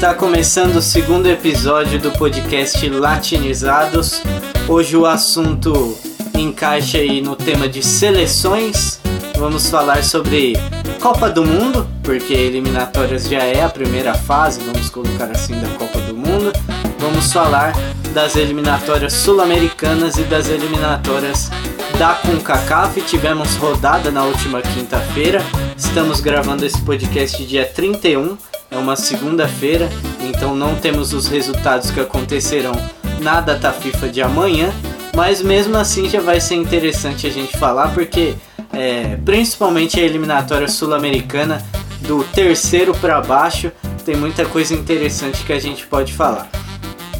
Está 0.00 0.14
começando 0.14 0.76
o 0.76 0.82
segundo 0.82 1.28
episódio 1.28 1.98
do 1.98 2.10
podcast 2.12 2.88
Latinizados. 2.88 4.22
Hoje 4.66 4.96
o 4.96 5.04
assunto 5.04 5.94
encaixa 6.32 6.96
aí 6.96 7.20
no 7.20 7.36
tema 7.36 7.68
de 7.68 7.82
seleções. 7.82 8.98
Vamos 9.36 9.68
falar 9.68 10.02
sobre 10.02 10.54
Copa 11.02 11.28
do 11.28 11.44
Mundo, 11.44 11.86
porque 12.02 12.32
eliminatórias 12.32 13.28
já 13.28 13.40
é 13.40 13.62
a 13.62 13.68
primeira 13.68 14.14
fase, 14.14 14.60
vamos 14.60 14.88
colocar 14.88 15.30
assim, 15.32 15.60
da 15.60 15.68
Copa 15.76 15.98
do 15.98 16.16
Mundo. 16.16 16.50
Vamos 16.98 17.30
falar 17.30 17.74
das 18.14 18.36
eliminatórias 18.36 19.12
sul-americanas 19.12 20.16
e 20.16 20.22
das 20.22 20.48
eliminatórias 20.48 21.50
da 21.98 22.14
CONCACAF. 22.14 23.02
Tivemos 23.02 23.54
rodada 23.56 24.10
na 24.10 24.24
última 24.24 24.62
quinta-feira. 24.62 25.42
Estamos 25.76 26.20
gravando 26.20 26.64
esse 26.64 26.80
podcast 26.80 27.44
dia 27.44 27.66
31 27.66 28.38
é 28.38 28.49
uma 28.80 28.96
segunda-feira, 28.96 29.88
então 30.20 30.54
não 30.54 30.74
temos 30.74 31.12
os 31.12 31.28
resultados 31.28 31.90
que 31.90 32.00
acontecerão 32.00 32.72
na 33.20 33.40
data 33.40 33.70
FIFA 33.70 34.08
de 34.08 34.22
amanhã, 34.22 34.72
mas 35.14 35.40
mesmo 35.42 35.76
assim 35.76 36.08
já 36.08 36.20
vai 36.20 36.40
ser 36.40 36.54
interessante 36.56 37.26
a 37.26 37.30
gente 37.30 37.56
falar 37.56 37.92
porque 37.94 38.34
é, 38.72 39.16
principalmente 39.24 40.00
a 40.00 40.02
eliminatória 40.02 40.68
sul-americana 40.68 41.64
do 42.00 42.24
terceiro 42.24 42.94
para 42.94 43.20
baixo 43.20 43.70
tem 44.04 44.16
muita 44.16 44.44
coisa 44.46 44.74
interessante 44.74 45.44
que 45.44 45.52
a 45.52 45.60
gente 45.60 45.86
pode 45.86 46.12
falar. 46.12 46.48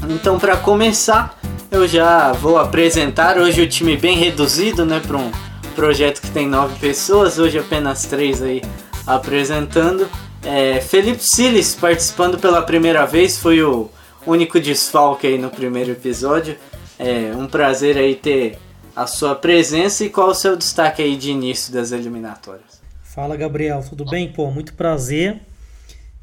Então 0.09 0.39
para 0.39 0.57
começar 0.57 1.39
eu 1.71 1.87
já 1.87 2.33
vou 2.33 2.59
apresentar 2.59 3.39
hoje 3.39 3.61
o 3.61 3.69
time 3.69 3.97
bem 3.97 4.17
reduzido, 4.17 4.85
né, 4.85 5.01
para 5.07 5.17
um 5.17 5.31
projeto 5.77 6.21
que 6.21 6.31
tem 6.31 6.49
nove 6.49 6.77
pessoas, 6.81 7.39
hoje 7.39 7.59
apenas 7.59 8.05
três 8.05 8.43
aí 8.43 8.63
apresentando. 9.07 10.09
É, 10.43 10.81
Felipe 10.81 11.23
Siles 11.23 11.75
participando 11.75 12.39
pela 12.39 12.63
primeira 12.63 13.05
vez, 13.05 13.37
foi 13.39 13.63
o 13.63 13.91
único 14.27 14.59
desfalque 14.59 15.27
aí 15.27 15.39
no 15.39 15.51
primeiro 15.51 15.91
episódio. 15.91 16.57
É 16.99 17.35
um 17.37 17.47
prazer 17.47 17.97
aí 17.99 18.15
ter 18.15 18.59
a 18.97 19.07
sua 19.07 19.35
presença 19.35 20.05
e 20.05 20.11
qual 20.11 20.29
o 20.29 20.35
seu 20.35 20.57
destaque 20.57 21.03
aí 21.03 21.17
de 21.17 21.31
início 21.31 21.73
das 21.73 21.93
eliminatórias. 21.93 22.81
Fala 23.03 23.37
Gabriel, 23.37 23.85
tudo 23.87 24.05
bem? 24.05 24.33
Pô, 24.33 24.51
muito 24.51 24.73
prazer 24.75 25.41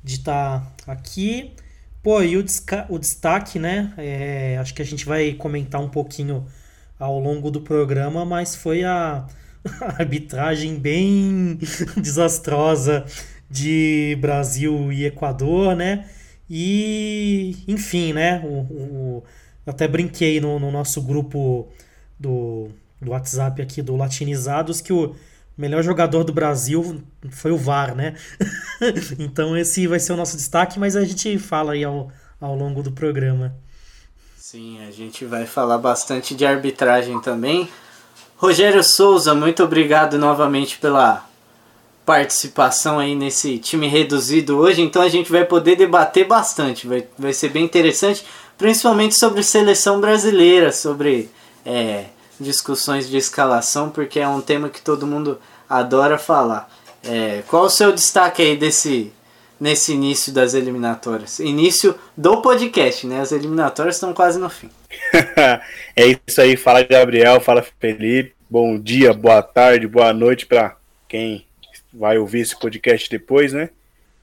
de 0.04 0.16
estar 0.16 0.66
aqui. 0.88 1.54
Pô, 2.02 2.22
e 2.22 2.38
o, 2.38 2.46
o 2.90 2.98
destaque, 2.98 3.60
né? 3.60 3.94
É, 3.98 4.58
acho 4.60 4.74
que 4.74 4.82
a 4.82 4.86
gente 4.86 5.06
vai 5.06 5.34
comentar 5.34 5.80
um 5.80 5.90
pouquinho 5.90 6.46
ao 7.00 7.20
longo 7.20 7.52
do 7.52 7.62
programa, 7.62 8.26
mas 8.26 8.56
foi 8.56 8.84
a, 8.84 9.26
a 9.82 9.86
arbitragem 10.02 10.76
bem 10.76 11.60
desastrosa 11.98 13.06
de 13.50 14.18
Brasil 14.20 14.92
e 14.92 15.06
Equador, 15.06 15.76
né? 15.76 16.10
E, 16.50 17.58
enfim, 17.68 18.14
né? 18.14 18.42
O, 18.44 19.20
o 19.20 19.24
até 19.66 19.88
brinquei 19.88 20.40
no, 20.40 20.60
no, 20.60 20.72
nosso 20.72 21.02
grupo 21.02 21.68
do, 22.18 22.70
do 23.02 23.12
WhatsApp 23.12 23.62
aqui 23.62 23.82
do 23.82 23.98
Latinizados 23.98 24.80
que 24.80 24.94
o 24.94 25.14
melhor 25.58 25.84
jogador 25.84 26.24
do 26.24 26.32
Brasil 26.32 27.04
foi 27.32 27.52
o 27.52 27.58
VAR, 27.58 27.94
né? 27.94 28.16
então 29.20 29.58
esse 29.58 29.86
vai 29.86 30.00
ser 30.00 30.14
o 30.14 30.18
nosso 30.18 30.38
destaque, 30.38 30.80
mas 30.80 30.96
a 30.96 31.04
gente 31.04 31.38
fala 31.38 31.74
aí 31.74 31.84
ao, 31.84 32.10
ao 32.40 32.56
longo 32.56 32.82
do 32.82 32.92
programa. 32.92 33.56
Sim, 34.38 34.82
a 34.88 34.92
gente 34.92 35.26
vai 35.26 35.46
falar 35.46 35.78
bastante 35.78 36.34
de 36.34 36.46
arbitragem 36.46 37.20
também. 37.20 37.68
Rogério 38.38 38.82
Souza, 38.84 39.34
muito 39.34 39.64
obrigado 39.64 40.18
novamente 40.18 40.78
pela 40.78 41.28
participação 42.08 43.00
aí 43.00 43.14
nesse 43.14 43.58
time 43.58 43.86
reduzido 43.86 44.58
hoje, 44.58 44.82
então 44.82 45.02
a 45.02 45.10
gente 45.10 45.30
vai 45.30 45.44
poder 45.44 45.76
debater 45.76 46.26
bastante, 46.26 46.88
vai, 46.88 47.06
vai 47.20 47.34
ser 47.34 47.50
bem 47.50 47.66
interessante, 47.66 48.26
principalmente 48.58 49.14
sobre 49.14 49.44
seleção 49.44 50.00
brasileira, 50.00 50.72
sobre 50.72 51.30
é, 51.66 52.06
discussões 52.40 53.10
de 53.10 53.18
escalação, 53.18 53.90
porque 53.90 54.22
é 54.22 54.28
um 54.28 54.40
tema 54.40 54.70
que 54.70 54.82
todo 54.82 55.06
mundo 55.06 55.38
adora 55.70 56.18
falar. 56.18 56.72
É, 57.04 57.44
qual 57.46 57.66
o 57.66 57.70
seu 57.70 57.92
destaque 57.92 58.42
aí 58.42 58.56
desse 58.56 59.12
nesse 59.60 59.92
início 59.92 60.32
das 60.32 60.54
eliminatórias? 60.54 61.40
Início 61.40 61.94
do 62.16 62.42
podcast, 62.42 63.06
né? 63.06 63.20
As 63.20 63.34
eliminatórias 63.34 63.96
estão 63.96 64.14
quase 64.14 64.40
no 64.40 64.50
fim. 64.50 64.70
é 65.94 66.18
isso 66.26 66.40
aí, 66.40 66.56
fala 66.56 66.84
Gabriel, 66.84 67.42
fala 67.42 67.66
Felipe. 67.82 68.34
Bom 68.50 68.80
dia, 68.80 69.14
boa 69.14 69.42
tarde, 69.42 69.86
boa 69.88 70.14
noite 70.14 70.46
para 70.46 70.78
quem 71.10 71.47
vai 71.98 72.18
ouvir 72.18 72.42
esse 72.42 72.58
podcast 72.58 73.10
depois, 73.10 73.54
né? 73.54 73.70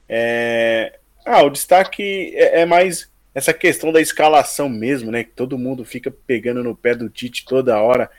É... 0.07 0.97
Ah, 1.25 1.43
o 1.43 1.49
destaque 1.49 2.33
é, 2.35 2.61
é, 2.61 2.65
mais 2.65 3.09
essa 3.33 3.53
questão 3.53 3.91
da 3.91 3.99
escalação 3.99 4.69
mesmo, 4.69 5.11
né? 5.11 5.23
Que 5.23 5.31
todo 5.31 5.57
mundo 5.57 5.83
fica 5.83 6.09
pegando 6.11 6.63
no 6.63 6.75
pé 6.75 6.95
do 6.95 7.09
Tite 7.09 7.45
toda 7.45 7.81
hora. 7.81 8.09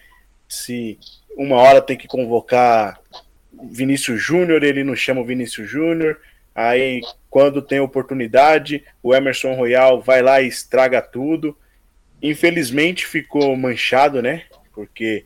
Se 0.48 0.98
uma 1.36 1.56
hora 1.56 1.80
tem 1.80 1.96
que 1.96 2.08
convocar 2.08 3.00
Vinícius 3.70 4.20
Júnior, 4.20 4.62
ele 4.62 4.84
não 4.84 4.94
chama 4.94 5.20
o 5.20 5.24
Vinícius 5.24 5.68
Júnior. 5.68 6.20
Aí, 6.54 7.00
quando 7.30 7.62
tem 7.62 7.80
oportunidade, 7.80 8.84
o 9.02 9.14
Emerson 9.14 9.54
Royal 9.54 10.00
vai 10.00 10.22
lá 10.22 10.40
e 10.40 10.48
estraga 10.48 11.00
tudo. 11.00 11.56
Infelizmente 12.22 13.06
ficou 13.06 13.56
manchado, 13.56 14.20
né? 14.20 14.44
Porque 14.74 15.24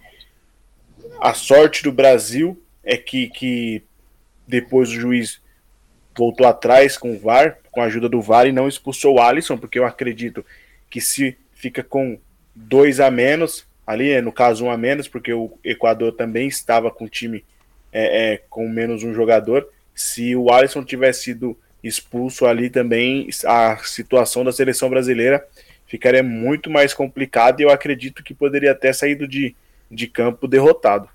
a 1.21 1.35
sorte 1.35 1.83
do 1.83 1.93
Brasil 1.93 2.61
é 2.85 2.97
que, 2.97 3.29
que 3.29 3.83
depois 4.51 4.91
o 4.91 4.95
juiz 4.95 5.41
voltou 6.17 6.47
atrás 6.47 6.99
com 6.99 7.15
o 7.15 7.19
VAR, 7.19 7.59
com 7.71 7.81
a 7.81 7.85
ajuda 7.85 8.09
do 8.09 8.21
VAR, 8.21 8.47
e 8.47 8.53
não 8.53 8.69
expulsou 8.69 9.15
o 9.15 9.21
Alisson, 9.21 9.57
porque 9.57 9.79
eu 9.79 9.87
acredito 9.87 10.45
que 10.91 11.01
se 11.01 11.39
fica 11.55 11.83
com 11.83 12.19
dois 12.55 13.01
a 13.01 13.11
menos, 13.11 13.67
ali, 13.87 14.21
no 14.21 14.33
caso 14.33 14.65
um 14.65 14.71
a 14.71 14.77
menos, 14.77 15.09
porque 15.09 15.33
o 15.33 15.53
Equador 15.65 16.13
também 16.13 16.49
estava 16.49 16.91
com 16.91 17.05
o 17.05 17.09
time 17.09 17.45
é, 17.93 18.35
é, 18.35 18.43
com 18.51 18.69
menos 18.69 19.03
um 19.03 19.15
jogador. 19.15 19.69
Se 19.95 20.35
o 20.35 20.51
Alisson 20.51 20.85
tivesse 20.85 21.25
sido 21.25 21.57
expulso 21.83 22.47
ali 22.47 22.69
também, 22.69 23.29
a 23.47 23.77
situação 23.79 24.45
da 24.45 24.53
seleção 24.53 24.91
brasileira 24.91 25.47
ficaria 25.87 26.23
muito 26.23 26.71
mais 26.71 26.93
complicada 26.93 27.61
e 27.61 27.65
eu 27.65 27.71
acredito 27.71 28.23
que 28.23 28.35
poderia 28.35 28.73
até 28.73 28.93
saído 28.93 29.27
de, 29.27 29.57
de 29.91 30.07
campo 30.07 30.47
derrotado. 30.47 31.09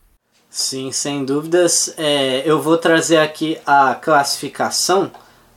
Sim, 0.58 0.90
sem 0.90 1.26
dúvidas. 1.26 1.94
É, 1.98 2.42
eu 2.46 2.62
vou 2.62 2.78
trazer 2.78 3.18
aqui 3.18 3.58
a 3.66 3.94
classificação, 3.94 5.12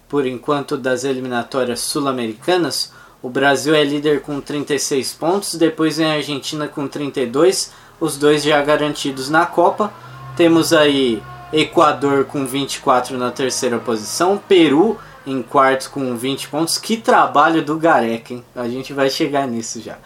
por 0.09 0.27
enquanto, 0.27 0.77
das 0.77 1.05
eliminatórias 1.05 1.79
sul-americanas. 1.79 2.93
O 3.23 3.31
Brasil 3.31 3.77
é 3.77 3.85
líder 3.85 4.23
com 4.23 4.41
36 4.41 5.13
pontos, 5.13 5.55
depois 5.55 5.99
vem 5.99 6.11
a 6.11 6.15
Argentina 6.15 6.67
com 6.67 6.89
32, 6.89 7.73
os 8.01 8.17
dois 8.17 8.43
já 8.43 8.61
garantidos 8.61 9.31
na 9.31 9.47
Copa. 9.47 9.93
Temos 10.37 10.73
aí 10.73 11.23
Equador 11.53 12.25
com 12.25 12.45
24 12.45 13.17
na 13.17 13.31
terceira 13.31 13.79
posição, 13.79 14.37
Peru 14.37 14.99
em 15.25 15.41
quarto 15.43 15.93
com 15.93 16.17
20 16.17 16.49
pontos. 16.49 16.77
Que 16.77 16.97
trabalho 16.97 17.65
do 17.65 17.79
Gareca, 17.79 18.35
hein? 18.35 18.45
A 18.53 18.67
gente 18.67 18.93
vai 18.93 19.09
chegar 19.09 19.47
nisso 19.47 19.81
já. 19.81 19.97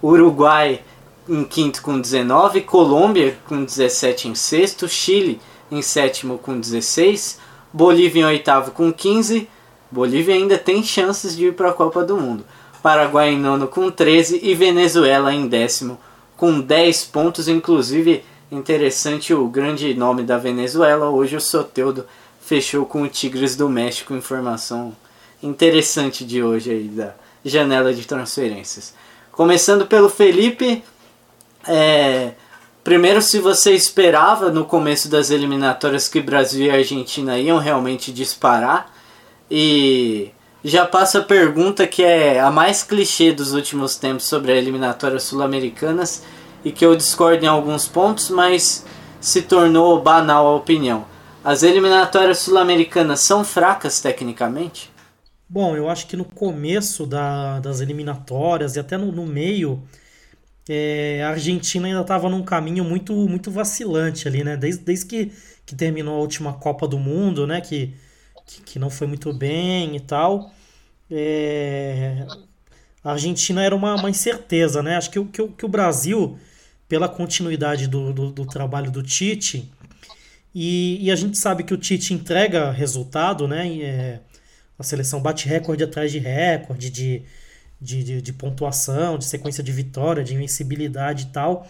Uruguai 0.00 0.84
em 1.28 1.44
quinto 1.44 1.82
com 1.82 2.00
19, 2.00 2.62
Colômbia 2.62 3.36
com 3.46 3.64
17 3.64 4.28
em 4.28 4.34
sexto, 4.34 4.88
Chile 4.88 5.40
em 5.70 5.82
sétimo 5.82 6.38
com 6.38 6.58
16, 6.58 7.38
Bolívia 7.72 8.22
em 8.22 8.24
oitavo 8.24 8.70
com 8.70 8.92
15, 8.92 9.48
Bolívia 9.90 10.34
ainda 10.34 10.56
tem 10.56 10.82
chances 10.82 11.36
de 11.36 11.46
ir 11.46 11.54
para 11.54 11.70
a 11.70 11.72
Copa 11.72 12.04
do 12.04 12.16
Mundo, 12.16 12.44
Paraguai 12.82 13.30
em 13.30 13.38
nono 13.38 13.66
com 13.66 13.90
13 13.90 14.40
e 14.42 14.54
Venezuela 14.54 15.34
em 15.34 15.46
décimo 15.46 15.98
com 16.36 16.60
10 16.60 17.04
pontos, 17.06 17.48
inclusive 17.48 18.24
interessante 18.50 19.34
o 19.34 19.48
grande 19.48 19.92
nome 19.94 20.22
da 20.22 20.38
Venezuela, 20.38 21.10
hoje 21.10 21.36
o 21.36 21.40
Soteudo 21.40 22.06
fechou 22.40 22.86
com 22.86 23.02
o 23.02 23.08
Tigres 23.08 23.56
do 23.56 23.68
México, 23.68 24.14
informação 24.14 24.94
interessante 25.42 26.24
de 26.24 26.42
hoje 26.42 26.70
aí 26.70 26.84
da 26.84 27.14
janela 27.44 27.92
de 27.92 28.06
transferências. 28.06 28.94
Começando 29.32 29.86
pelo 29.86 30.08
Felipe, 30.08 30.82
é, 31.68 32.32
primeiro, 32.84 33.20
se 33.20 33.38
você 33.38 33.72
esperava 33.72 34.50
no 34.50 34.64
começo 34.64 35.08
das 35.08 35.30
eliminatórias 35.30 36.08
que 36.08 36.20
Brasil 36.20 36.66
e 36.66 36.70
Argentina 36.70 37.38
iam 37.38 37.58
realmente 37.58 38.12
disparar. 38.12 38.92
E 39.50 40.30
já 40.64 40.84
passa 40.84 41.20
a 41.20 41.22
pergunta 41.22 41.86
que 41.86 42.02
é 42.02 42.40
a 42.40 42.50
mais 42.50 42.82
clichê 42.82 43.32
dos 43.32 43.52
últimos 43.52 43.96
tempos 43.96 44.26
sobre 44.26 44.52
a 44.52 44.56
eliminatórias 44.56 45.22
sul-americanas 45.22 46.24
e 46.64 46.72
que 46.72 46.84
eu 46.84 46.96
discordo 46.96 47.44
em 47.44 47.48
alguns 47.48 47.86
pontos, 47.86 48.30
mas 48.30 48.84
se 49.20 49.42
tornou 49.42 50.02
banal 50.02 50.46
a 50.46 50.56
opinião. 50.56 51.04
As 51.44 51.62
eliminatórias 51.62 52.38
sul-americanas 52.38 53.20
são 53.20 53.44
fracas 53.44 54.00
tecnicamente? 54.00 54.90
Bom, 55.48 55.76
eu 55.76 55.88
acho 55.88 56.08
que 56.08 56.16
no 56.16 56.24
começo 56.24 57.06
da, 57.06 57.60
das 57.60 57.80
eliminatórias 57.80 58.74
e 58.74 58.80
até 58.80 58.96
no, 58.96 59.12
no 59.12 59.24
meio 59.24 59.80
é, 60.68 61.22
a 61.22 61.30
Argentina 61.30 61.86
ainda 61.86 62.00
estava 62.00 62.28
num 62.28 62.42
caminho 62.42 62.84
muito 62.84 63.12
muito 63.14 63.50
vacilante 63.50 64.26
ali, 64.28 64.42
né? 64.44 64.56
Desde, 64.56 64.82
desde 64.82 65.06
que, 65.06 65.32
que 65.64 65.74
terminou 65.74 66.16
a 66.16 66.20
última 66.20 66.54
Copa 66.54 66.88
do 66.88 66.98
Mundo, 66.98 67.46
né? 67.46 67.60
Que, 67.60 67.94
que, 68.46 68.62
que 68.62 68.78
não 68.78 68.90
foi 68.90 69.06
muito 69.06 69.32
bem 69.32 69.96
e 69.96 70.00
tal. 70.00 70.52
é, 71.10 72.26
a 73.06 73.12
Argentina 73.12 73.62
era 73.62 73.74
uma, 73.74 73.94
uma 73.94 74.10
incerteza, 74.10 74.82
né? 74.82 74.96
Acho 74.96 75.10
que, 75.10 75.24
que, 75.26 75.48
que 75.48 75.64
o 75.64 75.68
Brasil, 75.68 76.36
pela 76.88 77.08
continuidade 77.08 77.86
do, 77.86 78.12
do, 78.12 78.32
do 78.32 78.44
trabalho 78.46 78.90
do 78.90 79.00
Tite, 79.00 79.70
e, 80.52 80.98
e, 81.04 81.10
a 81.12 81.16
gente 81.16 81.38
sabe 81.38 81.62
que 81.62 81.74
o 81.74 81.76
Tite 81.76 82.14
entrega 82.14 82.70
resultado, 82.72 83.46
né? 83.46 83.68
É, 83.80 84.20
a 84.78 84.82
seleção 84.82 85.22
bate 85.22 85.46
recorde 85.46 85.84
atrás 85.84 86.10
de 86.10 86.18
recorde, 86.18 86.90
de, 86.90 87.22
de, 87.80 88.02
de, 88.02 88.22
de, 88.22 88.32
pontuação, 88.32 89.18
de 89.18 89.24
sequência 89.24 89.62
de 89.62 89.72
vitória, 89.72 90.24
de 90.24 90.34
invencibilidade 90.34 91.24
e 91.24 91.26
tal. 91.26 91.66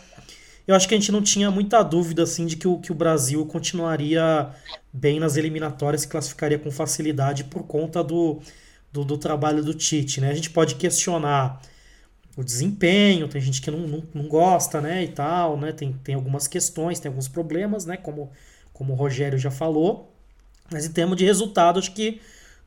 Eu 0.67 0.75
acho 0.75 0.89
que 0.89 0.95
a 0.95 0.99
gente 0.99 1.13
não 1.13 1.23
tinha 1.23 1.51
muita 1.51 1.83
dúvida 1.83 2.25
assim 2.25 2.45
de 2.47 2.57
que 2.57 2.67
o, 2.67 2.79
que 2.79 2.91
o 2.91 2.95
Brasil 2.95 3.45
continuaria 3.47 4.51
bem 4.93 5.21
nas 5.21 5.37
eliminatórias 5.37 6.03
e 6.05 6.09
classificaria 6.09 6.59
com 6.59 6.71
facilidade 6.71 7.45
por 7.45 7.63
conta 7.65 8.03
do, 8.03 8.41
do, 8.93 9.05
do, 9.05 9.19
trabalho 9.19 9.63
do 9.63 9.73
Tite. 9.75 10.21
Né? 10.21 10.31
A 10.31 10.35
gente 10.35 10.51
pode 10.51 10.75
questionar 10.75 11.61
o 12.37 12.43
desempenho, 12.43 13.29
tem 13.29 13.41
gente 13.41 13.63
que 13.63 13.71
não, 13.71 13.81
não, 13.81 14.03
não 14.13 14.29
gosta 14.29 14.81
né, 14.81 15.05
e 15.05 15.09
tal, 15.09 15.57
né? 15.57 15.73
tem, 15.73 15.93
tem 16.05 16.15
algumas 16.15 16.49
questões, 16.49 16.99
tem 16.99 17.09
alguns 17.09 17.29
problemas, 17.29 17.87
né? 17.87 17.97
como, 17.97 18.31
como 18.73 18.93
o 18.93 18.97
Rogério 18.97 19.39
já 19.39 19.51
falou. 19.51 20.13
Mas 20.71 20.85
em 20.85 20.93
termos 20.93 21.17
de 21.17 21.25
resultado, 21.25 21.79
acho 21.79 21.93
que 21.93 22.21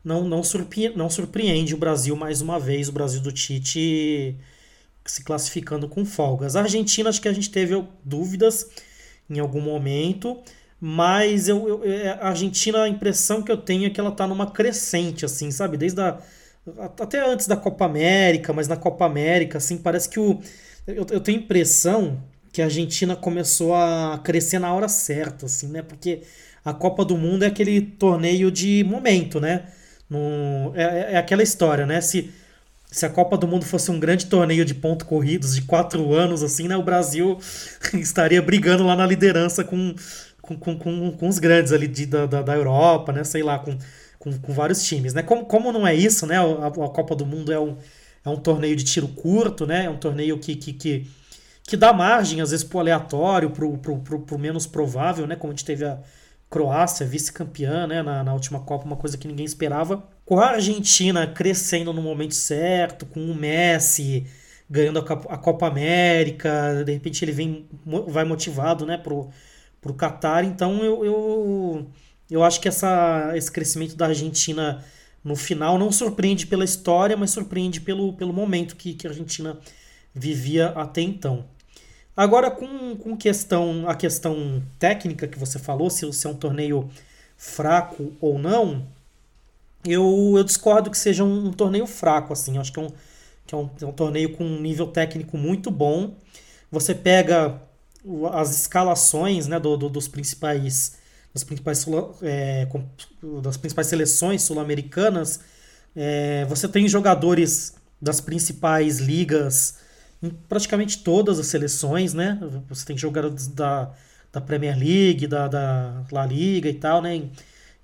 não, 0.03 0.23
não, 0.27 0.43
surpre, 0.43 0.89
não 0.95 1.09
surpreende 1.09 1.73
o 1.73 1.77
Brasil 1.77 2.15
mais 2.15 2.41
uma 2.41 2.59
vez, 2.59 2.89
o 2.89 2.91
Brasil 2.91 3.21
do 3.21 3.31
Tite 3.31 4.35
se 5.05 5.23
classificando 5.23 5.87
com 5.87 6.05
folgas. 6.05 6.55
A 6.55 6.61
Argentina, 6.61 7.09
acho 7.09 7.21
que 7.21 7.27
a 7.27 7.33
gente 7.33 7.49
teve 7.49 7.83
dúvidas 8.03 8.69
em 9.29 9.39
algum 9.39 9.61
momento, 9.61 10.39
mas 10.79 11.47
eu, 11.47 11.67
eu, 11.67 11.83
é, 11.83 12.09
a 12.09 12.29
Argentina, 12.29 12.83
a 12.83 12.89
impressão 12.89 13.41
que 13.41 13.51
eu 13.51 13.57
tenho 13.57 13.87
é 13.87 13.89
que 13.89 13.99
ela 13.99 14.09
está 14.09 14.27
numa 14.27 14.51
crescente, 14.51 15.25
assim, 15.25 15.51
sabe? 15.51 15.77
Desde 15.77 15.99
a, 15.99 16.19
até 16.99 17.25
antes 17.27 17.47
da 17.47 17.57
Copa 17.57 17.85
América, 17.85 18.53
mas 18.53 18.67
na 18.67 18.77
Copa 18.77 19.05
América, 19.05 19.57
assim, 19.57 19.77
parece 19.77 20.09
que 20.09 20.19
o. 20.19 20.39
Eu, 20.87 21.05
eu 21.11 21.19
tenho 21.19 21.39
impressão 21.39 22.23
que 22.51 22.61
a 22.61 22.65
Argentina 22.65 23.15
começou 23.15 23.75
a 23.75 24.19
crescer 24.23 24.59
na 24.59 24.73
hora 24.73 24.87
certa, 24.87 25.45
assim, 25.45 25.67
né? 25.67 25.81
Porque 25.81 26.21
a 26.63 26.73
Copa 26.73 27.05
do 27.05 27.17
Mundo 27.17 27.43
é 27.43 27.47
aquele 27.47 27.81
torneio 27.81 28.51
de 28.51 28.83
momento, 28.83 29.39
né? 29.39 29.67
No, 30.09 30.73
é, 30.75 31.13
é 31.13 31.17
aquela 31.17 31.44
história, 31.44 31.85
né? 31.85 32.01
Se, 32.01 32.31
se 32.91 33.06
a 33.06 33.09
Copa 33.09 33.38
do 33.38 33.47
Mundo 33.47 33.65
fosse 33.65 33.91
um 33.91 34.00
grande 34.00 34.25
torneio 34.25 34.65
de 34.65 34.73
pontos 34.73 35.07
corridos 35.07 35.56
de 35.56 35.61
quatro 35.61 36.13
anos, 36.13 36.41
assim, 36.41 36.67
né? 36.67 36.75
O 36.75 36.83
Brasil 36.83 37.38
estaria 37.94 38.41
brigando 38.41 38.83
lá 38.83 38.95
na 38.95 39.06
liderança 39.06 39.63
com, 39.63 39.94
com, 40.41 40.57
com, 40.57 40.77
com, 40.77 41.11
com 41.11 41.27
os 41.27 41.38
grandes 41.38 41.71
ali 41.71 41.88
de, 41.88 42.06
da, 42.06 42.25
da 42.25 42.56
Europa, 42.56 43.11
né? 43.11 43.23
Sei 43.23 43.44
lá, 43.44 43.59
com, 43.59 43.77
com, 44.17 44.38
com 44.39 44.53
vários 44.53 44.83
times, 44.83 45.13
né? 45.13 45.21
Como, 45.21 45.45
como 45.45 45.71
não 45.71 45.85
é 45.88 45.94
isso, 45.94 46.25
né? 46.25 46.38
A, 46.38 46.67
a 46.67 46.89
Copa 46.89 47.15
do 47.15 47.25
Mundo 47.25 47.51
é 47.51 47.59
um, 47.59 47.77
é 48.25 48.29
um 48.29 48.38
torneio 48.38 48.75
de 48.75 48.83
tiro 48.83 49.07
curto, 49.09 49.67
né? 49.67 49.85
É 49.85 49.89
um 49.89 49.97
torneio 49.97 50.39
que, 50.39 50.56
que, 50.56 50.73
que, 50.73 51.07
que 51.63 51.77
dá 51.77 51.94
margem, 51.94 52.41
às 52.41 52.50
vezes, 52.50 52.65
pro 52.65 52.79
aleatório, 52.79 53.51
pro, 53.51 53.77
pro, 53.77 54.00
pro, 54.00 54.19
pro 54.21 54.39
menos 54.39 54.65
provável, 54.65 55.27
né? 55.27 55.35
Como 55.35 55.53
a 55.53 55.56
gente 55.56 55.65
teve 55.65 55.85
a 55.85 56.00
Croácia, 56.49 57.05
vice-campeã 57.05 57.85
né, 57.85 58.01
na, 58.01 58.23
na 58.23 58.33
última 58.33 58.59
Copa, 58.59 58.85
uma 58.85 58.95
coisa 58.95 59.17
que 59.17 59.27
ninguém 59.27 59.45
esperava. 59.45 60.03
Com 60.25 60.39
a 60.39 60.51
Argentina 60.51 61.27
crescendo 61.27 61.93
no 61.93 62.01
momento 62.01 62.33
certo, 62.35 63.05
com 63.05 63.19
o 63.29 63.35
Messi 63.35 64.25
ganhando 64.69 64.99
a, 64.99 65.37
Copa 65.37 65.67
América, 65.67 66.83
de 66.85 66.93
repente 66.93 67.25
ele 67.25 67.31
vem, 67.31 67.67
vai 68.07 68.23
motivado 68.23 68.85
né, 68.85 68.97
pro, 68.97 69.29
pro 69.81 69.95
Qatar. 69.95 70.45
Então 70.45 70.83
eu, 70.83 71.03
eu, 71.03 71.91
eu 72.29 72.43
acho 72.43 72.61
que 72.61 72.67
essa, 72.67 73.31
esse 73.35 73.51
crescimento 73.51 73.95
da 73.95 74.07
Argentina 74.07 74.85
no 75.23 75.35
final 75.35 75.77
não 75.79 75.91
surpreende 75.91 76.45
pela 76.45 76.63
história, 76.63 77.17
mas 77.17 77.31
surpreende 77.31 77.81
pelo, 77.81 78.13
pelo 78.13 78.31
momento 78.31 78.75
que, 78.75 78.93
que 78.93 79.07
a 79.07 79.09
Argentina 79.09 79.57
vivia 80.13 80.67
até 80.69 81.01
então. 81.01 81.45
Agora, 82.19 82.51
com, 82.51 82.98
com 82.98 83.16
questão, 83.16 83.88
a 83.88 83.95
questão 83.95 84.62
técnica 84.77 85.25
que 85.25 85.39
você 85.39 85.57
falou, 85.57 85.89
se, 85.89 86.12
se 86.12 86.27
é 86.27 86.30
um 86.30 86.36
torneio 86.36 86.89
fraco 87.38 88.12
ou 88.19 88.38
não, 88.38 88.86
eu, 89.86 90.33
eu 90.36 90.44
discordo 90.44 90.92
que 90.92 90.98
seja 90.98 91.24
um, 91.24 91.48
um 91.48 91.54
torneio 91.54 91.88
fraco, 91.88 92.33
assim. 92.33 92.56
Eu 92.56 92.62
acho 92.62 92.74
que, 92.74 92.80
é 92.81 92.83
um, 92.83 92.89
que 93.48 93.56
é, 93.56 93.57
um, 93.57 93.69
é 93.83 93.86
um 93.86 93.94
torneio 93.94 94.36
com 94.36 94.44
um 94.44 94.60
nível 94.60 94.88
técnico 94.88 95.38
muito 95.38 95.71
bom. 95.71 96.13
Você 96.69 96.94
pega 96.94 97.62
as 98.33 98.54
escalações 98.54 99.48
né, 99.48 99.57
do, 99.57 99.77
do 99.77 99.88
dos 99.88 100.10
principais 100.10 100.98
das 101.33 101.45
principais, 101.45 101.86
é, 102.21 102.68
das 103.42 103.56
principais 103.56 103.88
seleções 103.88 104.42
sul-americanas, 104.42 105.39
é, 105.95 106.44
você 106.50 106.68
tem 106.68 106.86
jogadores 106.86 107.75
das 108.01 108.19
principais 108.19 109.00
ligas 109.00 109.88
em 110.21 110.30
praticamente 110.30 111.00
todas 111.04 111.39
as 111.39 111.48
seleções, 111.48 112.13
né? 112.13 112.39
Você 112.68 112.86
tem 112.86 112.98
jogadores 112.98 113.48
da, 113.48 113.92
da 114.31 114.42
Premier 114.42 114.77
League, 114.77 115.27
da, 115.27 115.48
da 115.48 116.04
La 116.12 116.25
Liga 116.25 116.69
e 116.69 116.74
tal, 116.74 117.01
né? 117.01 117.16
Em, 117.16 117.31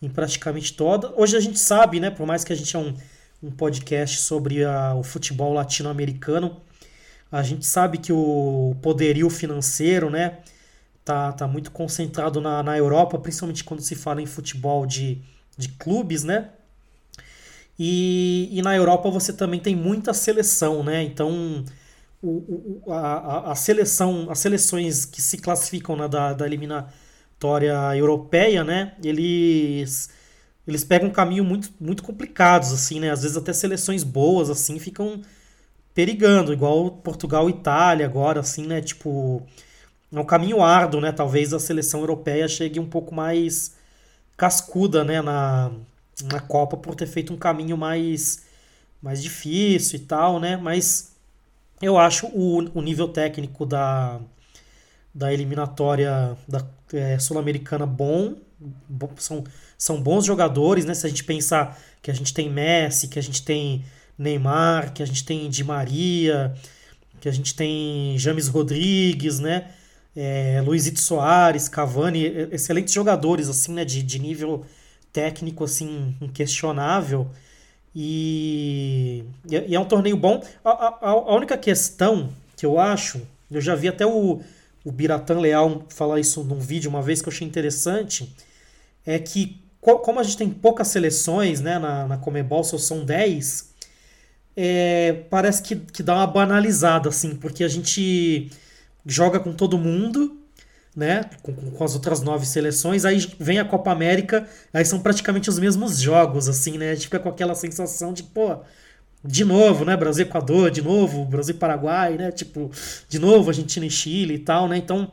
em 0.01 0.09
praticamente 0.09 0.73
todas. 0.73 1.11
Hoje 1.15 1.37
a 1.37 1.39
gente 1.39 1.59
sabe, 1.59 1.99
né? 1.99 2.09
Por 2.09 2.25
mais 2.27 2.43
que 2.43 2.51
a 2.51 2.55
gente 2.55 2.75
é 2.75 2.79
um, 2.79 2.93
um 3.41 3.51
podcast 3.51 4.19
sobre 4.19 4.63
a, 4.63 4.93
o 4.95 5.03
futebol 5.03 5.53
latino-americano, 5.53 6.61
a 7.31 7.41
gente 7.41 7.65
sabe 7.65 7.97
que 7.97 8.11
o 8.11 8.75
poderio 8.81 9.29
financeiro, 9.29 10.09
né? 10.09 10.39
Tá, 11.03 11.31
tá 11.31 11.47
muito 11.47 11.71
concentrado 11.71 12.41
na, 12.41 12.63
na 12.63 12.77
Europa, 12.77 13.17
principalmente 13.19 13.63
quando 13.63 13.81
se 13.81 13.95
fala 13.95 14.21
em 14.21 14.25
futebol 14.25 14.85
de, 14.85 15.21
de 15.57 15.69
clubes, 15.69 16.23
né? 16.23 16.49
E, 17.77 18.49
e 18.51 18.61
na 18.61 18.75
Europa 18.75 19.09
você 19.09 19.31
também 19.33 19.59
tem 19.59 19.75
muita 19.75 20.13
seleção, 20.13 20.83
né? 20.83 21.03
Então 21.03 21.63
o, 22.27 22.91
a, 22.91 23.51
a, 23.51 23.55
seleção, 23.55 24.27
as 24.29 24.39
seleções 24.39 25.05
que 25.05 25.21
se 25.21 25.37
classificam 25.37 25.95
na, 25.95 26.07
da, 26.07 26.33
da 26.33 26.45
eliminatória 26.45 27.73
europeia, 27.95 28.63
né? 28.63 28.95
Eles 29.03 30.09
eles 30.67 30.83
pegam 30.83 31.09
um 31.09 31.11
caminho 31.11 31.43
muito, 31.43 31.71
muito 31.79 32.01
complicados, 32.03 32.71
assim, 32.73 32.99
né? 32.99 33.11
Às 33.11 33.21
vezes 33.21 33.37
até 33.37 33.53
seleções 33.53 34.03
boas, 34.03 34.49
assim, 34.49 34.79
ficam 34.79 35.21
perigando, 35.93 36.53
igual 36.53 36.91
Portugal 36.91 37.49
e 37.49 37.53
Itália 37.53 38.05
agora, 38.05 38.39
assim, 38.41 38.65
né? 38.65 38.81
Tipo, 38.81 39.43
é 40.13 40.19
um 40.19 40.25
caminho 40.25 40.61
árduo, 40.61 41.01
né? 41.01 41.11
Talvez 41.11 41.53
a 41.53 41.59
seleção 41.59 42.01
europeia 42.01 42.47
chegue 42.47 42.79
um 42.79 42.89
pouco 42.89 43.13
mais 43.13 43.75
cascuda, 44.37 45.03
né? 45.03 45.21
Na, 45.21 45.71
na 46.23 46.39
Copa 46.41 46.77
por 46.77 46.95
ter 46.95 47.07
feito 47.07 47.33
um 47.33 47.37
caminho 47.37 47.77
mais, 47.77 48.45
mais 49.01 49.21
difícil 49.21 49.99
e 49.99 50.03
tal, 50.03 50.39
né? 50.39 50.57
Mas 50.57 51.14
eu 51.81 51.97
acho 51.97 52.27
o, 52.27 52.59
o 52.73 52.81
nível 52.81 53.07
técnico 53.07 53.65
da, 53.65 54.19
da 55.13 55.33
eliminatória 55.33 56.37
da 56.47 56.65
é, 56.93 57.17
sul-americana 57.19 57.85
bom, 57.85 58.35
são, 59.17 59.43
são 59.77 60.01
bons 60.01 60.25
jogadores, 60.25 60.85
né? 60.85 60.93
Se 60.93 61.05
a 61.05 61.09
gente 61.09 61.23
pensar 61.23 61.79
que 62.01 62.09
a 62.09 62.13
gente 62.13 62.33
tem 62.33 62.49
Messi, 62.49 63.07
que 63.07 63.19
a 63.19 63.21
gente 63.21 63.43
tem 63.43 63.83
Neymar, 64.17 64.93
que 64.93 65.03
a 65.03 65.05
gente 65.05 65.25
tem 65.25 65.49
Di 65.49 65.63
Maria, 65.63 66.53
que 67.19 67.27
a 67.27 67.31
gente 67.31 67.55
tem 67.55 68.17
James 68.17 68.47
Rodrigues, 68.47 69.39
né? 69.39 69.71
É, 70.15 70.61
Luizito 70.65 70.99
Soares, 70.99 71.67
Cavani, 71.67 72.25
excelentes 72.51 72.93
jogadores 72.93 73.49
assim, 73.49 73.73
né? 73.73 73.83
De, 73.83 74.01
de 74.01 74.19
nível 74.19 74.65
técnico 75.11 75.63
assim 75.63 76.15
inquestionável. 76.21 77.29
E, 77.95 79.23
e 79.49 79.73
é 79.73 79.79
um 79.79 79.85
torneio 79.85 80.17
bom. 80.17 80.43
A, 80.63 80.69
a, 80.69 80.97
a, 81.11 81.35
única 81.35 81.57
questão 81.57 82.29
que 82.57 82.65
eu 82.65 82.77
acho, 82.77 83.21
eu 83.49 83.61
já 83.61 83.73
vi 83.73 83.87
até 83.87 84.05
o, 84.05 84.41
o 84.83 84.91
Biratan 84.91 85.39
Leal 85.39 85.85
falar 85.89 86.19
isso 86.19 86.43
num 86.43 86.59
vídeo 86.59 86.89
uma 86.89 87.01
vez 87.01 87.21
que 87.21 87.29
eu 87.29 87.33
achei 87.33 87.47
interessante, 87.47 88.35
é 89.05 89.17
que 89.17 89.63
como 89.79 90.19
a 90.19 90.23
gente 90.23 90.37
tem 90.37 90.49
poucas 90.49 90.87
seleções 90.87 91.61
né, 91.61 91.77
na, 91.77 92.07
na 92.07 92.17
Comebol, 92.17 92.63
só 92.63 92.75
são 92.77 93.05
10, 93.05 93.75
é, 94.55 95.13
parece 95.29 95.61
que, 95.61 95.75
que 95.75 96.01
dá 96.01 96.15
uma 96.15 96.25
banalizada, 96.25 97.09
assim, 97.09 97.35
porque 97.35 97.63
a 97.63 97.67
gente 97.67 98.49
joga 99.05 99.39
com 99.39 99.53
todo 99.53 99.77
mundo, 99.77 100.39
né? 100.95 101.25
Com, 101.41 101.53
com, 101.53 101.83
as 101.83 101.93
outras 101.93 102.21
nove 102.21 102.45
seleções. 102.45 103.03
Aí 103.03 103.17
vem 103.39 103.59
a 103.59 103.65
Copa 103.65 103.91
América, 103.91 104.47
aí 104.73 104.85
são 104.85 104.99
praticamente 104.99 105.49
os 105.49 105.59
mesmos 105.59 105.99
jogos, 105.99 106.47
assim, 106.47 106.77
né? 106.77 106.91
A 106.91 106.95
gente 106.95 107.05
fica 107.05 107.19
com 107.19 107.29
aquela 107.29 107.53
sensação 107.53 108.13
de, 108.13 108.23
pô, 108.23 108.57
de 109.23 109.43
novo, 109.43 109.83
né? 109.83 109.97
Brasil 109.97 110.25
Equador, 110.25 110.71
de 110.71 110.81
novo, 110.81 111.25
Brasil 111.25 111.55
Paraguai, 111.55 112.17
né? 112.17 112.31
Tipo, 112.31 112.71
de 113.09 113.19
novo 113.19 113.49
Argentina 113.49 113.85
e 113.85 113.89
Chile 113.89 114.35
e 114.35 114.39
tal, 114.39 114.67
né? 114.67 114.77
Então, 114.77 115.11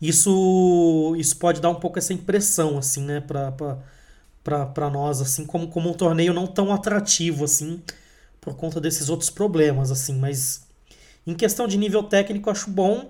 isso 0.00 1.14
isso 1.18 1.36
pode 1.36 1.60
dar 1.60 1.70
um 1.70 1.76
pouco 1.76 1.98
essa 1.98 2.12
impressão, 2.12 2.76
assim, 2.76 3.04
né? 3.04 3.20
Pra, 3.20 3.52
pra, 3.52 3.78
pra, 4.42 4.66
pra 4.66 4.90
nós, 4.90 5.20
assim, 5.20 5.46
como, 5.46 5.68
como 5.68 5.90
um 5.90 5.94
torneio 5.94 6.34
não 6.34 6.46
tão 6.46 6.72
atrativo, 6.72 7.44
assim, 7.44 7.82
por 8.40 8.56
conta 8.56 8.80
desses 8.80 9.08
outros 9.08 9.30
problemas, 9.30 9.90
assim. 9.90 10.18
Mas, 10.18 10.66
em 11.26 11.34
questão 11.34 11.66
de 11.66 11.78
nível 11.78 12.02
técnico, 12.02 12.50
acho 12.50 12.70
bom. 12.70 13.08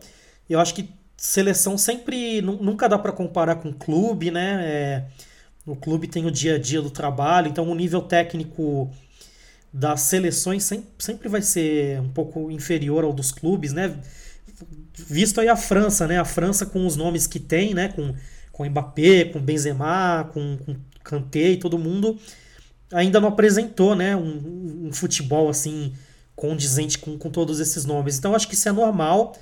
Eu 0.49 0.61
acho 0.61 0.75
que 0.75 0.89
seleção 1.25 1.79
sempre 1.79 2.43
nunca 2.43 2.87
dá 2.87 2.99
para 2.99 3.11
comparar 3.11 3.57
com 3.57 3.73
clube, 3.73 4.31
né? 4.31 4.61
É, 4.63 5.05
o 5.65 5.75
clube 5.75 6.07
tem 6.07 6.27
o 6.27 6.31
dia 6.31 6.57
a 6.57 6.59
dia 6.59 6.83
do 6.83 6.91
trabalho, 6.91 7.49
então 7.49 7.67
o 7.67 7.75
nível 7.75 8.03
técnico 8.03 8.91
das 9.73 10.03
seleções 10.03 10.71
sempre 10.99 11.29
vai 11.29 11.41
ser 11.41 11.99
um 12.01 12.11
pouco 12.11 12.51
inferior 12.51 13.05
ao 13.05 13.13
dos 13.13 13.33
clubes, 13.33 13.73
né? 13.73 13.99
Visto 14.93 15.41
aí 15.41 15.49
a 15.49 15.57
França, 15.57 16.07
né? 16.07 16.21
A 16.21 16.27
França 16.27 16.67
com 16.67 16.87
os 16.87 16.95
nomes 16.95 17.27
que 17.27 17.41
tem, 17.41 17.73
né? 17.73 17.89
Com, 17.89 18.15
com 18.53 18.67
Mbappé, 18.67 19.25
com 19.25 19.41
Benzema, 19.41 20.29
com, 20.31 20.59
com 20.59 20.77
Kanté 21.03 21.53
e 21.53 21.57
todo 21.57 21.79
mundo 21.79 22.19
ainda 22.93 23.19
não 23.19 23.31
apresentou, 23.31 23.95
né? 23.95 24.15
Um, 24.15 24.89
um 24.89 24.93
futebol 24.93 25.49
assim 25.49 25.95
condizente 26.37 26.99
com, 26.99 27.17
com 27.17 27.31
todos 27.31 27.61
esses 27.61 27.87
nomes. 27.87 28.19
Então 28.19 28.35
acho 28.35 28.47
que 28.47 28.55
isso 28.55 28.69
é 28.69 28.73
normal 28.73 29.35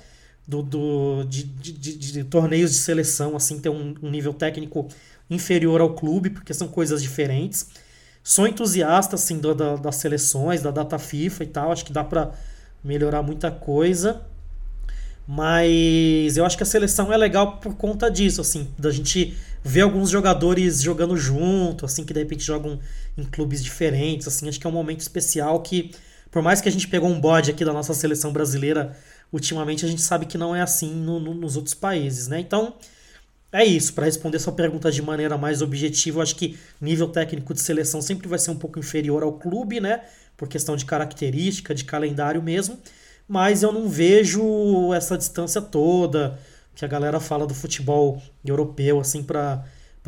do, 0.47 0.61
do 0.61 1.23
de, 1.23 1.43
de, 1.43 1.97
de, 1.97 2.23
torneios 2.23 2.71
de 2.71 2.77
seleção 2.77 3.35
assim 3.35 3.59
ter 3.59 3.69
um, 3.69 3.95
um, 4.01 4.09
nível 4.09 4.33
técnico 4.33 4.87
inferior 5.29 5.81
ao 5.81 5.93
clube, 5.93 6.29
porque 6.29 6.53
são 6.53 6.67
coisas 6.67 7.01
diferentes. 7.01 7.67
Sou 8.23 8.47
entusiasta 8.47 9.15
assim 9.15 9.39
da, 9.39 9.53
da, 9.53 9.75
das 9.75 9.95
seleções, 9.95 10.61
da 10.61 10.71
data 10.71 10.99
FIFA 10.99 11.43
e 11.43 11.47
tal, 11.47 11.71
acho 11.71 11.85
que 11.85 11.93
dá 11.93 12.03
para 12.03 12.31
melhorar 12.83 13.21
muita 13.21 13.49
coisa. 13.51 14.21
Mas 15.25 16.35
eu 16.35 16.45
acho 16.45 16.57
que 16.57 16.63
a 16.63 16.65
seleção 16.65 17.11
é 17.11 17.15
legal 17.15 17.57
por 17.57 17.75
conta 17.75 18.11
disso, 18.11 18.41
assim, 18.41 18.67
da 18.77 18.91
gente 18.91 19.37
ver 19.63 19.81
alguns 19.81 20.09
jogadores 20.09 20.81
jogando 20.81 21.15
junto, 21.15 21.85
assim, 21.85 22.03
que 22.03 22.13
de 22.13 22.19
repente 22.19 22.43
jogam 22.43 22.77
em 23.17 23.23
clubes 23.23 23.63
diferentes, 23.63 24.27
assim, 24.27 24.49
acho 24.49 24.59
que 24.59 24.67
é 24.67 24.69
um 24.69 24.73
momento 24.73 24.99
especial 24.99 25.61
que, 25.61 25.91
por 26.29 26.41
mais 26.41 26.59
que 26.59 26.67
a 26.67 26.71
gente 26.71 26.89
pegou 26.89 27.09
um 27.09 27.21
bode 27.21 27.49
aqui 27.51 27.63
da 27.63 27.71
nossa 27.71 27.93
seleção 27.93 28.33
brasileira 28.33 28.97
ultimamente, 29.33 29.83
a 29.83 29.89
gente 29.89 30.01
sabe 30.01 30.27
que 30.27 30.37
não 30.37 30.55
é 30.55 30.61
assim 30.61 30.93
no, 30.93 31.19
no, 31.19 31.33
nos 31.33 31.57
outros 31.57 31.73
países, 31.73 32.27
né? 32.27 32.39
Então, 32.39 32.75
é 33.51 33.65
isso. 33.65 33.93
Para 33.93 34.05
responder 34.05 34.39
sua 34.39 34.53
pergunta 34.53 34.91
de 34.91 35.01
maneira 35.01 35.37
mais 35.37 35.61
objetiva, 35.61 36.19
eu 36.19 36.21
acho 36.21 36.35
que 36.35 36.57
nível 36.79 37.09
técnico 37.09 37.53
de 37.53 37.61
seleção 37.61 38.01
sempre 38.01 38.27
vai 38.27 38.37
ser 38.37 38.51
um 38.51 38.57
pouco 38.57 38.79
inferior 38.79 39.23
ao 39.23 39.33
clube, 39.33 39.79
né? 39.79 40.03
Por 40.37 40.47
questão 40.47 40.75
de 40.75 40.85
característica, 40.85 41.73
de 41.73 41.83
calendário 41.83 42.41
mesmo. 42.41 42.77
Mas 43.27 43.63
eu 43.63 43.71
não 43.71 43.89
vejo 43.89 44.93
essa 44.93 45.17
distância 45.17 45.61
toda 45.61 46.39
que 46.75 46.85
a 46.85 46.87
galera 46.87 47.19
fala 47.19 47.47
do 47.47 47.53
futebol 47.53 48.21
europeu, 48.45 48.99
assim, 48.99 49.23
para 49.23 49.63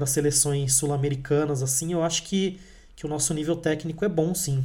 seleções 0.05 0.73
sul-americanas, 0.73 1.63
assim. 1.63 1.93
Eu 1.93 2.03
acho 2.03 2.23
que, 2.23 2.59
que 2.95 3.05
o 3.05 3.09
nosso 3.09 3.33
nível 3.33 3.55
técnico 3.55 4.05
é 4.05 4.09
bom, 4.09 4.35
sim. 4.35 4.63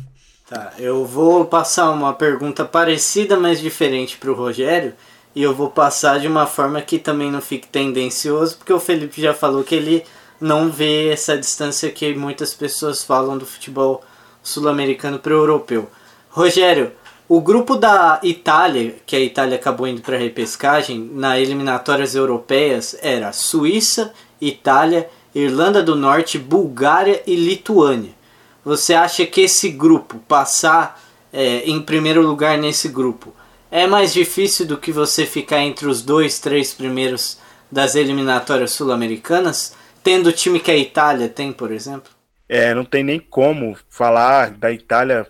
Tá, 0.51 0.73
eu 0.81 1.05
vou 1.05 1.45
passar 1.45 1.93
uma 1.93 2.13
pergunta 2.13 2.65
parecida, 2.65 3.39
mas 3.39 3.61
diferente 3.61 4.19
para 4.19 4.33
o 4.33 4.35
Rogério. 4.35 4.95
E 5.33 5.41
eu 5.41 5.55
vou 5.55 5.71
passar 5.71 6.19
de 6.19 6.27
uma 6.27 6.45
forma 6.45 6.83
que 6.83 6.99
também 6.99 7.31
não 7.31 7.41
fique 7.41 7.69
tendencioso, 7.69 8.57
porque 8.57 8.73
o 8.73 8.81
Felipe 8.81 9.23
já 9.23 9.33
falou 9.33 9.63
que 9.63 9.77
ele 9.77 10.05
não 10.41 10.69
vê 10.69 11.11
essa 11.11 11.39
distância 11.39 11.89
que 11.93 12.13
muitas 12.17 12.53
pessoas 12.53 13.05
falam 13.05 13.39
do 13.39 13.47
futebol 13.47 14.03
sul-americano 14.43 15.21
para 15.21 15.33
o 15.33 15.37
europeu. 15.37 15.89
Rogério, 16.31 16.91
o 17.29 17.41
grupo 17.41 17.77
da 17.77 18.19
Itália, 18.21 18.97
que 19.07 19.15
a 19.15 19.21
Itália 19.21 19.55
acabou 19.55 19.87
indo 19.87 20.03
para 20.03 20.17
a 20.17 20.19
repescagem, 20.19 21.13
na 21.15 21.39
eliminatórias 21.39 22.17
europeias, 22.17 22.97
era 23.01 23.31
Suíça, 23.31 24.13
Itália, 24.41 25.09
Irlanda 25.33 25.81
do 25.81 25.95
Norte, 25.95 26.41
Bulgária 26.41 27.23
e 27.25 27.37
Lituânia. 27.37 28.19
Você 28.65 28.95
acha 28.95 29.25
que 29.27 29.43
esse 29.43 29.71
grupo, 29.71 30.19
passar 30.21 31.01
é, 31.33 31.65
em 31.69 31.81
primeiro 31.81 32.23
lugar 32.23 32.59
nesse 32.59 32.89
grupo, 32.89 33.35
é 33.71 33.87
mais 33.87 34.13
difícil 34.13 34.67
do 34.67 34.77
que 34.77 34.93
você 34.93 35.25
ficar 35.25 35.61
entre 35.61 35.87
os 35.87 36.03
dois, 36.03 36.39
três 36.39 36.75
primeiros 36.75 37.39
das 37.71 37.95
eliminatórias 37.95 38.73
sul-americanas, 38.73 39.75
tendo 40.03 40.29
o 40.29 40.33
time 40.33 40.59
que 40.59 40.71
a 40.71 40.77
Itália 40.77 41.29
tem, 41.29 41.53
por 41.53 41.71
exemplo? 41.71 42.11
É, 42.49 42.75
não 42.75 42.85
tem 42.85 43.05
nem 43.05 43.21
como 43.21 43.77
falar 43.89 44.51
da 44.51 44.73
Itália, 44.73 45.27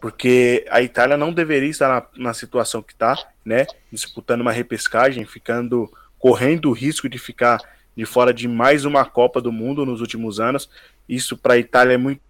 porque 0.00 0.64
a 0.70 0.80
Itália 0.80 1.16
não 1.16 1.32
deveria 1.32 1.68
estar 1.68 1.88
na, 1.88 2.28
na 2.28 2.34
situação 2.34 2.80
que 2.80 2.92
está, 2.92 3.18
né? 3.44 3.66
Disputando 3.90 4.42
uma 4.42 4.52
repescagem, 4.52 5.24
ficando 5.24 5.90
correndo 6.18 6.70
o 6.70 6.72
risco 6.72 7.08
de 7.08 7.18
ficar 7.18 7.58
de 7.96 8.04
fora 8.06 8.32
de 8.32 8.46
mais 8.46 8.84
uma 8.84 9.04
Copa 9.04 9.40
do 9.40 9.50
Mundo 9.50 9.84
nos 9.84 10.00
últimos 10.00 10.38
anos. 10.38 10.70
Isso 11.08 11.36
para 11.36 11.54
a 11.54 11.58
Itália 11.58 11.94
é 11.94 11.98
muito 11.98 12.20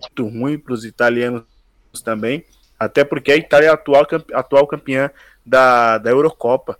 muito 0.00 0.28
ruim 0.28 0.58
para 0.58 0.74
os 0.74 0.84
italianos 0.84 1.44
também, 2.04 2.44
até 2.78 3.04
porque 3.04 3.32
a 3.32 3.36
Itália 3.36 3.68
é 3.68 3.70
a 3.70 3.74
atual, 3.74 4.06
atual 4.32 4.66
campeã 4.66 5.10
da, 5.44 5.98
da 5.98 6.10
Eurocopa, 6.10 6.78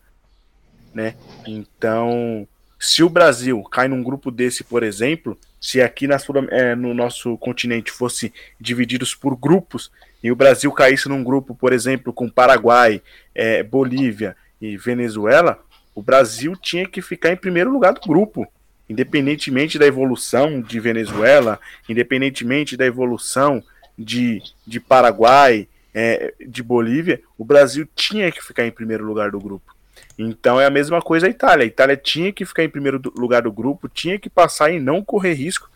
né? 0.93 1.17
Então, 1.47 2.47
se 2.79 3.03
o 3.03 3.09
Brasil 3.09 3.63
cai 3.65 3.89
num 3.89 4.03
grupo 4.03 4.31
desse, 4.31 4.63
por 4.63 4.83
exemplo, 4.83 5.39
se 5.61 5.81
aqui 5.81 6.07
na, 6.07 6.17
é, 6.51 6.75
no 6.75 6.93
nosso 6.93 7.39
continente 7.39 7.91
fosse 7.91 8.33
divididos 8.61 9.15
por 9.15 9.37
grupos 9.37 9.91
e 10.23 10.31
o 10.31 10.37
Brasil 10.37 10.71
caísse 10.73 11.09
num 11.09 11.25
grupo, 11.25 11.55
por 11.55 11.73
exemplo, 11.73 12.13
com 12.13 12.29
Paraguai, 12.29 13.03
é, 13.35 13.63
Bolívia 13.63 14.37
e 14.61 14.77
Venezuela, 14.77 15.63
o 15.95 16.03
Brasil 16.03 16.55
tinha 16.57 16.87
que 16.87 17.01
ficar 17.01 17.31
em 17.31 17.37
primeiro 17.37 17.71
lugar 17.71 17.95
do 17.95 18.01
grupo 18.01 18.47
independentemente 18.89 19.79
da 19.79 19.87
evolução 19.87 20.61
de 20.61 20.79
Venezuela, 20.81 21.59
independentemente 21.89 22.77
da 22.77 22.85
evolução 22.85 23.63
de, 23.99 24.43
de 24.67 24.81
Paraguai, 24.81 25.69
é, 25.95 26.35
de 26.47 26.63
Bolívia, 26.63 27.21
o 27.39 27.45
Brasil 27.45 27.89
tinha 27.95 28.31
que 28.33 28.43
ficar 28.43 28.67
em 28.67 28.71
primeiro 28.71 29.05
lugar 29.05 29.31
do 29.31 29.41
grupo. 29.41 29.75
Então 30.19 30.61
é 30.61 30.67
a 30.67 30.71
mesma 30.71 31.01
coisa 31.01 31.27
a 31.27 31.31
Itália. 31.31 31.65
A 31.65 31.67
Itália 31.67 31.97
tinha 31.97 32.33
que 32.33 32.45
ficar 32.45 32.65
em 32.65 32.69
primeiro 32.69 33.01
lugar 33.17 33.43
do 33.43 33.53
grupo, 33.53 33.89
tinha 33.89 34.19
que 34.19 34.29
passar 34.29 34.71
e 34.71 34.81
não 34.81 35.03
correr 35.03 35.35
risco. 35.35 35.71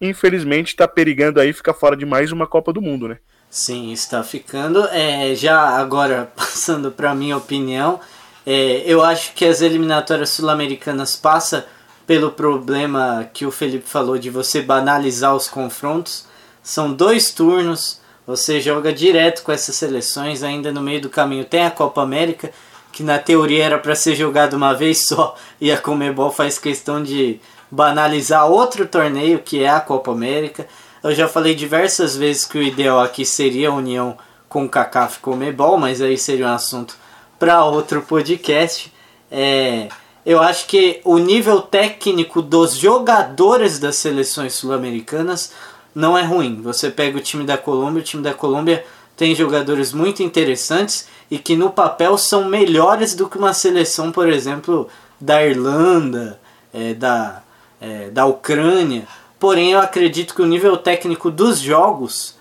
Infelizmente 0.00 0.68
está 0.68 0.88
perigando 0.88 1.40
aí 1.40 1.52
ficar 1.52 1.74
fora 1.74 1.96
de 1.96 2.04
mais 2.04 2.32
uma 2.32 2.46
Copa 2.46 2.72
do 2.72 2.82
Mundo, 2.82 3.08
né? 3.08 3.18
Sim, 3.48 3.92
está 3.92 4.22
ficando. 4.22 4.84
É, 4.88 5.34
já 5.34 5.60
agora 5.60 6.30
passando 6.36 6.90
para 6.90 7.14
minha 7.14 7.36
opinião, 7.36 8.00
é, 8.46 8.82
eu 8.84 9.02
acho 9.02 9.32
que 9.34 9.44
as 9.44 9.60
eliminatórias 9.60 10.30
sul-americanas 10.30 11.16
passam 11.16 11.62
pelo 12.06 12.30
problema 12.30 13.28
que 13.32 13.46
o 13.46 13.50
Felipe 13.50 13.88
falou 13.88 14.18
de 14.18 14.30
você 14.30 14.60
banalizar 14.60 15.34
os 15.34 15.48
confrontos. 15.48 16.26
São 16.62 16.92
dois 16.92 17.30
turnos, 17.30 18.00
você 18.26 18.60
joga 18.60 18.92
direto 18.92 19.42
com 19.42 19.52
essas 19.52 19.74
seleções, 19.76 20.42
ainda 20.42 20.72
no 20.72 20.80
meio 20.80 21.00
do 21.00 21.10
caminho 21.10 21.44
tem 21.44 21.64
a 21.64 21.70
Copa 21.70 22.02
América, 22.02 22.50
que 22.92 23.02
na 23.02 23.18
teoria 23.18 23.64
era 23.64 23.78
para 23.78 23.94
ser 23.94 24.14
jogado 24.14 24.54
uma 24.54 24.72
vez 24.72 25.06
só, 25.06 25.36
e 25.60 25.72
a 25.72 25.76
Comebol 25.76 26.30
faz 26.30 26.58
questão 26.58 27.02
de 27.02 27.40
banalizar 27.70 28.46
outro 28.46 28.86
torneio, 28.86 29.40
que 29.40 29.62
é 29.62 29.68
a 29.68 29.80
Copa 29.80 30.12
América. 30.12 30.66
Eu 31.02 31.14
já 31.14 31.28
falei 31.28 31.54
diversas 31.54 32.16
vezes 32.16 32.44
que 32.44 32.56
o 32.56 32.62
ideal 32.62 33.00
aqui 33.00 33.24
seria 33.26 33.68
a 33.68 33.74
união 33.74 34.16
com 34.48 34.64
o 34.64 34.68
CACAF 34.68 35.18
e 35.18 35.20
Comebol, 35.20 35.76
mas 35.76 36.00
aí 36.00 36.16
seria 36.16 36.46
um 36.46 36.54
assunto 36.54 36.96
para 37.38 37.64
outro 37.64 38.00
podcast. 38.02 38.92
É, 39.30 39.88
eu 40.24 40.40
acho 40.40 40.66
que 40.66 41.00
o 41.04 41.18
nível 41.18 41.60
técnico 41.60 42.40
dos 42.40 42.74
jogadores 42.74 43.78
das 43.78 43.96
seleções 43.96 44.54
sul-americanas 44.54 45.52
não 45.94 46.16
é 46.16 46.22
ruim. 46.22 46.60
Você 46.62 46.90
pega 46.90 47.18
o 47.18 47.20
time 47.20 47.44
da 47.44 47.58
Colômbia, 47.58 48.00
o 48.00 48.04
time 48.04 48.22
da 48.22 48.32
Colômbia 48.32 48.84
tem 49.16 49.34
jogadores 49.34 49.92
muito 49.92 50.22
interessantes 50.22 51.06
e 51.30 51.38
que 51.38 51.54
no 51.54 51.70
papel 51.70 52.16
são 52.18 52.46
melhores 52.46 53.14
do 53.14 53.28
que 53.28 53.38
uma 53.38 53.52
seleção, 53.52 54.10
por 54.10 54.28
exemplo, 54.28 54.88
da 55.20 55.44
Irlanda, 55.44 56.40
é, 56.72 56.94
da, 56.94 57.42
é, 57.80 58.10
da 58.10 58.26
Ucrânia. 58.26 59.06
Porém, 59.38 59.72
eu 59.72 59.78
acredito 59.78 60.34
que 60.34 60.42
o 60.42 60.46
nível 60.46 60.76
técnico 60.76 61.30
dos 61.30 61.60
jogos 61.60 62.34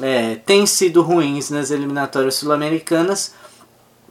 é, 0.00 0.36
tem 0.36 0.66
sido 0.66 1.02
ruins 1.02 1.50
nas 1.50 1.70
eliminatórias 1.70 2.36
sul-americanas 2.36 3.34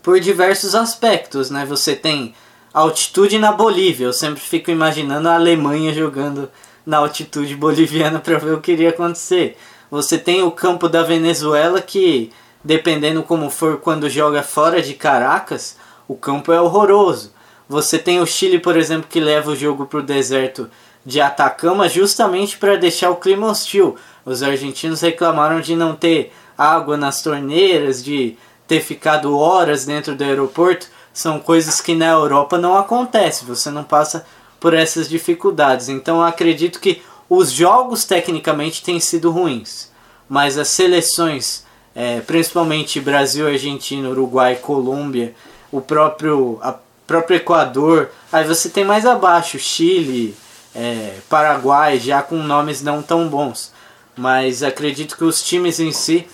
por 0.02 0.20
diversos 0.20 0.76
aspectos. 0.76 1.50
Né? 1.50 1.66
Você 1.66 1.96
tem 1.96 2.36
altitude 2.74 3.38
na 3.38 3.52
Bolívia. 3.52 4.06
Eu 4.06 4.14
sempre 4.14 4.42
fico 4.42 4.72
imaginando 4.72 5.30
a 5.30 5.36
Alemanha 5.36 5.94
jogando 5.94 6.50
na 6.86 6.98
altitude 6.98 7.56
boliviana 7.58 8.20
para 8.20 8.40
ver 8.40 8.54
o 8.54 8.62
que 8.62 8.72
iria 8.72 8.90
acontecer. 8.90 9.58
Você 9.92 10.18
tem 10.18 10.42
o 10.42 10.52
campo 10.52 10.90
da 10.90 11.04
Venezuela 11.04 11.80
que, 11.80 12.32
dependendo 12.64 13.22
como 13.22 13.50
for 13.50 13.78
quando 13.78 14.10
joga 14.10 14.42
fora 14.42 14.82
de 14.82 14.96
Caracas, 14.96 15.78
o 16.08 16.16
campo 16.16 16.52
é 16.52 16.60
horroroso. 16.60 17.32
Você 17.70 18.00
tem 18.00 18.20
o 18.20 18.26
Chile, 18.26 18.60
por 18.60 18.76
exemplo, 18.76 19.08
que 19.10 19.20
leva 19.20 19.52
o 19.52 19.56
jogo 19.56 19.86
para 19.86 20.00
o 20.00 20.04
deserto 20.04 20.70
de 21.06 21.22
Atacama 21.22 21.88
justamente 21.88 22.58
para 22.58 22.76
deixar 22.76 23.10
o 23.10 23.18
clima 23.18 23.48
hostil. 23.48 23.96
Os 24.26 24.42
argentinos 24.42 25.02
reclamaram 25.02 25.62
de 25.62 25.76
não 25.76 25.96
ter 25.96 26.34
água 26.58 26.98
nas 26.98 27.22
torneiras, 27.22 28.04
de 28.04 28.38
ter 28.68 28.82
ficado 28.82 29.38
horas 29.38 29.86
dentro 29.86 30.16
do 30.16 30.24
aeroporto 30.24 30.88
são 31.14 31.40
coisas 31.40 31.80
que 31.80 31.94
na 31.94 32.08
Europa 32.08 32.58
não 32.58 32.76
acontece, 32.76 33.46
você 33.46 33.70
não 33.70 33.84
passa 33.84 34.26
por 34.60 34.74
essas 34.74 35.08
dificuldades. 35.08 35.88
Então 35.90 36.22
acredito 36.22 36.80
que 36.80 37.02
os 37.30 37.52
jogos 37.52 38.04
tecnicamente 38.04 38.84
têm 38.84 39.00
sido 39.00 39.30
ruins, 39.30 39.92
mas 40.28 40.58
as 40.58 40.70
seleções, 40.70 41.64
é, 41.96 42.20
principalmente 42.22 43.00
Brasil, 43.00 43.48
Argentina, 43.48 44.10
Uruguai, 44.10 44.56
Colômbia, 44.56 45.36
o 45.72 45.80
próprio, 45.80 46.60
a 46.62 46.76
próprio 47.06 47.38
Equador, 47.38 48.10
aí 48.32 48.46
você 48.46 48.70
tem 48.70 48.84
mais 48.84 49.06
abaixo 49.06 49.60
Chile, 49.60 50.36
é, 50.74 51.18
Paraguai, 51.30 52.00
já 52.00 52.22
com 52.22 52.38
nomes 52.38 52.82
não 52.82 53.02
tão 53.02 53.28
bons. 53.28 53.72
mas 54.16 54.62
acredito 54.62 55.18
que 55.18 55.24
os 55.24 55.42
times 55.42 55.80
em 55.80 55.92
si 55.92 56.28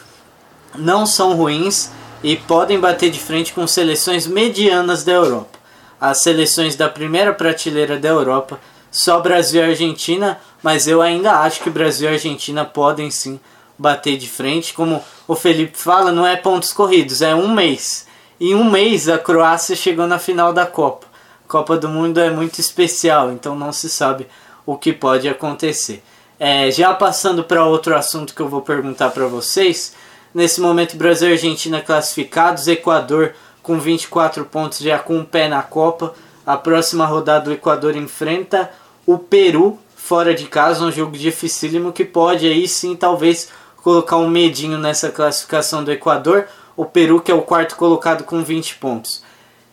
não 0.76 1.06
são 1.06 1.36
ruins 1.36 1.90
e 2.24 2.36
podem 2.36 2.80
bater 2.80 3.10
de 3.10 3.20
frente 3.20 3.54
com 3.54 3.66
seleções 3.66 4.28
medianas 4.28 5.04
da 5.04 5.14
Europa. 5.14 5.58
As 6.00 6.22
seleções 6.22 6.76
da 6.76 6.90
primeira 6.90 7.34
prateleira 7.34 7.98
da 7.98 8.10
Europa, 8.10 8.60
só 8.92 9.20
Brasil 9.20 9.62
e 9.62 9.70
Argentina, 9.70 10.40
mas 10.64 10.88
eu 10.88 11.02
ainda 11.02 11.40
acho 11.40 11.62
que 11.62 11.70
Brasil 11.70 12.10
e 12.10 12.14
Argentina 12.14 12.66
podem 12.66 13.12
sim 13.12 13.40
bater 13.78 14.18
de 14.18 14.28
frente. 14.28 14.74
Como 14.74 15.04
o 15.28 15.36
Felipe 15.36 15.78
fala, 15.78 16.12
não 16.12 16.26
é 16.26 16.36
pontos 16.36 16.74
corridos, 16.74 17.22
é 17.22 17.34
um 17.36 17.54
mês. 17.54 18.08
Em 18.40 18.56
um 18.56 18.70
mês 18.70 19.10
a 19.10 19.18
Croácia 19.18 19.76
chegou 19.76 20.08
na 20.08 20.20
final 20.20 20.54
da 20.54 20.66
Copa. 20.66 21.08
Copa 21.48 21.78
do 21.78 21.90
Mundo 21.90 22.20
é 22.20 22.30
muito 22.30 22.60
especial, 22.60 23.32
então 23.32 23.56
não 23.56 23.72
se 23.72 23.90
sabe 23.90 24.28
o 24.66 24.78
que 24.78 24.94
pode 24.94 25.28
acontecer. 25.28 26.04
É, 26.40 26.72
já 26.72 26.94
passando 26.94 27.44
para 27.44 27.66
outro 27.66 27.96
assunto 27.96 28.34
que 28.34 28.42
eu 28.42 28.48
vou 28.48 28.62
perguntar 28.62 29.10
para 29.10 29.28
vocês, 29.28 29.94
nesse 30.34 30.62
momento 30.62 30.98
Brasil 30.98 31.30
e 31.30 31.34
Argentina 31.34 31.82
classificados, 31.82 32.68
Equador 32.68 33.34
com 33.62 33.80
24 33.80 34.46
pontos 34.46 34.80
já 34.80 35.00
com 35.00 35.18
um 35.18 35.26
pé 35.26 35.48
na 35.48 35.62
Copa. 35.62 36.14
A 36.46 36.58
próxima 36.58 37.06
rodada 37.06 37.50
o 37.50 37.54
Equador 37.54 37.96
enfrenta 37.96 38.72
o 39.06 39.18
Peru 39.18 39.78
fora 39.96 40.34
de 40.34 40.46
casa, 40.46 40.84
um 40.84 40.92
jogo 40.92 41.18
dificílimo 41.18 41.92
que 41.92 42.04
pode 42.04 42.48
aí 42.48 42.68
sim 42.68 42.96
talvez 42.96 43.50
colocar 43.78 44.18
um 44.18 44.28
medinho 44.28 44.78
nessa 44.78 45.10
classificação 45.10 45.84
do 45.84 45.92
Equador. 45.92 46.48
O 46.76 46.86
Peru 46.86 47.22
que 47.22 47.32
é 47.32 47.36
o 47.36 47.42
quarto 47.42 47.76
colocado 47.76 48.24
com 48.24 48.44
20 48.44 48.76
pontos. 48.76 49.24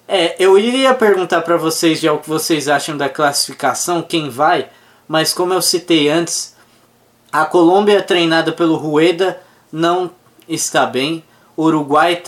É, 0.08 0.36
eu 0.38 0.58
iria 0.58 0.94
perguntar 0.94 1.42
para 1.42 1.56
vocês 1.56 2.00
já 2.00 2.12
o 2.12 2.18
que 2.18 2.28
vocês 2.28 2.68
acham 2.68 2.96
da 2.96 3.08
classificação, 3.08 4.02
quem 4.02 4.28
vai, 4.28 4.68
mas 5.08 5.32
como 5.32 5.52
eu 5.52 5.60
citei 5.60 6.08
antes, 6.08 6.54
a 7.32 7.44
Colômbia 7.44 8.02
treinada 8.02 8.52
pelo 8.52 8.76
Rueda 8.76 9.40
não 9.72 10.10
está 10.48 10.86
bem. 10.86 11.22
O 11.56 11.64
Uruguai 11.64 12.22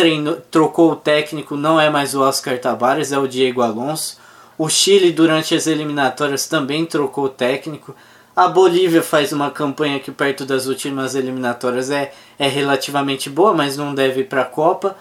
trocou 0.51 0.93
o 0.93 0.97
técnico, 0.97 1.57
não 1.57 1.81
é 1.81 1.91
mais 1.91 2.15
o 2.15 2.23
Oscar 2.23 2.59
Tabares, 2.59 3.13
é 3.13 3.19
o 3.19 3.29
Diego 3.29 3.61
Alonso. 3.61 4.19
O 4.57 4.69
Chile 4.69 5.13
durante 5.13 5.55
as 5.55 5.67
eliminatórias 5.67 6.47
também 6.47 6.87
trocou 6.87 7.25
o 7.25 7.29
técnico. 7.29 7.95
A 8.35 8.49
Bolívia 8.49 9.03
faz 9.03 9.33
uma 9.33 9.51
campanha 9.51 10.01
que 10.01 10.11
perto 10.11 10.45
das 10.45 10.67
últimas 10.67 11.15
eliminatórias 11.15 11.91
é, 11.91 12.13
é 12.39 12.49
relativamente 12.49 13.29
boa, 13.29 13.53
mas 13.53 13.77
não 13.77 13.95
deve 13.95 14.21
ir 14.21 14.25
para 14.25 14.43
a 14.43 14.47
Copa. 14.47 14.97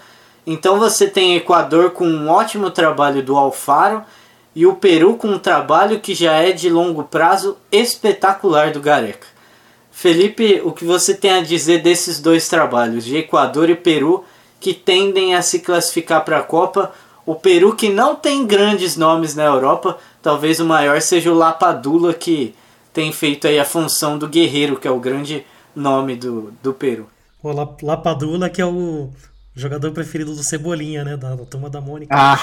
Então 0.46 0.78
você 0.78 1.06
tem 1.06 1.36
Equador 1.36 1.90
com 1.90 2.06
um 2.06 2.28
ótimo 2.28 2.70
trabalho 2.70 3.22
do 3.22 3.36
Alfaro 3.36 4.02
e 4.54 4.66
o 4.66 4.74
Peru 4.74 5.16
com 5.16 5.28
um 5.28 5.38
trabalho 5.38 6.00
que 6.00 6.14
já 6.14 6.32
é 6.32 6.52
de 6.52 6.68
longo 6.68 7.04
prazo 7.04 7.56
espetacular 7.70 8.72
do 8.72 8.80
Gareca. 8.80 9.37
Felipe, 9.98 10.62
o 10.64 10.70
que 10.70 10.84
você 10.84 11.12
tem 11.12 11.32
a 11.32 11.42
dizer 11.42 11.82
desses 11.82 12.20
dois 12.20 12.48
trabalhos, 12.48 13.04
de 13.04 13.16
Equador 13.16 13.68
e 13.68 13.74
Peru, 13.74 14.24
que 14.60 14.72
tendem 14.72 15.34
a 15.34 15.42
se 15.42 15.58
classificar 15.58 16.24
para 16.24 16.38
a 16.38 16.42
Copa? 16.42 16.92
O 17.26 17.34
Peru 17.34 17.74
que 17.74 17.88
não 17.88 18.14
tem 18.14 18.46
grandes 18.46 18.96
nomes 18.96 19.34
na 19.34 19.42
Europa, 19.42 19.98
talvez 20.22 20.60
o 20.60 20.64
maior 20.64 21.00
seja 21.00 21.32
o 21.32 21.34
Lapadula 21.34 22.14
que 22.14 22.54
tem 22.92 23.10
feito 23.10 23.48
aí 23.48 23.58
a 23.58 23.64
função 23.64 24.16
do 24.16 24.28
guerreiro, 24.28 24.78
que 24.78 24.86
é 24.86 24.90
o 24.90 25.00
grande 25.00 25.44
nome 25.74 26.14
do, 26.14 26.52
do 26.62 26.72
Peru. 26.72 27.08
O 27.42 27.50
Lapadula 27.82 28.48
que 28.48 28.62
é 28.62 28.66
o 28.66 29.10
jogador 29.52 29.90
preferido 29.90 30.32
do 30.32 30.44
Cebolinha, 30.44 31.02
né? 31.02 31.16
Da, 31.16 31.34
da 31.34 31.44
turma 31.44 31.68
da 31.68 31.80
Mônica. 31.80 32.14
Ah! 32.16 32.38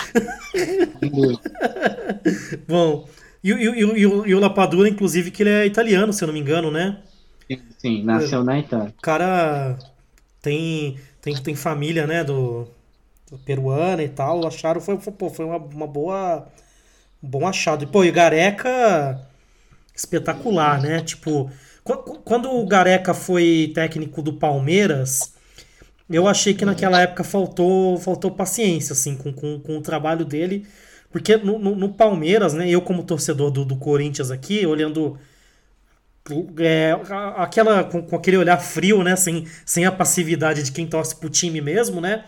Bom, 2.68 3.08
e, 3.42 3.50
e, 3.50 3.54
e, 3.54 3.80
e, 3.80 4.06
o, 4.06 4.28
e 4.28 4.36
o 4.36 4.40
Lapadula, 4.42 4.90
inclusive, 4.90 5.32
que 5.32 5.42
ele 5.42 5.52
é 5.52 5.66
italiano, 5.66 6.12
se 6.12 6.22
eu 6.22 6.28
não 6.28 6.34
me 6.34 6.42
engano, 6.42 6.70
né? 6.70 6.98
Sim, 7.78 8.04
nasceu 8.04 8.44
na 8.44 8.60
Itália. 8.60 8.94
O 8.98 9.02
cara 9.02 9.78
tem, 10.42 10.98
tem, 11.22 11.36
tem 11.36 11.56
família, 11.56 12.08
né? 12.08 12.24
Do, 12.24 12.68
do 13.30 13.38
peruana 13.40 14.04
e 14.04 14.10
tal. 14.10 14.46
Acharam, 14.48 14.82
foi, 14.82 14.98
foi, 14.98 15.14
pô, 15.14 15.30
foi 15.30 15.46
uma, 15.46 15.58
uma 15.58 15.88
boa. 15.88 16.48
Um 17.24 17.30
bom 17.30 17.48
achado. 17.48 17.84
E, 17.84 17.88
pô, 17.88 18.04
e 18.04 18.12
Gareca 18.12 19.20
espetacular, 19.96 20.82
né? 20.82 21.02
Tipo, 21.02 21.50
quando 22.24 22.52
o 22.52 22.66
Gareca 22.66 23.14
foi 23.14 23.72
técnico 23.74 24.22
do 24.22 24.34
Palmeiras 24.34 25.36
eu 26.10 26.28
achei 26.28 26.54
que 26.54 26.66
naquela 26.66 27.02
época 27.02 27.24
faltou, 27.24 27.98
faltou 27.98 28.30
paciência, 28.32 28.94
assim, 28.94 29.16
com, 29.16 29.34
com, 29.34 29.60
com 29.60 29.78
o 29.78 29.82
trabalho 29.82 30.24
dele. 30.24 30.66
Porque 31.12 31.36
no, 31.38 31.58
no, 31.58 31.76
no, 31.76 31.90
Palmeiras, 31.94 32.54
né? 32.54 32.70
Eu, 32.70 32.82
como 32.82 33.04
torcedor 33.04 33.50
do, 33.50 33.66
do 33.66 33.76
Corinthians 33.78 34.32
aqui, 34.32 34.66
olhando. 34.66 35.18
É, 36.60 36.92
aquela 37.38 37.84
com, 37.84 38.02
com, 38.02 38.16
aquele 38.16 38.38
olhar 38.38 38.58
frio, 38.58 39.04
né? 39.04 39.16
Sem, 39.16 39.48
sem 39.66 39.86
a 39.86 39.92
passividade 39.92 40.64
de 40.64 40.72
quem 40.72 40.88
torce 40.88 41.16
pro 41.16 41.30
time 41.30 41.62
mesmo, 41.62 42.02
né? 42.02 42.26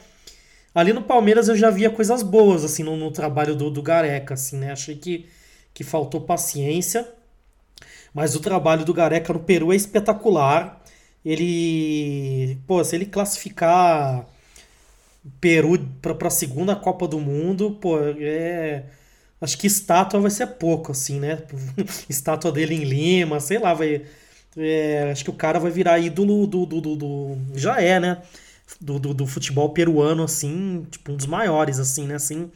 Ali 0.74 0.94
no 0.94 1.02
Palmeiras 1.02 1.48
eu 1.48 1.56
já 1.56 1.70
via 1.72 1.90
coisas 1.90 2.22
boas, 2.22 2.64
assim, 2.64 2.84
no, 2.84 2.96
no 2.96 3.12
trabalho 3.12 3.56
do, 3.56 3.72
do 3.72 3.82
Gareca, 3.82 4.36
assim, 4.36 4.58
né? 4.58 4.72
Achei 4.72 4.96
que, 4.96 5.28
que 5.74 5.84
faltou 5.84 6.22
paciência. 6.22 7.08
Mas 8.14 8.36
o 8.36 8.40
trabalho 8.40 8.86
do 8.86 8.94
Gareca 8.94 9.34
no 9.34 9.40
Peru 9.40 9.74
é 9.74 9.76
espetacular 9.76 10.82
ele, 11.26 12.58
pô, 12.66 12.84
se 12.84 12.96
ele 12.96 13.06
classificar 13.06 14.26
Peru 15.42 15.78
para 16.02 16.28
a 16.28 16.32
segunda 16.32 16.76
Copa 16.76 17.08
do 17.08 17.20
Mundo, 17.20 17.72
pô, 17.82 18.00
é 18.00 18.86
acho 19.42 19.58
que 19.58 19.68
estátua 19.68 20.20
vai 20.20 20.32
ser 20.32 20.48
pouco 20.48 20.92
assim, 20.92 21.20
né? 21.20 21.40
estátua 22.10 22.52
dele 22.52 22.76
em 22.76 22.84
Lima, 22.84 23.40
sei 23.40 23.60
lá, 23.60 23.74
vai 23.74 24.04
é, 24.58 25.12
acho 25.12 25.24
que 25.24 25.30
o 25.30 25.34
cara 25.34 25.60
vai 25.60 25.72
virar 25.72 26.00
ídolo 26.00 26.48
do, 26.48 26.66
do, 26.66 26.82
do, 26.82 26.96
do 26.96 27.38
já 27.56 27.80
é, 27.82 28.00
né? 28.00 28.22
Do, 28.82 29.00
do, 29.00 29.14
do, 29.14 29.28
futebol 29.28 29.70
peruano, 29.70 30.24
assim, 30.24 30.86
tipo, 30.90 31.12
um 31.12 31.16
dos 31.16 31.26
maiores, 31.26 31.80
assim, 31.80 32.06
né? 32.08 32.16
Assim, 32.16 32.52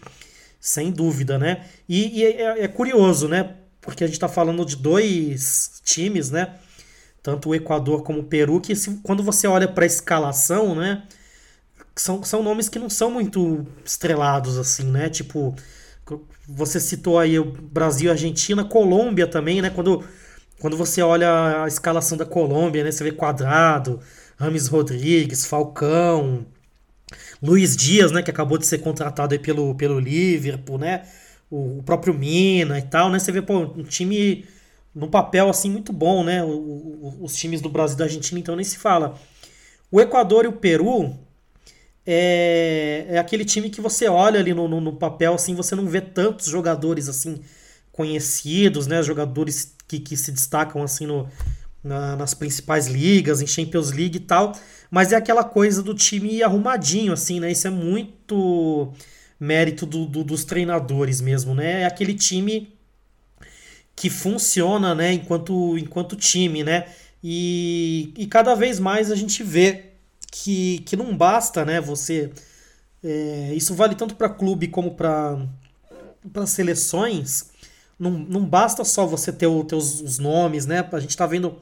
sem 0.59 0.91
dúvida, 0.91 1.37
né? 1.37 1.65
E, 1.87 2.19
e 2.19 2.23
é, 2.25 2.63
é, 2.63 2.67
curioso, 2.67 3.27
né? 3.27 3.55
Porque 3.79 4.03
a 4.03 4.07
gente 4.07 4.19
tá 4.19 4.27
falando 4.27 4.65
de 4.65 4.75
dois 4.75 5.81
times, 5.85 6.31
né? 6.31 6.55
tanto 7.23 7.49
o 7.49 7.55
Equador 7.55 8.03
como 8.03 8.19
o 8.19 8.23
Peru, 8.23 8.59
que 8.59 8.75
se, 8.75 8.99
quando 9.03 9.23
você 9.23 9.47
olha 9.47 9.67
para 9.67 9.83
a 9.83 9.87
escalação, 9.87 10.75
né, 10.75 11.03
são, 11.95 12.23
são 12.23 12.41
nomes 12.41 12.67
que 12.67 12.79
não 12.79 12.89
são 12.89 13.11
muito 13.11 13.65
estrelados 13.85 14.57
assim, 14.57 14.85
né? 14.85 15.09
Tipo, 15.09 15.55
você 16.47 16.79
citou 16.79 17.19
aí 17.19 17.39
o 17.39 17.45
Brasil, 17.45 18.11
Argentina, 18.11 18.63
Colômbia 18.63 19.27
também, 19.27 19.61
né? 19.61 19.69
Quando, 19.69 20.03
quando 20.59 20.77
você 20.77 21.01
olha 21.01 21.63
a 21.63 21.67
escalação 21.67 22.17
da 22.17 22.25
Colômbia, 22.25 22.83
né, 22.83 22.91
você 22.91 23.03
vê 23.03 23.11
Quadrado, 23.11 23.99
Rames 24.37 24.67
Rodrigues, 24.67 25.45
Falcão, 25.45 26.45
Luiz 27.41 27.75
Dias, 27.75 28.11
né, 28.11 28.21
que 28.21 28.31
acabou 28.31 28.57
de 28.57 28.65
ser 28.65 28.79
contratado 28.79 29.33
aí 29.33 29.39
pelo, 29.39 29.75
pelo 29.75 29.99
Liverpool, 29.99 30.77
né? 30.77 31.03
O, 31.49 31.79
o 31.79 31.83
próprio 31.83 32.13
Mina 32.13 32.79
e 32.79 32.83
tal, 32.83 33.09
né? 33.09 33.19
Você 33.19 33.31
vê, 33.31 33.41
pô, 33.41 33.59
um 33.59 33.83
time 33.83 34.45
no 34.93 35.07
papel 35.07 35.49
assim 35.49 35.69
muito 35.69 35.91
bom, 35.93 36.23
né? 36.23 36.43
O, 36.43 36.49
o, 36.49 37.17
os 37.21 37.35
times 37.35 37.61
do 37.61 37.69
Brasil 37.69 37.95
e 37.95 37.97
da 37.99 38.05
Argentina, 38.05 38.39
então 38.39 38.55
nem 38.55 38.65
se 38.65 38.77
fala. 38.77 39.17
O 39.91 39.99
Equador 39.99 40.45
e 40.45 40.47
o 40.47 40.53
Peru 40.53 41.19
é, 42.05 43.05
é 43.09 43.17
aquele 43.17 43.45
time 43.45 43.69
que 43.69 43.81
você 43.81 44.07
olha 44.07 44.39
ali 44.39 44.53
no, 44.53 44.67
no, 44.67 44.81
no, 44.81 44.93
papel, 44.93 45.33
assim, 45.33 45.55
você 45.55 45.75
não 45.75 45.85
vê 45.85 46.01
tantos 46.01 46.47
jogadores 46.47 47.07
assim 47.07 47.41
conhecidos, 47.91 48.87
né? 48.87 49.03
Jogadores 49.03 49.75
que, 49.87 49.99
que 49.99 50.17
se 50.17 50.31
destacam 50.31 50.81
assim 50.83 51.05
no, 51.05 51.27
na, 51.83 52.15
nas 52.15 52.33
principais 52.33 52.87
ligas, 52.87 53.41
em 53.41 53.47
Champions 53.47 53.91
League 53.91 54.17
e 54.17 54.21
tal. 54.21 54.53
Mas 54.89 55.11
é 55.11 55.15
aquela 55.15 55.43
coisa 55.43 55.83
do 55.83 55.93
time 55.93 56.41
arrumadinho, 56.43 57.13
assim, 57.13 57.39
né? 57.39 57.51
Isso 57.51 57.67
é 57.67 57.71
muito 57.71 58.93
mérito 59.39 59.85
do, 59.85 60.05
do, 60.05 60.23
dos 60.23 60.43
treinadores 60.43 61.21
mesmo, 61.21 61.53
né? 61.55 61.81
É 61.81 61.85
aquele 61.85 62.13
time 62.13 62.73
que 63.95 64.09
funciona, 64.09 64.95
né, 64.95 65.13
enquanto, 65.13 65.77
enquanto 65.77 66.15
time, 66.15 66.63
né? 66.63 66.85
E, 67.23 68.13
e 68.17 68.25
cada 68.25 68.55
vez 68.55 68.79
mais 68.79 69.11
a 69.11 69.15
gente 69.15 69.43
vê 69.43 69.90
que, 70.31 70.79
que 70.79 70.95
não 70.95 71.15
basta, 71.15 71.65
né, 71.65 71.81
você... 71.81 72.31
É, 73.03 73.53
isso 73.55 73.75
vale 73.75 73.95
tanto 73.95 74.15
para 74.15 74.29
clube 74.29 74.67
como 74.67 74.95
para 74.95 75.37
seleções. 76.45 77.51
Não, 77.99 78.11
não 78.11 78.45
basta 78.45 78.83
só 78.83 79.05
você 79.05 79.31
ter 79.31 79.47
o, 79.47 79.63
teus, 79.63 80.01
os 80.01 80.19
nomes, 80.19 80.65
né? 80.65 80.87
A 80.91 80.99
gente 80.99 81.17
tá 81.17 81.25
vendo 81.25 81.57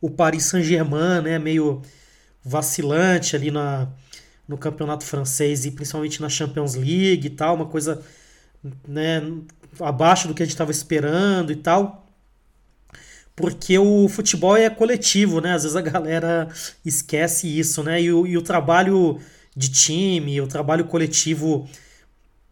o 0.00 0.10
Paris 0.10 0.44
Saint-Germain, 0.44 1.22
né, 1.22 1.38
meio 1.38 1.80
vacilante 2.44 3.34
ali 3.34 3.50
na, 3.50 3.88
no 4.46 4.58
campeonato 4.58 5.04
francês 5.04 5.64
e 5.64 5.70
principalmente 5.70 6.20
na 6.20 6.28
Champions 6.28 6.74
League 6.74 7.26
e 7.26 7.30
tal, 7.30 7.54
uma 7.54 7.66
coisa 7.66 8.02
né, 8.86 9.22
abaixo 9.80 10.28
do 10.28 10.34
que 10.34 10.42
a 10.42 10.46
gente 10.46 10.54
estava 10.54 10.70
esperando 10.70 11.50
e 11.50 11.56
tal. 11.56 12.03
Porque 13.36 13.76
o 13.78 14.08
futebol 14.08 14.56
é 14.56 14.70
coletivo, 14.70 15.40
né? 15.40 15.54
Às 15.54 15.64
vezes 15.64 15.76
a 15.76 15.80
galera 15.80 16.48
esquece 16.84 17.46
isso, 17.58 17.82
né? 17.82 18.00
E 18.00 18.12
o, 18.12 18.26
e 18.26 18.36
o 18.36 18.42
trabalho 18.42 19.18
de 19.56 19.70
time, 19.70 20.40
o 20.40 20.46
trabalho 20.46 20.84
coletivo 20.86 21.68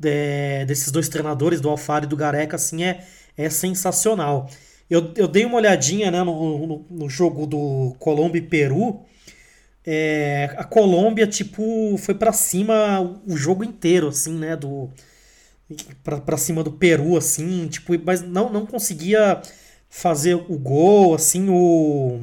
é, 0.04 0.64
desses 0.64 0.90
dois 0.90 1.08
treinadores, 1.08 1.60
do 1.60 1.68
Alfaro 1.68 2.04
e 2.04 2.08
do 2.08 2.16
Gareca, 2.16 2.56
assim, 2.56 2.82
é, 2.84 3.04
é 3.36 3.48
sensacional. 3.50 4.48
eu, 4.90 5.12
eu 5.16 5.28
dei 5.28 5.44
uma 5.44 5.56
olhadinha 5.56 6.10
né, 6.10 6.22
no, 6.22 6.66
no, 6.66 6.86
no 6.90 7.08
jogo 7.08 7.46
do 7.46 7.94
Colômbia 7.98 8.38
e 8.40 8.42
Peru. 8.42 9.02
É, 9.84 10.54
a 10.56 10.64
Colômbia, 10.64 11.26
tipo, 11.26 11.96
foi 11.98 12.14
para 12.14 12.32
cima 12.32 13.00
o 13.26 13.36
jogo 13.36 13.64
inteiro, 13.64 14.08
assim, 14.08 14.34
né? 14.34 14.56
Do, 14.56 14.90
pra, 16.04 16.20
pra 16.20 16.36
cima 16.36 16.62
do 16.62 16.72
Peru, 16.72 17.16
assim, 17.16 17.68
tipo, 17.68 17.92
mas 18.04 18.22
não, 18.22 18.52
não 18.52 18.66
conseguia 18.66 19.40
fazer 19.94 20.34
o 20.34 20.58
gol, 20.58 21.14
assim, 21.14 21.50
o, 21.50 22.22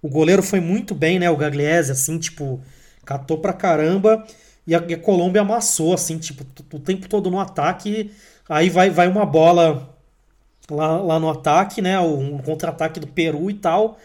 o 0.00 0.08
goleiro 0.08 0.42
foi 0.42 0.58
muito 0.58 0.94
bem, 0.94 1.18
né? 1.18 1.28
O 1.28 1.36
Gagliese, 1.36 1.92
assim, 1.92 2.18
tipo, 2.18 2.62
catou 3.04 3.36
pra 3.38 3.52
caramba. 3.52 4.26
E 4.66 4.74
a, 4.74 4.82
e 4.88 4.94
a 4.94 4.98
Colômbia 4.98 5.42
amassou, 5.42 5.92
assim, 5.92 6.16
tipo, 6.16 6.46
o 6.72 6.78
tempo 6.80 7.06
todo 7.06 7.30
no 7.30 7.38
ataque. 7.38 8.10
Aí 8.48 8.70
vai, 8.70 8.88
vai 8.88 9.06
uma 9.06 9.26
bola 9.26 9.94
lá, 10.70 10.96
lá 10.96 11.20
no 11.20 11.28
ataque, 11.28 11.82
né? 11.82 12.00
Um 12.00 12.38
contra-ataque 12.38 12.98
do 12.98 13.06
Peru 13.06 13.50
e 13.50 13.54
tal. 13.54 13.98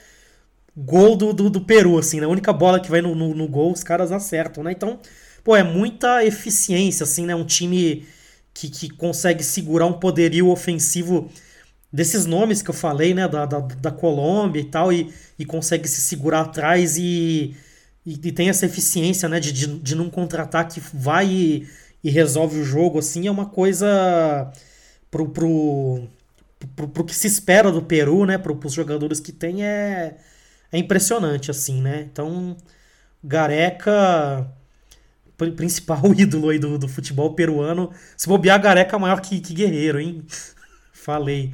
Gol 0.76 1.16
do, 1.16 1.32
do, 1.34 1.50
do, 1.50 1.62
Peru, 1.62 1.98
assim, 1.98 2.20
né? 2.20 2.26
A 2.26 2.30
única 2.30 2.52
bola 2.52 2.82
que 2.82 2.92
vai 2.92 3.02
no, 3.02 3.16
no, 3.16 3.34
no, 3.34 3.48
gol, 3.48 3.72
os 3.72 3.82
caras 3.82 4.12
acertam, 4.12 4.62
né? 4.62 4.74
Então, 4.74 5.00
pô, 5.42 5.56
é 5.56 5.64
muita 5.64 6.26
eficiência, 6.26 7.06
assim, 7.06 7.26
né? 7.26 7.34
Um 7.34 7.46
time 7.46 8.06
que, 8.54 8.70
que 8.70 8.90
consegue 8.90 9.42
segurar 9.42 9.86
um 9.86 9.94
poderio 9.94 10.50
ofensivo 10.50 11.32
desses 11.92 12.26
nomes 12.26 12.62
que 12.62 12.70
eu 12.70 12.74
falei, 12.74 13.14
né? 13.14 13.28
Da, 13.28 13.46
da, 13.46 13.60
da 13.60 13.92
Colômbia 13.92 14.62
e 14.62 14.66
tal, 14.66 14.94
e, 14.94 15.14
e 15.38 15.46
consegue 15.46 15.88
se 15.88 16.02
segurar 16.02 16.42
atrás 16.42 16.98
e, 16.98 17.56
e, 18.06 18.14
e 18.14 18.32
tem 18.32 18.50
essa 18.50 18.66
eficiência, 18.66 19.28
né? 19.30 19.40
De, 19.40 19.52
de, 19.52 19.80
de 19.80 19.96
num 19.96 20.10
contra-ataque 20.10 20.82
vai 20.94 21.28
e, 21.28 21.68
e, 22.04 22.10
resolve 22.10 22.60
o 22.60 22.64
jogo, 22.64 23.00
assim, 23.00 23.28
é 23.28 23.32
uma 23.32 23.48
coisa 23.48 24.52
pro, 25.12 25.30
pro, 25.30 26.08
pro, 26.76 26.88
pro 26.90 27.04
que 27.06 27.16
se 27.16 27.28
espera 27.28 27.72
do 27.72 27.82
Peru, 27.82 28.26
né? 28.26 28.38
Pro, 28.38 28.56
pros 28.56 28.74
jogadores 28.74 29.20
que 29.20 29.32
tem 29.32 29.66
é, 29.66 30.18
é 30.72 30.78
impressionante, 30.78 31.52
assim, 31.52 31.82
né? 31.82 32.08
Então, 32.12 32.56
Gareca 33.24 34.48
principal 35.56 36.02
ídolo 36.14 36.50
aí 36.50 36.60
do, 36.60 36.78
do 36.78 36.88
futebol 36.88 37.34
peruano. 37.34 37.92
Se 38.18 38.28
bobear, 38.28 38.62
Gareca 38.62 38.98
é 38.98 39.00
maior 39.00 39.22
que, 39.22 39.40
que 39.40 39.54
Guerreiro, 39.54 40.00
hein? 40.00 40.26
Falei. 40.92 41.54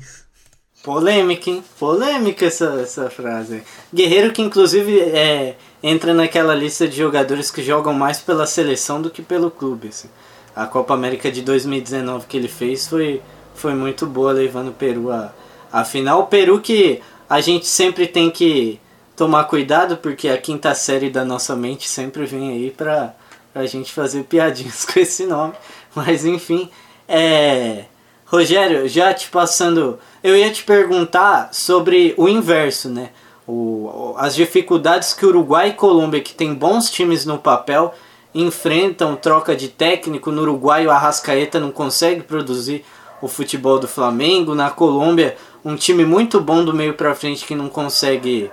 Polêmica, 0.85 1.49
hein? 1.49 1.63
Polêmica 1.79 2.45
essa, 2.45 2.79
essa 2.79 3.09
frase. 3.09 3.63
Guerreiro 3.91 4.31
que 4.31 4.39
inclusive 4.39 4.99
é, 4.99 5.55
entra 5.81 6.13
naquela 6.13 6.53
lista 6.53 6.87
de 6.87 6.95
jogadores 6.95 7.49
que 7.49 7.63
jogam 7.63 7.91
mais 7.91 8.19
pela 8.19 8.45
seleção 8.45 9.01
do 9.01 9.09
que 9.09 9.23
pelo 9.23 9.49
clube. 9.49 9.87
Assim. 9.87 10.07
A 10.55 10.67
Copa 10.67 10.93
América 10.93 11.31
de 11.31 11.41
2019 11.41 12.27
que 12.27 12.37
ele 12.37 12.47
fez 12.47 12.85
foi, 12.85 13.19
foi 13.55 13.73
muito 13.73 14.05
boa, 14.05 14.31
levando 14.31 14.67
o 14.67 14.73
Peru 14.73 15.11
a, 15.11 15.33
a 15.73 15.83
final. 15.83 16.19
O 16.19 16.27
Peru 16.27 16.61
que 16.61 17.01
a 17.27 17.41
gente 17.41 17.65
sempre 17.65 18.05
tem 18.05 18.29
que 18.29 18.79
tomar 19.15 19.45
cuidado, 19.45 19.97
porque 19.97 20.29
a 20.29 20.37
quinta 20.37 20.75
série 20.75 21.09
da 21.09 21.25
nossa 21.25 21.55
mente 21.55 21.89
sempre 21.89 22.27
vem 22.27 22.51
aí 22.51 22.69
pra, 22.69 23.15
pra 23.51 23.65
gente 23.65 23.91
fazer 23.91 24.23
piadinhas 24.25 24.85
com 24.85 24.99
esse 24.99 25.25
nome. 25.25 25.55
Mas 25.95 26.25
enfim, 26.25 26.69
é 27.07 27.85
Rogério, 28.25 28.87
já 28.89 29.13
te 29.13 29.29
passando, 29.29 29.99
eu 30.25 30.35
ia 30.35 30.49
te 30.49 30.63
perguntar 30.63 31.49
sobre 31.51 32.15
o 32.17 32.27
inverso, 32.27 32.89
né? 32.89 33.11
O, 33.47 34.15
as 34.17 34.33
dificuldades 34.33 35.13
que 35.13 35.23
Uruguai 35.23 35.69
e 35.69 35.73
Colômbia, 35.73 36.19
que 36.19 36.33
tem 36.33 36.51
bons 36.51 36.89
times 36.89 37.27
no 37.27 37.37
papel, 37.37 37.93
enfrentam 38.33 39.15
troca 39.15 39.55
de 39.55 39.67
técnico. 39.67 40.31
No 40.31 40.41
Uruguai, 40.41 40.87
o 40.87 40.89
Arrascaeta 40.89 41.59
não 41.59 41.69
consegue 41.69 42.23
produzir 42.23 42.83
o 43.21 43.27
futebol 43.27 43.77
do 43.77 43.87
Flamengo. 43.87 44.55
Na 44.55 44.71
Colômbia, 44.71 45.37
um 45.63 45.75
time 45.75 46.03
muito 46.03 46.41
bom 46.41 46.65
do 46.65 46.73
meio 46.73 46.95
para 46.95 47.13
frente 47.13 47.45
que 47.45 47.53
não 47.53 47.69
consegue 47.69 48.49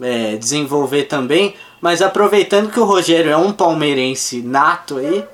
é, 0.00 0.36
desenvolver 0.36 1.06
também. 1.06 1.56
Mas 1.80 2.00
aproveitando 2.00 2.70
que 2.70 2.78
o 2.78 2.84
Rogério 2.84 3.32
é 3.32 3.36
um 3.36 3.52
palmeirense 3.52 4.40
nato 4.40 4.98
aí, 4.98 5.24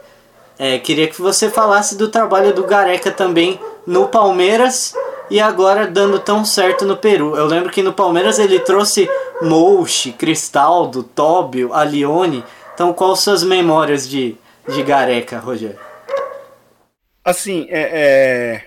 é, 0.58 0.78
queria 0.78 1.08
que 1.08 1.20
você 1.20 1.50
falasse 1.50 1.94
do 1.94 2.08
trabalho 2.08 2.54
do 2.54 2.64
Gareca 2.64 3.10
também 3.10 3.60
no 3.86 4.08
Palmeiras 4.08 4.94
e 5.30 5.40
agora 5.40 5.86
dando 5.86 6.18
tão 6.18 6.44
certo 6.44 6.84
no 6.84 6.96
Peru. 6.96 7.36
Eu 7.36 7.46
lembro 7.46 7.70
que 7.70 7.82
no 7.82 7.92
Palmeiras 7.92 8.38
ele 8.38 8.60
trouxe 8.60 9.08
Mouche, 9.42 10.12
Cristaldo, 10.12 11.02
Tóbio, 11.02 11.72
Alione. 11.72 12.44
Então, 12.74 12.92
quais 12.92 13.20
suas 13.20 13.42
memórias 13.42 14.08
de, 14.08 14.36
de 14.68 14.82
Gareca, 14.82 15.38
Rogério? 15.38 15.78
Assim, 17.24 17.66
é, 17.70 17.80
é, 17.80 18.64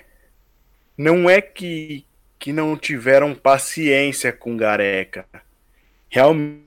não 0.98 1.30
é 1.30 1.40
que, 1.42 2.06
que 2.40 2.52
não 2.52 2.76
tiveram 2.76 3.36
paciência 3.36 4.34
com 4.34 4.58
Gareca. 4.58 5.26
Realmente 6.10 6.64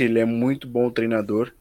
ele 0.00 0.18
é 0.18 0.24
muito 0.24 0.66
bom 0.66 0.90
treinador. 0.90 1.52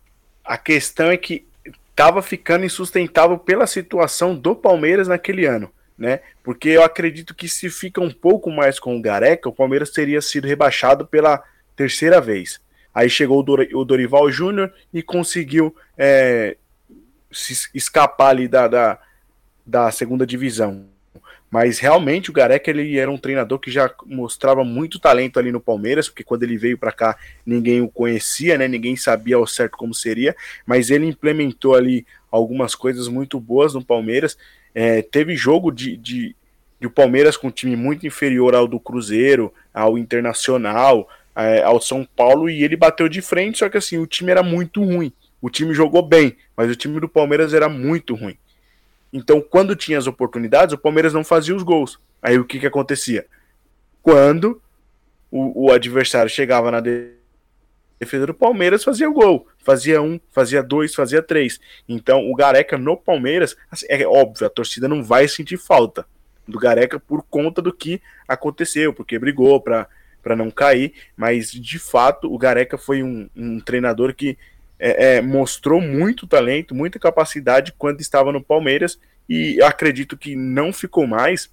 A 0.44 0.58
questão 0.58 1.10
é 1.10 1.18
que 1.18 1.48
estava 1.90 2.22
ficando 2.22 2.66
insustentável 2.66 3.38
pela 3.38 3.66
situação 3.66 4.36
do 4.36 4.54
Palmeiras 4.54 5.08
naquele 5.08 5.46
ano, 5.46 5.72
né? 5.98 6.20
Porque 6.44 6.70
eu 6.70 6.84
acredito 6.84 7.34
que 7.34 7.48
se 7.48 7.70
fica 7.70 8.02
um 8.02 8.12
pouco 8.12 8.52
mais 8.52 8.80
com 8.80 8.96
o 8.98 9.02
Gareca, 9.02 9.50
o 9.50 9.54
Palmeiras 9.54 9.90
teria 9.90 10.22
sido 10.22 10.48
rebaixado 10.48 11.06
pela 11.06 11.44
terceira 11.76 12.20
vez. 12.20 12.60
Aí 12.94 13.10
chegou 13.10 13.46
o 13.74 13.86
Dorival 13.86 14.32
Júnior 14.32 14.74
e 14.94 15.04
conseguiu 15.04 15.76
é, 15.98 16.56
se 17.32 17.70
escapar 17.74 18.30
ali 18.30 18.48
da, 18.48 18.68
da, 18.68 19.00
da 19.66 19.92
segunda 19.92 20.26
divisão. 20.26 20.88
Mas 21.50 21.80
realmente 21.80 22.30
o 22.30 22.34
Gareca 22.34 22.70
ele 22.70 22.98
era 22.98 23.10
um 23.10 23.18
treinador 23.18 23.60
que 23.60 23.72
já 23.72 23.90
mostrava 24.06 24.64
muito 24.64 25.00
talento 25.00 25.40
ali 25.40 25.52
no 25.52 25.62
Palmeiras, 25.62 26.10
porque 26.10 26.24
quando 26.24 26.44
ele 26.44 26.58
veio 26.58 26.78
para 26.78 26.92
cá 26.92 27.18
ninguém 27.46 27.82
o 27.82 27.88
conhecia, 27.88 28.58
né? 28.58 28.68
Ninguém 28.68 28.96
sabia 28.96 29.36
ao 29.36 29.48
certo 29.48 29.78
como 29.78 29.94
seria, 29.94 30.36
mas 30.66 30.90
ele 30.90 31.06
implementou 31.06 31.76
ali 31.76 32.06
algumas 32.32 32.76
coisas 32.76 33.08
muito 33.08 33.40
boas 33.40 33.74
no 33.74 33.84
Palmeiras. 33.84 34.38
É, 34.74 35.02
teve 35.02 35.36
jogo 35.36 35.72
de, 35.72 35.96
de, 35.96 36.36
de 36.82 36.90
Palmeiras 36.90 37.38
com 37.38 37.48
um 37.48 37.52
time 37.52 37.76
muito 37.76 38.06
inferior 38.06 38.54
ao 38.54 38.68
do 38.68 38.80
Cruzeiro, 38.80 39.54
ao 39.74 39.98
Internacional, 39.98 41.08
é, 41.36 41.62
ao 41.64 41.80
São 41.80 42.06
Paulo, 42.16 42.50
e 42.50 42.64
ele 42.64 42.76
bateu 42.76 43.08
de 43.08 43.22
frente, 43.22 43.60
só 43.60 43.70
que 43.70 43.78
assim, 43.78 43.98
o 43.98 44.08
time 44.08 44.32
era 44.32 44.44
muito 44.44 44.84
ruim. 44.84 45.12
O 45.42 45.50
time 45.50 45.74
jogou 45.74 46.02
bem, 46.02 46.36
mas 46.56 46.72
o 46.72 46.76
time 46.76 47.00
do 47.00 47.08
Palmeiras 47.08 47.54
era 47.54 47.70
muito 47.70 48.16
ruim. 48.16 48.38
Então, 49.16 49.40
quando 49.40 49.78
tinha 49.78 49.98
as 49.98 50.08
oportunidades, 50.08 50.74
o 50.74 50.78
Palmeiras 50.78 51.14
não 51.14 51.24
fazia 51.24 51.56
os 51.56 51.64
gols. 51.64 51.98
Aí 52.22 52.38
o 52.38 52.44
que, 52.44 52.60
que 52.60 52.68
acontecia? 52.68 53.26
Quando 54.04 54.62
o, 55.32 55.68
o 55.68 55.72
adversário 55.72 56.30
chegava 56.30 56.70
na 56.70 56.82
defesa 56.82 58.28
do 58.28 58.34
Palmeiras, 58.34 58.84
fazia 58.84 59.10
o 59.10 59.14
gol. 59.14 59.48
Fazia 59.58 60.02
um, 60.02 60.20
fazia 60.32 60.62
dois, 60.62 60.94
fazia 60.94 61.22
três. 61.22 61.62
Então, 61.88 62.30
o 62.30 62.36
Gareca 62.36 62.78
no 62.78 62.98
Palmeiras, 62.98 63.56
assim, 63.72 63.86
é 63.88 64.06
óbvio, 64.06 64.46
a 64.46 64.50
torcida 64.50 64.86
não 64.86 65.02
vai 65.02 65.30
sentir 65.30 65.56
falta 65.56 66.06
do 66.46 66.60
Gareca 66.60 67.00
por 67.00 67.24
conta 67.24 67.62
do 67.62 67.72
que 67.72 68.02
aconteceu, 68.28 68.94
porque 68.94 69.18
brigou 69.18 69.62
para 69.62 69.88
não 70.36 70.52
cair, 70.52 70.94
mas 71.16 71.52
de 71.52 71.80
fato 71.80 72.30
o 72.34 72.38
Gareca 72.38 72.78
foi 72.78 73.02
um, 73.02 73.30
um 73.34 73.62
treinador 73.62 74.14
que 74.14 74.38
é, 74.80 75.18
é, 75.18 75.22
mostrou 75.22 75.82
muito 75.82 76.28
talento, 76.28 76.76
muita 76.76 77.00
capacidade 77.00 77.74
quando 77.78 78.02
estava 78.02 78.32
no 78.32 78.44
Palmeiras 78.44 79.00
e 79.28 79.62
acredito 79.62 80.18
que 80.18 80.36
não 80.36 80.72
ficou 80.72 81.08
mais 81.08 81.50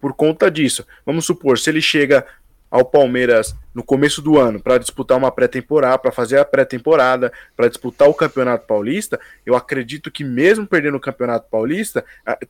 por 0.00 0.14
conta 0.14 0.50
disso. 0.50 0.86
Vamos 1.04 1.24
supor, 1.24 1.58
se 1.58 1.70
ele 1.70 1.80
chega 1.80 2.26
ao 2.70 2.84
Palmeiras 2.84 3.54
no 3.72 3.84
começo 3.84 4.20
do 4.20 4.36
ano 4.36 4.60
para 4.60 4.78
disputar 4.78 5.16
uma 5.16 5.30
pré-temporada, 5.30 5.98
para 5.98 6.10
fazer 6.10 6.38
a 6.38 6.44
pré-temporada, 6.44 7.32
para 7.56 7.68
disputar 7.68 8.08
o 8.08 8.14
Campeonato 8.14 8.66
Paulista, 8.66 9.20
eu 9.46 9.54
acredito 9.54 10.10
que 10.10 10.24
mesmo 10.24 10.66
perdendo 10.66 10.96
o 10.96 11.00
Campeonato 11.00 11.48
Paulista, 11.48 12.04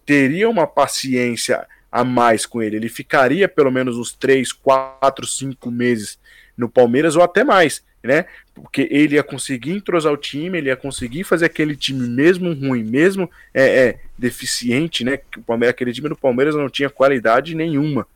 teria 0.07 0.49
uma 0.49 0.67
paciência 0.67 1.67
a 1.93 2.03
mais 2.03 2.47
com 2.47 2.63
ele. 2.63 2.77
Ele 2.77 2.89
ficaria 2.89 3.49
pelo 3.49 3.71
menos 3.71 3.99
uns 3.99 4.13
3, 4.13 4.51
4, 4.53 5.27
5 5.27 5.71
meses 5.71 6.19
no 6.57 6.69
Palmeiras 6.69 7.17
ou 7.17 7.23
até 7.23 7.45
mais 7.45 7.85
né? 8.05 8.27
Porque 8.55 8.87
ele 8.91 9.15
ia 9.15 9.23
conseguir 9.23 9.73
entrosar 9.73 10.13
o 10.13 10.17
time, 10.17 10.59
ele 10.59 10.69
ia 10.69 10.77
conseguir 10.77 11.25
fazer 11.25 11.47
aquele 11.47 11.75
time 11.75 12.07
mesmo 12.07 12.53
ruim, 12.53 12.85
mesmo 12.85 13.31
é, 13.53 13.87
é 13.87 14.01
deficiente, 14.17 15.03
né? 15.03 15.19
O 15.37 15.43
Palmeiras, 15.43 15.75
aquele 15.75 15.93
time 15.93 16.11
do 16.11 16.17
Palmeiras 16.17 16.55
não 16.55 16.69
tinha 16.69 16.91
qualidade 16.91 17.55
nenhuma. 17.55 18.07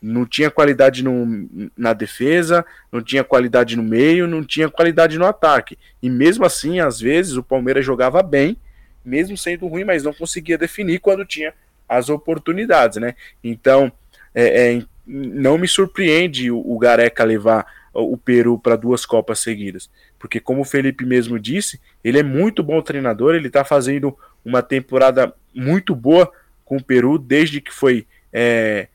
Não 0.00 0.24
tinha 0.24 0.50
qualidade 0.50 1.02
no, 1.04 1.70
na 1.76 1.92
defesa, 1.92 2.64
não 2.90 3.02
tinha 3.02 3.22
qualidade 3.22 3.76
no 3.76 3.82
meio, 3.82 4.26
não 4.26 4.42
tinha 4.42 4.68
qualidade 4.68 5.18
no 5.18 5.26
ataque. 5.26 5.76
E 6.02 6.08
mesmo 6.08 6.44
assim, 6.46 6.80
às 6.80 6.98
vezes, 6.98 7.36
o 7.36 7.42
Palmeiras 7.42 7.84
jogava 7.84 8.22
bem, 8.22 8.56
mesmo 9.04 9.36
sendo 9.36 9.66
ruim, 9.66 9.84
mas 9.84 10.04
não 10.04 10.14
conseguia 10.14 10.56
definir 10.56 11.00
quando 11.00 11.24
tinha 11.24 11.52
as 11.88 12.08
oportunidades, 12.08 12.98
né? 12.98 13.14
Então, 13.42 13.92
é, 14.34 14.76
é, 14.76 14.82
não 15.06 15.58
me 15.58 15.66
surpreende 15.66 16.50
o, 16.50 16.58
o 16.58 16.78
Gareca 16.78 17.24
levar 17.24 17.66
o 18.02 18.16
Peru 18.16 18.58
para 18.58 18.76
duas 18.76 19.04
Copas 19.04 19.40
seguidas. 19.40 19.90
Porque, 20.18 20.40
como 20.40 20.62
o 20.62 20.64
Felipe 20.64 21.04
mesmo 21.04 21.38
disse, 21.38 21.80
ele 22.02 22.18
é 22.18 22.22
muito 22.22 22.62
bom 22.62 22.80
treinador, 22.80 23.34
ele 23.34 23.48
está 23.48 23.64
fazendo 23.64 24.16
uma 24.44 24.62
temporada 24.62 25.34
muito 25.54 25.94
boa 25.94 26.30
com 26.64 26.76
o 26.76 26.82
Peru 26.82 27.18
desde 27.18 27.60
que 27.60 27.72
foi 27.72 28.06
é, 28.32 28.88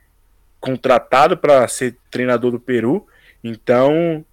contratado 0.59 1.37
para 1.37 1.67
ser 1.67 1.97
treinador 2.09 2.51
do 2.51 2.59
Peru. 2.59 3.05
Então, 3.43 4.23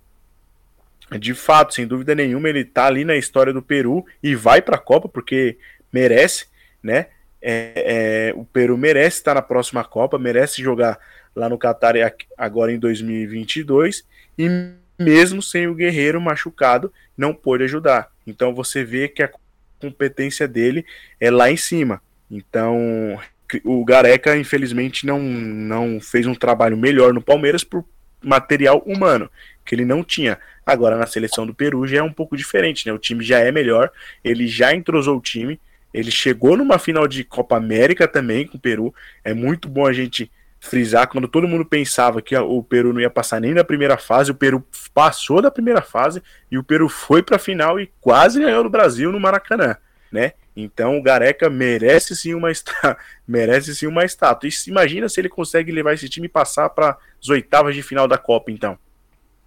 de 1.19 1.35
fato, 1.35 1.75
sem 1.75 1.87
dúvida 1.87 2.15
nenhuma, 2.15 2.49
ele 2.49 2.61
está 2.61 2.87
ali 2.87 3.05
na 3.05 3.17
história 3.17 3.53
do 3.53 3.63
Peru 3.63 4.05
e 4.23 4.35
vai 4.35 4.63
para 4.63 4.77
a 4.77 4.81
Copa 4.81 5.09
porque 5.09 5.59
merece, 5.93 6.47
né? 6.83 7.07
É, 7.43 8.31
é, 8.31 8.35
o 8.37 8.45
Peru 8.45 8.77
merece 8.77 9.17
estar 9.17 9.35
na 9.35 9.43
próxima 9.43 9.83
Copa, 9.83 10.19
merece 10.19 10.63
jogar 10.63 10.99
lá 11.35 11.49
no 11.49 11.59
Qatar 11.59 11.95
agora 12.37 12.71
em 12.71 12.79
2022 12.79 14.05
e 14.41 15.03
mesmo 15.03 15.43
sem 15.43 15.67
o 15.67 15.75
Guerreiro 15.75 16.21
machucado, 16.21 16.93
não 17.17 17.35
pôde 17.35 17.65
ajudar. 17.65 18.11
Então 18.27 18.55
você 18.55 18.85
vê 18.85 19.09
que 19.09 19.23
a 19.23 19.31
competência 19.79 20.49
dele 20.49 20.85
é 21.19 21.31
lá 21.31 21.51
em 21.51 21.57
cima. 21.57 22.03
Então 22.31 23.19
o 23.65 23.85
Gareca 23.85 24.37
infelizmente 24.37 25.05
não, 25.05 25.21
não 25.21 26.01
fez 26.01 26.27
um 26.27 26.35
trabalho 26.35 26.77
melhor 26.77 27.13
no 27.13 27.21
Palmeiras 27.21 27.65
por 27.65 27.85
material 28.23 28.79
humano 28.87 29.31
que 29.65 29.75
ele 29.75 29.85
não 29.85 30.03
tinha. 30.03 30.39
Agora 30.65 30.97
na 30.97 31.07
seleção 31.07 31.47
do 31.47 31.55
Peru 31.55 31.87
já 31.87 31.99
é 31.99 32.03
um 32.03 32.13
pouco 32.13 32.37
diferente, 32.37 32.87
né? 32.87 32.93
O 32.93 32.99
time 32.99 33.25
já 33.25 33.41
é 33.41 33.53
melhor, 33.53 33.91
ele 34.23 34.47
já 34.47 34.75
entrosou 34.75 35.19
o 35.19 35.21
time, 35.21 35.61
ele 35.93 36.11
chegou 36.11 36.57
numa 36.57 36.79
final 36.79 37.07
de 37.07 37.25
Copa 37.25 37.57
América 37.57 38.07
também 38.07 38.47
com 38.47 38.57
o 38.57 38.61
Peru. 38.61 38.95
É 39.25 39.35
muito 39.35 39.69
bom 39.69 39.87
a 39.87 39.93
gente 39.93 40.31
frisar 40.61 41.09
quando 41.09 41.27
todo 41.27 41.49
mundo 41.49 41.65
pensava 41.65 42.21
que 42.21 42.37
o 42.37 42.63
Peru 42.63 42.93
não 42.93 43.01
ia 43.01 43.09
passar 43.09 43.41
nem 43.41 43.55
da 43.55 43.65
primeira 43.65 43.97
fase, 43.97 44.31
o 44.31 44.35
Peru 44.35 44.65
passou 44.93 45.41
da 45.41 45.51
primeira 45.51 45.81
fase 45.81 46.23
e 46.51 46.59
o 46.59 46.63
Peru 46.63 46.89
foi 46.89 47.23
para 47.23 47.37
a 47.37 47.41
final 47.41 47.81
e 47.81 47.91
quase 48.01 48.41
ganhou 48.41 48.63
no 48.63 48.71
Brasil 48.71 49.11
no 49.11 49.19
Maracanã, 49.19 49.77
né? 50.13 50.35
Então 50.55 50.99
o 50.99 51.03
Gareca 51.03 51.49
merece 51.49 52.15
sim 52.15 52.35
uma 52.35 52.51
merece 53.27 53.75
sim 53.75 53.87
uma 53.87 54.05
estátua. 54.05 54.49
E 54.49 54.53
imagina 54.69 55.09
se 55.09 55.21
ele 55.21 55.29
consegue 55.29 55.73
levar 55.73 55.95
esse 55.95 56.09
time 56.09 56.27
e 56.27 56.31
passar 56.31 56.69
para 56.69 56.97
as 57.21 57.29
oitavas 57.29 57.75
de 57.75 57.83
final 57.83 58.07
da 58.07 58.19
Copa, 58.19 58.51
então. 58.51 58.79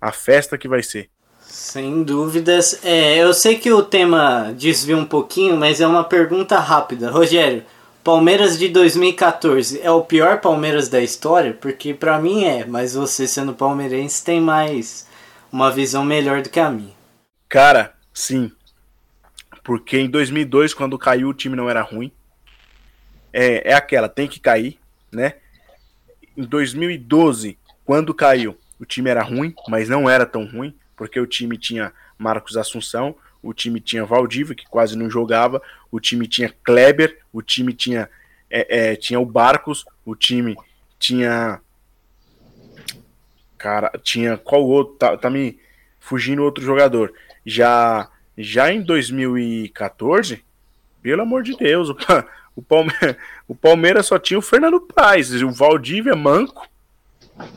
A 0.02 0.12
festa 0.12 0.58
que 0.58 0.67
vai 0.67 0.82
ser. 0.82 1.10
Sem 1.39 2.04
dúvidas. 2.04 2.84
É, 2.84 3.17
eu 3.17 3.34
sei 3.34 3.58
que 3.58 3.71
o 3.71 3.84
tema 3.84 4.54
desvia 4.58 4.97
um 4.97 5.06
pouquinho, 5.06 5.56
mas 5.56 5.80
é 5.80 5.88
uma 5.88 6.04
pergunta 6.04 6.58
rápida. 6.58 7.12
Rogério, 7.12 7.63
Palmeiras 8.03 8.59
de 8.59 8.67
2014 8.67 9.79
é 9.79 9.89
o 9.89 10.01
pior 10.01 10.41
Palmeiras 10.41 10.89
da 10.89 10.99
história? 10.99 11.53
Porque 11.53 11.93
para 11.93 12.19
mim 12.19 12.43
é, 12.43 12.65
mas 12.65 12.95
você 12.95 13.25
sendo 13.25 13.53
palmeirense 13.53 14.25
tem 14.25 14.41
mais 14.41 15.07
uma 15.49 15.71
visão 15.71 16.03
melhor 16.03 16.41
do 16.41 16.49
que 16.49 16.59
a 16.59 16.69
minha. 16.69 16.93
Cara, 17.47 17.93
sim. 18.13 18.51
Porque 19.63 19.97
em 19.97 20.09
2002, 20.09 20.73
quando 20.73 20.99
caiu, 20.99 21.29
o 21.29 21.33
time 21.33 21.55
não 21.55 21.69
era 21.69 21.81
ruim. 21.81 22.11
É, 23.31 23.71
é 23.71 23.73
aquela, 23.73 24.09
tem 24.09 24.27
que 24.27 24.41
cair, 24.41 24.77
né? 25.09 25.35
Em 26.35 26.43
2012, 26.43 27.57
quando 27.85 28.13
caiu, 28.13 28.57
o 28.77 28.85
time 28.85 29.09
era 29.09 29.23
ruim, 29.23 29.55
mas 29.69 29.87
não 29.87 30.09
era 30.09 30.25
tão 30.25 30.45
ruim, 30.45 30.75
porque 30.97 31.21
o 31.21 31.25
time 31.25 31.57
tinha 31.57 31.93
Marcos 32.17 32.57
Assunção, 32.57 33.15
o 33.41 33.53
time 33.53 33.79
tinha 33.79 34.05
Valdívia, 34.05 34.55
que 34.55 34.67
quase 34.67 34.97
não 34.97 35.09
jogava, 35.09 35.61
o 35.93 35.99
time 35.99 36.27
tinha 36.27 36.51
Kleber, 36.63 37.19
o 37.32 37.39
time 37.39 37.71
tinha, 37.71 38.10
é, 38.49 38.93
é, 38.93 38.95
tinha 38.95 39.19
o 39.19 39.25
Barcos, 39.25 39.86
o 40.03 40.15
time 40.15 40.58
tinha. 40.97 41.62
Cara, 43.60 43.91
tinha 44.01 44.36
qual 44.36 44.65
outro? 44.65 44.95
Tá, 44.95 45.15
tá 45.15 45.29
me 45.29 45.60
fugindo 45.99 46.41
outro 46.41 46.65
jogador. 46.65 47.13
Já, 47.45 48.10
já 48.36 48.73
em 48.73 48.82
2014, 48.82 50.43
pelo 50.99 51.21
amor 51.21 51.43
de 51.43 51.56
Deus, 51.56 51.89
o, 51.89 51.97
o, 52.58 52.62
Palmeiras, 52.63 53.15
o 53.47 53.53
Palmeiras 53.53 54.08
só 54.08 54.17
tinha 54.17 54.39
o 54.39 54.41
Fernando 54.41 54.82
Paz, 54.82 55.32
o 55.43 55.51
Valdívia 55.51 56.15
Manco, 56.15 56.67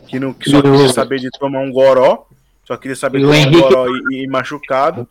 que, 0.06 0.20
não, 0.20 0.34
que 0.34 0.50
só 0.50 0.60
queria 0.60 0.90
saber 0.90 1.20
de 1.20 1.30
tomar 1.30 1.60
um 1.60 1.72
goró, 1.72 2.28
só 2.66 2.76
queria 2.76 2.96
saber 2.96 3.20
de 3.20 3.24
tomar 3.24 3.48
um 3.48 3.50
goró 3.62 3.86
e, 4.10 4.24
e 4.24 4.26
machucado. 4.26 5.08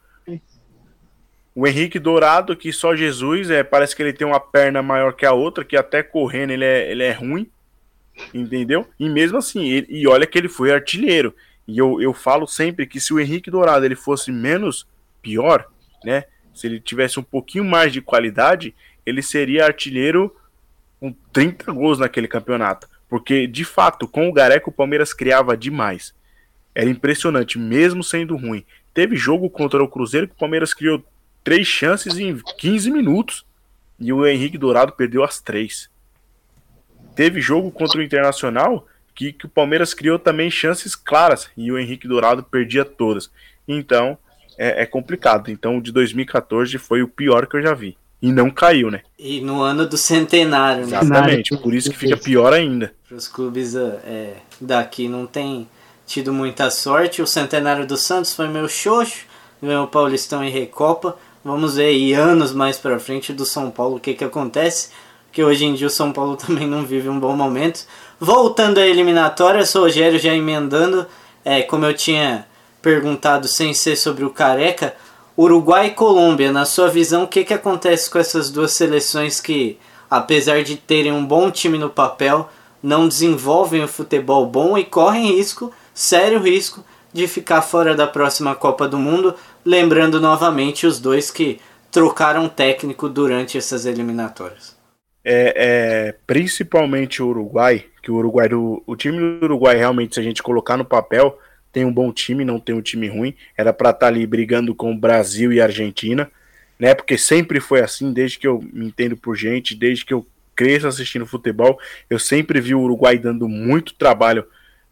O 1.56 1.66
Henrique 1.66 1.98
Dourado, 1.98 2.54
que 2.54 2.74
só 2.74 2.94
Jesus, 2.94 3.50
é, 3.50 3.64
parece 3.64 3.96
que 3.96 4.04
ele 4.04 4.12
tem 4.12 4.28
uma 4.28 4.42
perna 4.42 4.84
maior 4.84 5.14
que 5.14 5.26
a 5.26 5.32
outra, 5.32 5.64
que 5.64 5.78
até 5.78 6.04
correndo 6.04 6.52
ele 6.52 6.66
é, 6.66 6.92
ele 6.92 7.02
é 7.02 7.14
ruim, 7.14 7.50
entendeu? 8.34 8.86
E 9.00 9.08
mesmo 9.08 9.38
assim, 9.38 9.66
ele, 9.66 9.88
e 9.90 10.06
olha 10.06 10.28
que 10.28 10.38
ele 10.38 10.50
foi 10.50 10.74
artilheiro. 10.74 11.34
E 11.66 11.78
eu, 11.78 12.02
eu 12.02 12.14
falo 12.14 12.46
sempre 12.46 12.86
que 12.86 13.00
se 13.00 13.14
o 13.14 13.20
Henrique 13.22 13.50
Dourado 13.50 13.86
ele 13.86 13.96
fosse 13.96 14.34
menos 14.34 14.86
pior, 15.22 15.66
né? 16.04 16.26
Se 16.54 16.68
ele 16.68 16.80
tivesse 16.80 17.20
um 17.20 17.24
pouquinho 17.24 17.64
mais 17.64 17.94
de 17.94 18.02
qualidade, 18.02 18.76
ele 19.06 19.22
seria 19.22 19.66
artilheiro 19.66 20.36
com 21.00 21.16
30 21.32 21.72
gols 21.72 22.00
naquele 22.00 22.28
campeonato. 22.28 22.88
Porque, 23.08 23.48
de 23.48 23.64
fato, 23.64 24.08
com 24.08 24.28
o 24.28 24.34
Gareca 24.34 24.70
o 24.70 24.74
Palmeiras 24.74 25.14
criava 25.14 25.56
demais. 25.56 26.14
Era 26.74 26.90
impressionante, 26.90 27.58
mesmo 27.58 28.04
sendo 28.04 28.36
ruim. 28.36 28.66
Teve 28.94 29.16
jogo 29.16 29.50
contra 29.50 29.82
o 29.82 29.88
Cruzeiro 29.88 30.28
que 30.28 30.34
o 30.34 30.38
Palmeiras 30.38 30.74
criou 30.74 31.04
três 31.46 31.68
chances 31.68 32.18
em 32.18 32.36
15 32.58 32.92
minutos 32.92 33.46
e 34.00 34.12
o 34.12 34.26
Henrique 34.26 34.58
Dourado 34.58 34.92
perdeu 34.92 35.24
as 35.24 35.40
três. 35.40 35.90
Teve 37.16 37.40
jogo 37.40 37.72
contra 37.72 38.00
o 38.00 38.04
Internacional 38.04 38.86
que, 39.14 39.32
que 39.32 39.46
o 39.46 39.50
Palmeiras 39.50 39.94
criou 39.94 40.20
também 40.20 40.52
chances 40.52 40.96
claras 40.96 41.50
e 41.56 41.72
o 41.72 41.80
Henrique 41.80 42.08
Dourado 42.08 42.44
perdia 42.44 42.84
todas. 42.84 43.32
Então 43.68 44.18
é, 44.58 44.82
é 44.82 44.86
complicado. 44.86 45.50
Então 45.52 45.78
o 45.78 45.82
de 45.82 45.92
2014 45.92 46.78
foi 46.80 47.04
o 47.04 47.08
pior 47.08 47.46
que 47.48 47.56
eu 47.56 47.62
já 47.62 47.74
vi. 47.74 47.96
E 48.22 48.32
não 48.32 48.50
caiu, 48.50 48.90
né? 48.90 49.02
E 49.20 49.40
no 49.40 49.62
ano 49.62 49.88
do 49.88 49.98
centenário, 49.98 50.88
né? 50.88 50.98
Exatamente, 50.98 51.56
por 51.58 51.76
isso 51.76 51.92
que 51.92 51.98
fica 51.98 52.18
pior 52.18 52.54
ainda. 52.54 52.92
Os 53.12 53.28
clubes 53.28 53.76
é, 53.76 54.38
daqui 54.60 55.08
não 55.08 55.28
tem 55.28 55.68
tido 56.08 56.34
muita 56.34 56.72
sorte. 56.72 57.22
O 57.22 57.28
centenário 57.28 57.86
do 57.86 57.96
Santos 57.96 58.34
foi 58.34 58.48
meio 58.48 58.68
xoxo, 58.68 59.26
ganhou 59.62 59.84
o 59.84 59.88
Paulistão 59.88 60.44
e 60.44 60.50
Recopa. 60.50 61.16
Vamos 61.46 61.76
ver 61.76 61.90
aí 61.90 62.12
anos 62.12 62.54
mais 62.54 62.80
para 62.80 62.98
frente 62.98 63.32
do 63.32 63.46
São 63.46 63.70
Paulo 63.70 63.98
o 63.98 64.00
que, 64.00 64.16
que 64.16 64.24
acontece, 64.24 64.90
que 65.32 65.44
hoje 65.44 65.64
em 65.64 65.76
dia 65.76 65.86
o 65.86 65.92
São 65.92 66.12
Paulo 66.12 66.36
também 66.44 66.66
não 66.66 66.84
vive 66.84 67.08
um 67.08 67.20
bom 67.20 67.36
momento. 67.36 67.86
Voltando 68.20 68.80
à 68.80 68.88
eliminatória, 68.88 69.62
o 69.64 69.80
Rogério 69.80 70.18
já 70.18 70.34
emendando, 70.34 71.06
é, 71.46 71.62
como 71.62 71.86
eu 71.86 71.94
tinha 71.94 72.48
perguntado 72.82 73.48
sem 73.48 73.76
ser 73.76 73.96
sobre 73.96 74.26
o 74.26 74.32
Careca, 74.32 74.96
Uruguai 75.38 75.90
e 75.90 75.92
Colômbia, 75.92 76.52
na 76.52 76.66
sua 76.66 76.88
visão, 76.88 77.26
o 77.26 77.28
que, 77.28 77.44
que 77.44 77.54
acontece 77.54 78.10
com 78.10 78.18
essas 78.18 78.50
duas 78.50 78.72
seleções 78.72 79.40
que, 79.40 79.78
apesar 80.10 80.64
de 80.64 80.76
terem 80.76 81.12
um 81.12 81.24
bom 81.24 81.52
time 81.52 81.78
no 81.78 81.92
papel, 81.92 82.50
não 82.82 83.08
desenvolvem 83.08 83.84
o 83.84 83.88
futebol 83.88 84.48
bom 84.48 84.76
e 84.80 84.84
correm 84.84 85.36
risco, 85.36 85.72
sério 85.94 86.40
risco, 86.40 86.84
de 87.14 87.28
ficar 87.28 87.62
fora 87.62 87.96
da 87.96 88.08
próxima 88.08 88.56
Copa 88.56 88.88
do 88.88 88.98
Mundo, 88.98 89.36
lembrando 89.66 90.22
novamente 90.22 90.86
os 90.86 91.00
dois 91.00 91.32
que 91.32 91.60
trocaram 91.92 92.48
técnico 92.48 93.10
durante 93.10 93.58
essas 93.58 93.86
eliminatórias. 93.86 94.76
É, 95.24 95.54
é, 95.56 96.16
principalmente 96.28 97.24
o 97.24 97.28
Uruguai, 97.28 97.86
que 98.04 98.12
o 98.12 98.16
Uruguai 98.16 98.48
o 98.54 98.96
time 98.96 99.40
do 99.40 99.46
Uruguai 99.46 99.76
realmente 99.76 100.14
se 100.14 100.20
a 100.20 100.24
gente 100.24 100.44
colocar 100.44 100.78
no 100.78 100.86
papel 100.86 101.40
tem 101.72 101.84
um 101.84 101.92
bom 101.92 102.12
time, 102.14 102.46
não 102.46 102.60
tem 102.60 102.76
um 102.76 102.82
time 102.82 103.08
ruim, 103.08 103.36
era 103.58 103.74
para 103.74 103.90
estar 103.90 104.00
tá 104.02 104.08
ali 104.08 104.26
brigando 104.26 104.74
com 104.76 104.94
o 104.94 104.98
Brasil 104.98 105.52
e 105.52 105.60
a 105.60 105.66
Argentina, 105.66 106.32
né? 106.80 106.94
Porque 106.94 107.18
sempre 107.18 107.60
foi 107.60 107.82
assim, 107.82 108.14
desde 108.14 108.40
que 108.40 108.48
eu 108.48 108.64
me 108.72 108.86
entendo 108.86 109.18
por 109.18 109.36
gente, 109.36 109.76
desde 109.76 110.06
que 110.06 110.14
eu 110.14 110.26
cresço 110.56 110.88
assistindo 110.88 111.26
futebol, 111.26 111.78
eu 112.10 112.18
sempre 112.18 112.62
vi 112.62 112.74
o 112.74 112.80
Uruguai 112.80 113.18
dando 113.18 113.50
muito 113.50 113.94
trabalho 113.94 114.46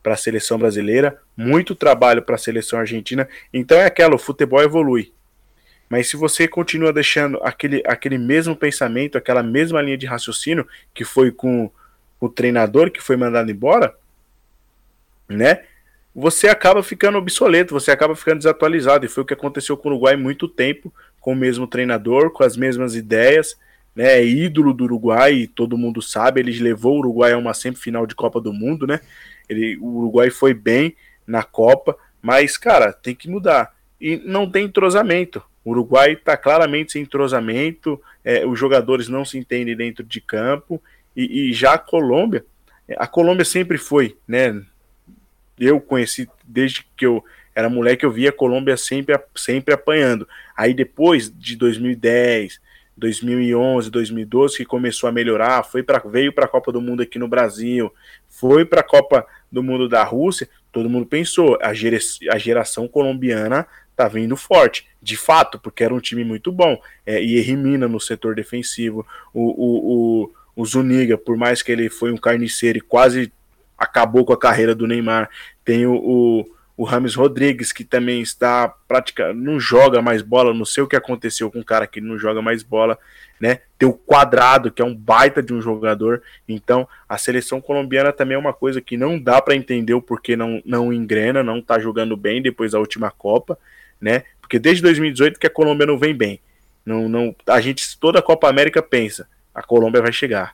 para 0.04 0.14
a 0.14 0.18
seleção 0.18 0.60
brasileira, 0.60 1.18
muito 1.36 1.74
trabalho 1.74 2.22
para 2.22 2.36
a 2.36 2.38
seleção 2.38 2.78
argentina. 2.78 3.28
Então 3.54 3.78
é 3.78 3.86
aquela, 3.86 4.16
o 4.16 4.20
futebol 4.20 4.62
evolui. 4.62 5.14
Mas 5.90 6.10
se 6.10 6.18
você 6.18 6.48
continua 6.48 6.92
deixando 6.92 7.40
aquele, 7.42 7.82
aquele 7.86 8.18
mesmo 8.18 8.56
pensamento, 8.56 9.18
aquela 9.18 9.42
mesma 9.42 9.82
linha 9.82 9.98
de 9.98 10.06
raciocínio 10.06 10.68
que 10.94 11.06
foi 11.06 11.32
com 11.32 11.72
o 12.20 12.28
treinador 12.28 12.92
que 12.92 13.02
foi 13.02 13.16
mandado 13.16 13.52
embora, 13.52 13.96
né? 15.28 15.64
Você 16.16 16.48
acaba 16.48 16.84
ficando 16.84 17.18
obsoleto, 17.18 17.74
você 17.74 17.92
acaba 17.92 18.16
ficando 18.16 18.38
desatualizado. 18.38 19.06
E 19.06 19.10
foi 19.10 19.24
o 19.24 19.26
que 19.26 19.34
aconteceu 19.34 19.76
com 19.76 19.90
o 19.90 19.92
Uruguai 19.94 20.16
muito 20.16 20.48
tempo, 20.48 20.94
com 21.20 21.34
o 21.34 21.36
mesmo 21.36 21.66
treinador, 21.66 22.32
com 22.32 22.44
as 22.44 22.56
mesmas 22.56 22.96
ideias, 22.96 23.58
né? 23.96 24.20
É 24.20 24.26
ídolo 24.26 24.74
do 24.74 24.84
Uruguai, 24.84 25.50
todo 25.54 25.78
mundo 25.78 26.02
sabe, 26.02 26.40
ele 26.40 26.58
levou 26.60 26.96
o 26.96 27.00
Uruguai 27.00 27.34
a 27.34 27.38
uma 27.38 27.54
semifinal 27.54 28.06
de 28.06 28.16
Copa 28.16 28.40
do 28.40 28.54
Mundo, 28.54 28.86
né? 28.86 29.00
Ele, 29.54 29.78
o 29.78 30.00
Uruguai 30.00 30.30
foi 30.30 30.54
bem 30.54 30.96
na 31.26 31.44
Copa, 31.44 31.98
mas, 32.22 32.58
cara, 32.58 32.92
tem 32.92 33.16
que 33.16 33.30
mudar. 33.30 33.74
E 34.00 34.18
não 34.18 34.50
tem 34.50 34.66
entrosamento. 34.66 35.42
O 35.64 35.72
Uruguai 35.72 36.14
está 36.14 36.36
claramente 36.36 36.92
sem 36.92 37.04
entrosamento, 37.04 38.02
é, 38.24 38.46
os 38.46 38.60
jogadores 38.60 39.08
não 39.08 39.24
se 39.24 39.38
entendem 39.38 39.76
dentro 39.76 40.04
de 40.04 40.20
campo, 40.20 40.82
e, 41.16 41.50
e, 41.50 41.54
já 41.54 41.74
a 41.74 41.78
Colômbia, 41.78 42.44
a 42.98 43.08
Colômbia 43.08 43.46
sempre 43.46 43.78
foi, 43.78 44.18
né? 44.28 44.62
Eu 45.60 45.80
conheci 45.80 46.28
desde 46.44 46.86
que 46.98 47.06
eu 47.06 47.24
era 47.56 47.70
moleque, 47.70 48.06
eu 48.06 48.12
via 48.12 48.30
a 48.30 48.34
Colômbia 48.34 48.76
sempre, 48.76 49.18
sempre 49.36 49.74
apanhando. 49.74 50.28
Aí 50.58 50.74
depois 50.74 51.32
de 51.32 51.56
2010, 51.56 52.60
2011, 52.98 53.90
2012 53.92 54.58
que 54.58 54.66
começou 54.66 55.08
a 55.08 55.12
melhorar, 55.12 55.64
foi 55.64 55.84
para 55.84 56.00
veio 56.00 56.34
para 56.34 56.46
a 56.46 56.48
Copa 56.48 56.72
do 56.72 56.82
Mundo 56.82 57.04
aqui 57.04 57.20
no 57.20 57.28
Brasil, 57.28 57.94
foi 58.28 58.66
para 58.66 58.82
a 58.82 58.84
Copa 58.84 59.26
do 59.54 59.62
Mundo 59.62 59.88
da 59.88 60.04
Rússia, 60.04 60.50
todo 60.72 60.90
mundo 60.90 61.06
pensou, 61.06 61.60
a, 61.62 61.72
gera, 61.76 62.00
a 62.32 62.38
geração 62.40 62.88
colombiana 62.88 63.68
tá 63.96 64.08
vindo 64.08 64.36
forte, 64.36 64.88
de 65.00 65.16
fato, 65.16 65.60
porque 65.60 65.84
era 65.84 65.94
um 65.94 66.00
time 66.00 66.24
muito 66.24 66.52
bom, 66.52 66.82
é, 67.06 67.24
e 67.24 67.38
Hermina 67.38 67.88
no 67.88 68.00
setor 68.00 68.34
defensivo, 68.34 69.06
o, 69.32 69.42
o, 69.42 70.24
o, 70.24 70.32
o 70.56 70.66
Zuniga, 70.66 71.16
por 71.16 71.38
mais 71.38 71.62
que 71.62 71.72
ele 71.72 71.88
foi 71.88 72.12
um 72.12 72.18
carniceiro 72.18 72.80
e 72.80 72.82
quase 72.82 73.32
acabou 73.78 74.26
com 74.26 74.34
a 74.34 74.40
carreira 74.40 74.74
do 74.74 74.88
Neymar, 74.88 75.30
tem 75.64 75.86
o, 75.86 75.94
o 75.94 76.46
o 76.84 76.86
Rames 76.86 77.16
Rodrigues, 77.16 77.72
que 77.72 77.86
também 77.86 78.22
está 78.22 78.68
praticamente 78.68 79.40
não 79.40 79.58
joga 79.58 80.02
mais 80.02 80.22
bola, 80.22 80.54
não 80.54 80.66
sei 80.66 80.84
o 80.84 80.88
que 80.88 80.98
aconteceu 80.98 81.50
com 81.50 81.62
o 81.62 81.64
cara 81.64 81.88
que 81.88 82.02
não 82.02 82.20
joga 82.20 82.42
mais 82.42 82.62
bola, 82.62 83.00
né? 83.40 83.62
Tem 83.80 83.88
o 83.88 83.94
Quadrado, 83.94 84.70
que 84.70 84.82
é 84.82 84.86
um 84.86 84.94
baita 84.94 85.42
de 85.42 85.54
um 85.54 85.62
jogador. 85.62 86.22
Então, 86.46 86.86
a 87.08 87.18
seleção 87.18 87.62
colombiana 87.62 88.12
também 88.12 88.36
é 88.36 88.38
uma 88.38 88.52
coisa 88.52 88.82
que 88.82 88.98
não 88.98 89.18
dá 89.18 89.42
para 89.42 89.56
entender 89.56 89.94
o 89.94 90.02
porquê 90.02 90.36
não, 90.36 90.62
não 90.66 90.92
engrena, 90.92 91.42
não 91.42 91.62
tá 91.62 91.80
jogando 91.80 92.18
bem 92.18 92.42
depois 92.42 92.74
da 92.74 92.80
última 92.80 93.10
Copa, 93.10 93.58
né? 94.00 94.24
Porque 94.42 94.60
desde 94.60 94.84
2018 94.84 95.40
que 95.40 95.48
a 95.48 95.50
Colômbia 95.50 95.88
não 95.88 95.98
vem 95.98 96.14
bem. 96.14 96.42
Não, 96.86 97.08
não, 97.08 97.34
a 97.48 97.62
gente 97.62 97.98
toda 97.98 98.20
a 98.20 98.22
Copa 98.22 98.50
América 98.50 98.84
pensa, 98.84 99.26
a 99.56 99.64
Colômbia 99.64 100.02
vai 100.02 100.12
chegar. 100.12 100.54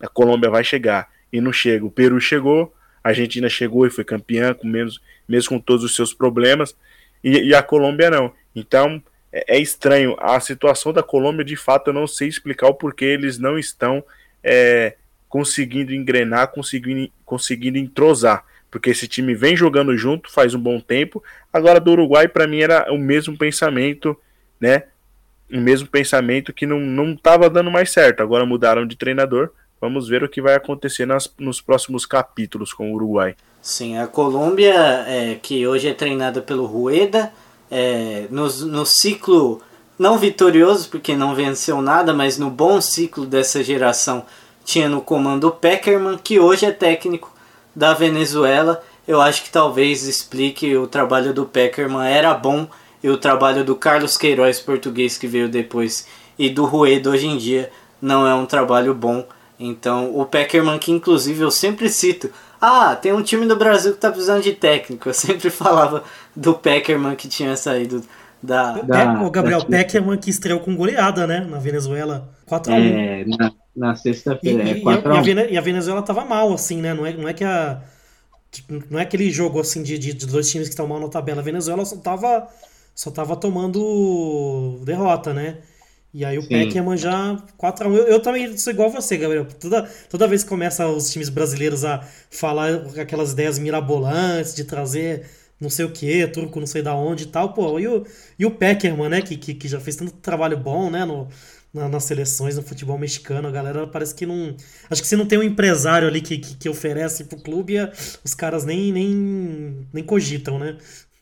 A 0.00 0.08
Colômbia 0.08 0.50
vai 0.50 0.64
chegar 0.64 1.08
e 1.32 1.40
não 1.40 1.52
chega. 1.52 1.86
O 1.86 1.90
Peru 1.90 2.20
chegou, 2.20 2.74
a 3.02 3.08
Argentina 3.08 3.48
chegou 3.48 3.86
e 3.86 3.90
foi 3.90 4.04
campeã, 4.04 4.54
com 4.54 4.66
menos, 4.66 5.00
mesmo 5.28 5.50
com 5.50 5.58
todos 5.58 5.84
os 5.84 5.94
seus 5.94 6.12
problemas, 6.12 6.76
e, 7.22 7.48
e 7.48 7.54
a 7.54 7.62
Colômbia 7.62 8.10
não. 8.10 8.32
Então 8.54 9.02
é, 9.32 9.56
é, 9.56 9.58
estranho. 9.58 10.16
A 10.18 10.38
situação 10.40 10.92
da 10.92 11.02
Colômbia, 11.02 11.44
de 11.44 11.56
fato, 11.56 11.88
eu 11.88 11.94
não 11.94 12.06
sei 12.06 12.28
explicar 12.28 12.68
o 12.68 12.74
porquê 12.74 13.04
eles 13.04 13.38
não 13.38 13.58
estão 13.58 14.02
é, 14.42 14.96
conseguindo 15.28 15.94
engrenar, 15.94 16.48
conseguindo, 16.48 17.10
conseguindo 17.24 17.78
entrosar. 17.78 18.44
Porque 18.70 18.90
esse 18.90 19.08
time 19.08 19.34
vem 19.34 19.56
jogando 19.56 19.96
junto 19.96 20.30
faz 20.30 20.54
um 20.54 20.60
bom 20.60 20.80
tempo. 20.80 21.22
Agora, 21.52 21.80
do 21.80 21.92
Uruguai, 21.92 22.28
para 22.28 22.46
mim, 22.46 22.60
era 22.60 22.92
o 22.92 22.98
mesmo 22.98 23.36
pensamento, 23.36 24.18
né? 24.60 24.84
O 25.50 25.58
mesmo 25.58 25.88
pensamento 25.88 26.52
que 26.52 26.66
não 26.66 27.12
estava 27.12 27.48
dando 27.48 27.70
mais 27.70 27.90
certo. 27.90 28.22
Agora 28.22 28.44
mudaram 28.44 28.86
de 28.86 28.96
treinador, 28.96 29.50
Vamos 29.80 30.08
ver 30.08 30.24
o 30.24 30.28
que 30.28 30.42
vai 30.42 30.54
acontecer 30.54 31.06
nas, 31.06 31.32
nos 31.38 31.60
próximos 31.60 32.04
capítulos 32.04 32.72
com 32.72 32.90
o 32.90 32.94
Uruguai. 32.94 33.36
Sim, 33.62 33.98
a 33.98 34.06
Colômbia, 34.06 34.74
é, 35.06 35.38
que 35.40 35.66
hoje 35.66 35.88
é 35.88 35.94
treinada 35.94 36.40
pelo 36.40 36.64
Rueda, 36.66 37.32
é, 37.70 38.26
no, 38.30 38.48
no 38.66 38.84
ciclo 38.86 39.60
não 39.98 40.16
vitorioso, 40.16 40.88
porque 40.88 41.16
não 41.16 41.34
venceu 41.34 41.82
nada, 41.82 42.14
mas 42.14 42.38
no 42.38 42.50
bom 42.50 42.80
ciclo 42.80 43.26
dessa 43.26 43.62
geração, 43.62 44.24
tinha 44.64 44.88
no 44.88 45.00
comando 45.00 45.48
o 45.48 45.50
Peckerman, 45.50 46.18
que 46.18 46.38
hoje 46.38 46.66
é 46.66 46.70
técnico 46.70 47.32
da 47.74 47.94
Venezuela. 47.94 48.82
Eu 49.06 49.20
acho 49.20 49.42
que 49.42 49.50
talvez 49.50 50.04
explique 50.04 50.76
o 50.76 50.86
trabalho 50.86 51.32
do 51.32 51.46
Peckerman 51.46 52.06
era 52.06 52.34
bom 52.34 52.68
e 53.02 53.08
o 53.08 53.16
trabalho 53.16 53.64
do 53.64 53.74
Carlos 53.74 54.16
Queiroz, 54.16 54.60
português 54.60 55.16
que 55.16 55.26
veio 55.26 55.48
depois, 55.48 56.06
e 56.38 56.48
do 56.50 56.64
Rueda 56.64 57.10
hoje 57.10 57.26
em 57.26 57.36
dia 57.36 57.70
não 58.00 58.26
é 58.26 58.34
um 58.34 58.46
trabalho 58.46 58.94
bom 58.94 59.26
então, 59.58 60.16
o 60.16 60.24
Peckerman, 60.24 60.78
que 60.78 60.92
inclusive 60.92 61.40
eu 61.40 61.50
sempre 61.50 61.88
cito, 61.88 62.30
ah, 62.60 62.94
tem 62.94 63.12
um 63.12 63.22
time 63.22 63.46
do 63.46 63.56
Brasil 63.56 63.92
que 63.92 63.98
tá 63.98 64.10
precisando 64.10 64.42
de 64.42 64.52
técnico. 64.52 65.08
Eu 65.08 65.14
sempre 65.14 65.50
falava 65.50 66.04
do 66.34 66.54
Peckerman 66.54 67.16
que 67.16 67.28
tinha 67.28 67.56
saído 67.56 68.02
da. 68.42 68.80
da 68.82 69.22
o 69.22 69.30
Gabriel 69.30 69.60
da... 69.60 69.66
Peckerman 69.66 70.18
que 70.18 70.30
estreou 70.30 70.60
com 70.60 70.76
goleada, 70.76 71.26
né? 71.26 71.40
Na 71.40 71.58
Venezuela. 71.58 72.28
4x1. 72.48 72.72
É, 72.72 73.24
na, 73.24 73.52
na 73.76 73.96
sexta-feira. 73.96 74.70
É, 74.70 74.80
4 74.80 75.12
e, 75.50 75.58
a 75.58 75.60
Venezuela 75.60 76.02
tava 76.02 76.24
mal, 76.24 76.52
assim, 76.52 76.80
né? 76.80 76.94
Não 76.94 77.04
é, 77.04 77.12
não 77.12 77.28
é 77.28 77.32
que 77.32 77.44
a. 77.44 77.80
Tipo, 78.50 78.82
não 78.90 78.98
é 78.98 79.02
aquele 79.02 79.30
jogo 79.30 79.60
assim 79.60 79.82
de, 79.82 79.98
de, 79.98 80.14
dois 80.26 80.50
times 80.50 80.68
que 80.68 80.72
estão 80.72 80.86
mal 80.86 80.98
na 80.98 81.08
tabela. 81.08 81.40
A 81.40 81.44
Venezuela 81.44 81.84
só 81.84 81.96
tava, 81.96 82.48
só 82.94 83.10
tava 83.10 83.36
tomando 83.36 84.80
derrota, 84.84 85.34
né? 85.34 85.58
E 86.12 86.24
aí 86.24 86.38
o 86.38 86.42
Sim. 86.42 86.48
Peck 86.48 86.74
ia 86.74 86.82
manjar 86.82 87.44
4x1. 87.58 87.94
Eu, 87.94 88.06
eu, 88.06 88.20
também 88.20 88.56
sou 88.56 88.72
igual 88.72 88.88
a 88.88 88.92
você, 88.92 89.16
Gabriel. 89.16 89.46
Toda, 89.60 89.82
toda 90.08 90.26
vez 90.26 90.42
que 90.42 90.48
começa 90.48 90.86
os 90.88 91.10
times 91.10 91.28
brasileiros 91.28 91.84
a 91.84 92.02
falar 92.30 92.70
aquelas 92.98 93.32
ideias 93.32 93.58
mirabolantes 93.58 94.54
de 94.54 94.64
trazer 94.64 95.26
não 95.60 95.68
sei 95.68 95.84
o 95.84 95.90
que, 95.90 96.26
turco 96.28 96.60
não 96.60 96.66
sei 96.66 96.82
da 96.82 96.94
onde 96.94 97.24
e 97.24 97.26
tal, 97.26 97.52
pô, 97.52 97.80
e 97.80 97.88
o, 97.88 98.06
e 98.38 98.46
o 98.46 98.50
Peckerman, 98.50 99.08
né, 99.08 99.22
que, 99.22 99.36
que, 99.36 99.54
que 99.54 99.66
já 99.66 99.80
fez 99.80 99.96
tanto 99.96 100.12
trabalho 100.12 100.56
bom, 100.56 100.88
né, 100.88 101.04
no, 101.04 101.26
na, 101.74 101.88
nas 101.88 102.04
seleções, 102.04 102.56
no 102.56 102.62
futebol 102.62 102.96
mexicano, 102.96 103.48
a 103.48 103.50
galera 103.50 103.86
parece 103.86 104.14
que 104.14 104.24
não... 104.24 104.54
Acho 104.88 105.02
que 105.02 105.08
se 105.08 105.16
não 105.16 105.26
tem 105.26 105.38
um 105.38 105.42
empresário 105.42 106.06
ali 106.06 106.20
que, 106.20 106.38
que, 106.38 106.56
que 106.56 106.68
oferece 106.68 107.24
pro 107.24 107.40
clube, 107.40 107.74
os 108.24 108.34
caras 108.34 108.64
nem, 108.64 108.92
nem, 108.92 109.86
nem 109.92 110.04
cogitam, 110.04 110.58
né? 110.58 110.76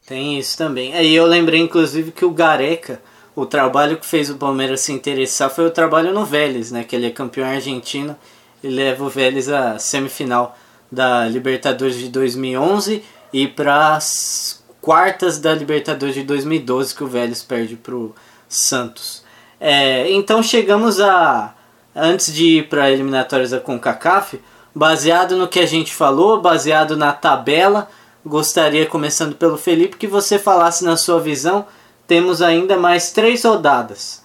Tem 0.07 0.39
isso 0.39 0.57
também. 0.57 0.95
Aí 0.95 1.15
eu 1.15 1.27
lembrei, 1.27 1.61
inclusive, 1.61 2.13
que 2.13 2.25
o 2.25 2.31
Gareca 2.31 3.01
o 3.37 3.45
trabalho 3.45 3.99
que 3.99 4.07
fez 4.07 4.31
o 4.31 4.37
Palmeiras 4.37 4.81
se 4.81 4.93
interessar 4.93 5.51
foi 5.51 5.67
o 5.67 5.71
trabalho 5.71 6.13
no 6.13 6.25
Vélez, 6.25 6.73
né? 6.73 6.83
Que 6.83 6.97
ele 6.97 7.07
é 7.07 7.11
campeão 7.11 7.47
argentino 7.47 8.17
e 8.65 8.69
leva 8.69 9.05
o 9.05 9.11
Vélez 9.11 9.51
à 9.51 9.79
semifinal 9.79 10.57
da 10.91 11.29
Libertadores 11.29 11.99
de 11.99 12.09
2011 12.09 13.05
e 13.35 13.47
para 13.47 13.95
as 13.95 14.65
quartas 14.81 15.39
da 15.39 15.55
Libertadores 15.55 16.15
de 16.15 16.23
2012 16.23 16.95
que 16.95 17.05
o 17.05 17.07
Vélez 17.07 17.43
perde 17.43 17.77
para 17.77 17.95
o 17.95 18.15
Santos. 18.49 19.23
É, 19.61 20.11
então 20.11 20.43
chegamos 20.43 20.99
a 20.99 21.55
antes 21.95 22.33
de 22.33 22.59
ir 22.59 22.69
para 22.69 22.91
eliminatórias 22.91 23.51
da 23.51 23.61
Concacaf, 23.61 24.41
baseado 24.75 25.37
no 25.37 25.49
que 25.49 25.61
a 25.61 25.67
gente 25.67 25.95
falou, 25.95 26.41
baseado 26.41 26.97
na 26.97 27.13
tabela, 27.13 27.89
gostaria 28.25 28.87
começando 28.87 29.35
pelo 29.35 29.59
Felipe 29.59 29.97
que 29.97 30.07
você 30.07 30.39
falasse 30.39 30.85
na 30.85 30.97
sua 30.97 31.21
visão 31.21 31.67
temos 32.07 32.41
ainda 32.41 32.77
mais 32.77 33.11
três 33.11 33.45
rodadas. 33.45 34.23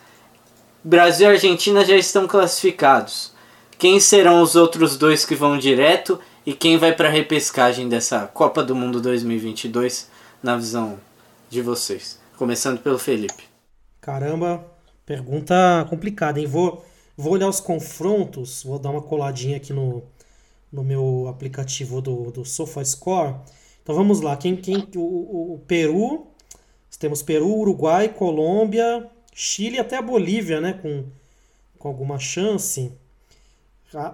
Brasil 0.83 1.27
e 1.27 1.33
Argentina 1.33 1.85
já 1.85 1.95
estão 1.95 2.27
classificados. 2.27 3.31
Quem 3.77 3.99
serão 3.99 4.41
os 4.41 4.55
outros 4.55 4.97
dois 4.97 5.25
que 5.25 5.35
vão 5.35 5.57
direto 5.57 6.19
e 6.45 6.53
quem 6.53 6.77
vai 6.77 6.95
para 6.95 7.07
a 7.07 7.11
repescagem 7.11 7.89
dessa 7.89 8.27
Copa 8.27 8.63
do 8.63 8.75
Mundo 8.75 9.01
2022 9.01 10.09
na 10.41 10.55
visão 10.55 10.99
de 11.49 11.61
vocês? 11.61 12.19
Começando 12.37 12.79
pelo 12.79 12.97
Felipe. 12.97 13.43
Caramba, 13.99 14.65
pergunta 15.05 15.85
complicada, 15.89 16.39
hein? 16.39 16.47
Vou, 16.47 16.83
vou 17.15 17.33
olhar 17.33 17.47
os 17.47 17.59
confrontos, 17.59 18.63
vou 18.63 18.79
dar 18.79 18.89
uma 18.89 19.01
coladinha 19.01 19.57
aqui 19.57 19.73
no, 19.73 20.03
no 20.71 20.83
meu 20.83 21.27
aplicativo 21.27 22.01
do, 22.01 22.31
do 22.31 22.45
SofaScore. 22.45 23.35
Então 23.83 23.95
vamos 23.95 24.21
lá, 24.21 24.35
quem, 24.37 24.55
quem 24.55 24.87
o, 24.95 25.55
o 25.55 25.59
Peru 25.67 26.30
temos 26.97 27.21
Peru, 27.21 27.47
Uruguai, 27.57 28.09
Colômbia, 28.09 29.09
Chile 29.33 29.79
até 29.79 29.97
a 29.97 30.01
Bolívia, 30.01 30.59
né? 30.59 30.73
Com, 30.73 31.05
com 31.79 31.87
alguma 31.87 32.19
chance. 32.19 32.91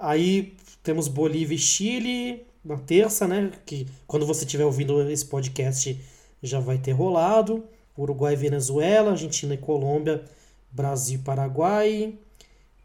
Aí 0.02 0.56
temos 0.84 1.08
Bolívia 1.08 1.56
e 1.56 1.60
Chile 1.60 2.46
na 2.64 2.78
terça, 2.78 3.28
né? 3.28 3.52
Que 3.66 3.88
quando 4.06 4.26
você 4.26 4.46
estiver 4.46 4.66
ouvindo 4.66 5.10
esse 5.10 5.26
podcast 5.26 6.00
já 6.42 6.60
vai 6.60 6.78
ter 6.78 6.92
rolado. 6.92 7.64
Uruguai 7.98 8.34
e 8.34 8.38
Venezuela, 8.38 9.12
Argentina 9.12 9.56
e 9.56 9.58
Colômbia, 9.58 10.24
Brasil 10.72 11.20
e 11.20 11.24
Paraguai, 11.24 12.14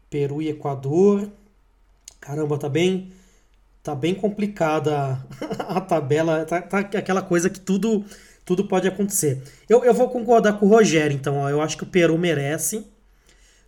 Peru 0.09 0.41
e 0.41 0.49
Equador. 0.49 1.29
Caramba, 2.19 2.57
tá 2.57 2.67
bem, 2.67 3.11
tá 3.83 3.93
bem 3.93 4.15
complicada 4.15 5.23
a 5.69 5.79
tabela. 5.79 6.45
Tá, 6.45 6.61
tá 6.61 6.79
aquela 6.79 7.21
coisa 7.21 7.49
que 7.49 7.59
tudo 7.59 8.03
tudo 8.45 8.67
pode 8.67 8.87
acontecer. 8.87 9.41
Eu, 9.69 9.83
eu 9.83 9.93
vou 9.93 10.09
concordar 10.09 10.59
com 10.59 10.65
o 10.65 10.69
Rogério, 10.69 11.15
então. 11.15 11.37
Ó, 11.37 11.49
eu 11.49 11.61
acho 11.61 11.77
que 11.77 11.83
o 11.83 11.87
Peru 11.87 12.17
merece. 12.17 12.85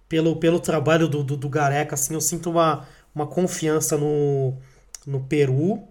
Pelo, 0.07 0.35
pelo 0.35 0.59
trabalho 0.59 1.07
do, 1.07 1.23
do, 1.23 1.35
do 1.35 1.49
Gareca, 1.49 1.95
assim, 1.95 2.13
eu 2.13 2.21
sinto 2.21 2.51
uma, 2.51 2.87
uma 3.13 3.25
confiança 3.25 3.97
no, 3.97 4.53
no 5.05 5.19
Peru 5.21 5.83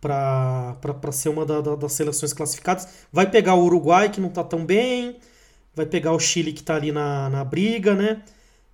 para 0.00 0.76
ser 1.12 1.28
uma 1.28 1.46
da, 1.46 1.60
da, 1.60 1.76
das 1.76 1.92
seleções 1.92 2.32
classificadas. 2.32 2.88
Vai 3.12 3.30
pegar 3.30 3.54
o 3.54 3.64
Uruguai, 3.64 4.10
que 4.10 4.20
não 4.20 4.28
está 4.28 4.42
tão 4.42 4.64
bem. 4.64 5.18
Vai 5.74 5.86
pegar 5.86 6.12
o 6.12 6.18
Chile, 6.18 6.52
que 6.52 6.60
está 6.60 6.74
ali 6.74 6.90
na, 6.90 7.28
na 7.30 7.44
briga, 7.44 7.94
né? 7.94 8.22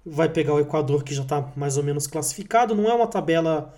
Vai 0.04 0.28
pegar 0.28 0.54
o 0.54 0.60
Equador, 0.60 1.04
que 1.04 1.14
já 1.14 1.22
está 1.22 1.52
mais 1.56 1.76
ou 1.76 1.82
menos 1.82 2.06
classificado. 2.06 2.74
Não 2.74 2.88
é 2.88 2.94
uma 2.94 3.06
tabela 3.06 3.74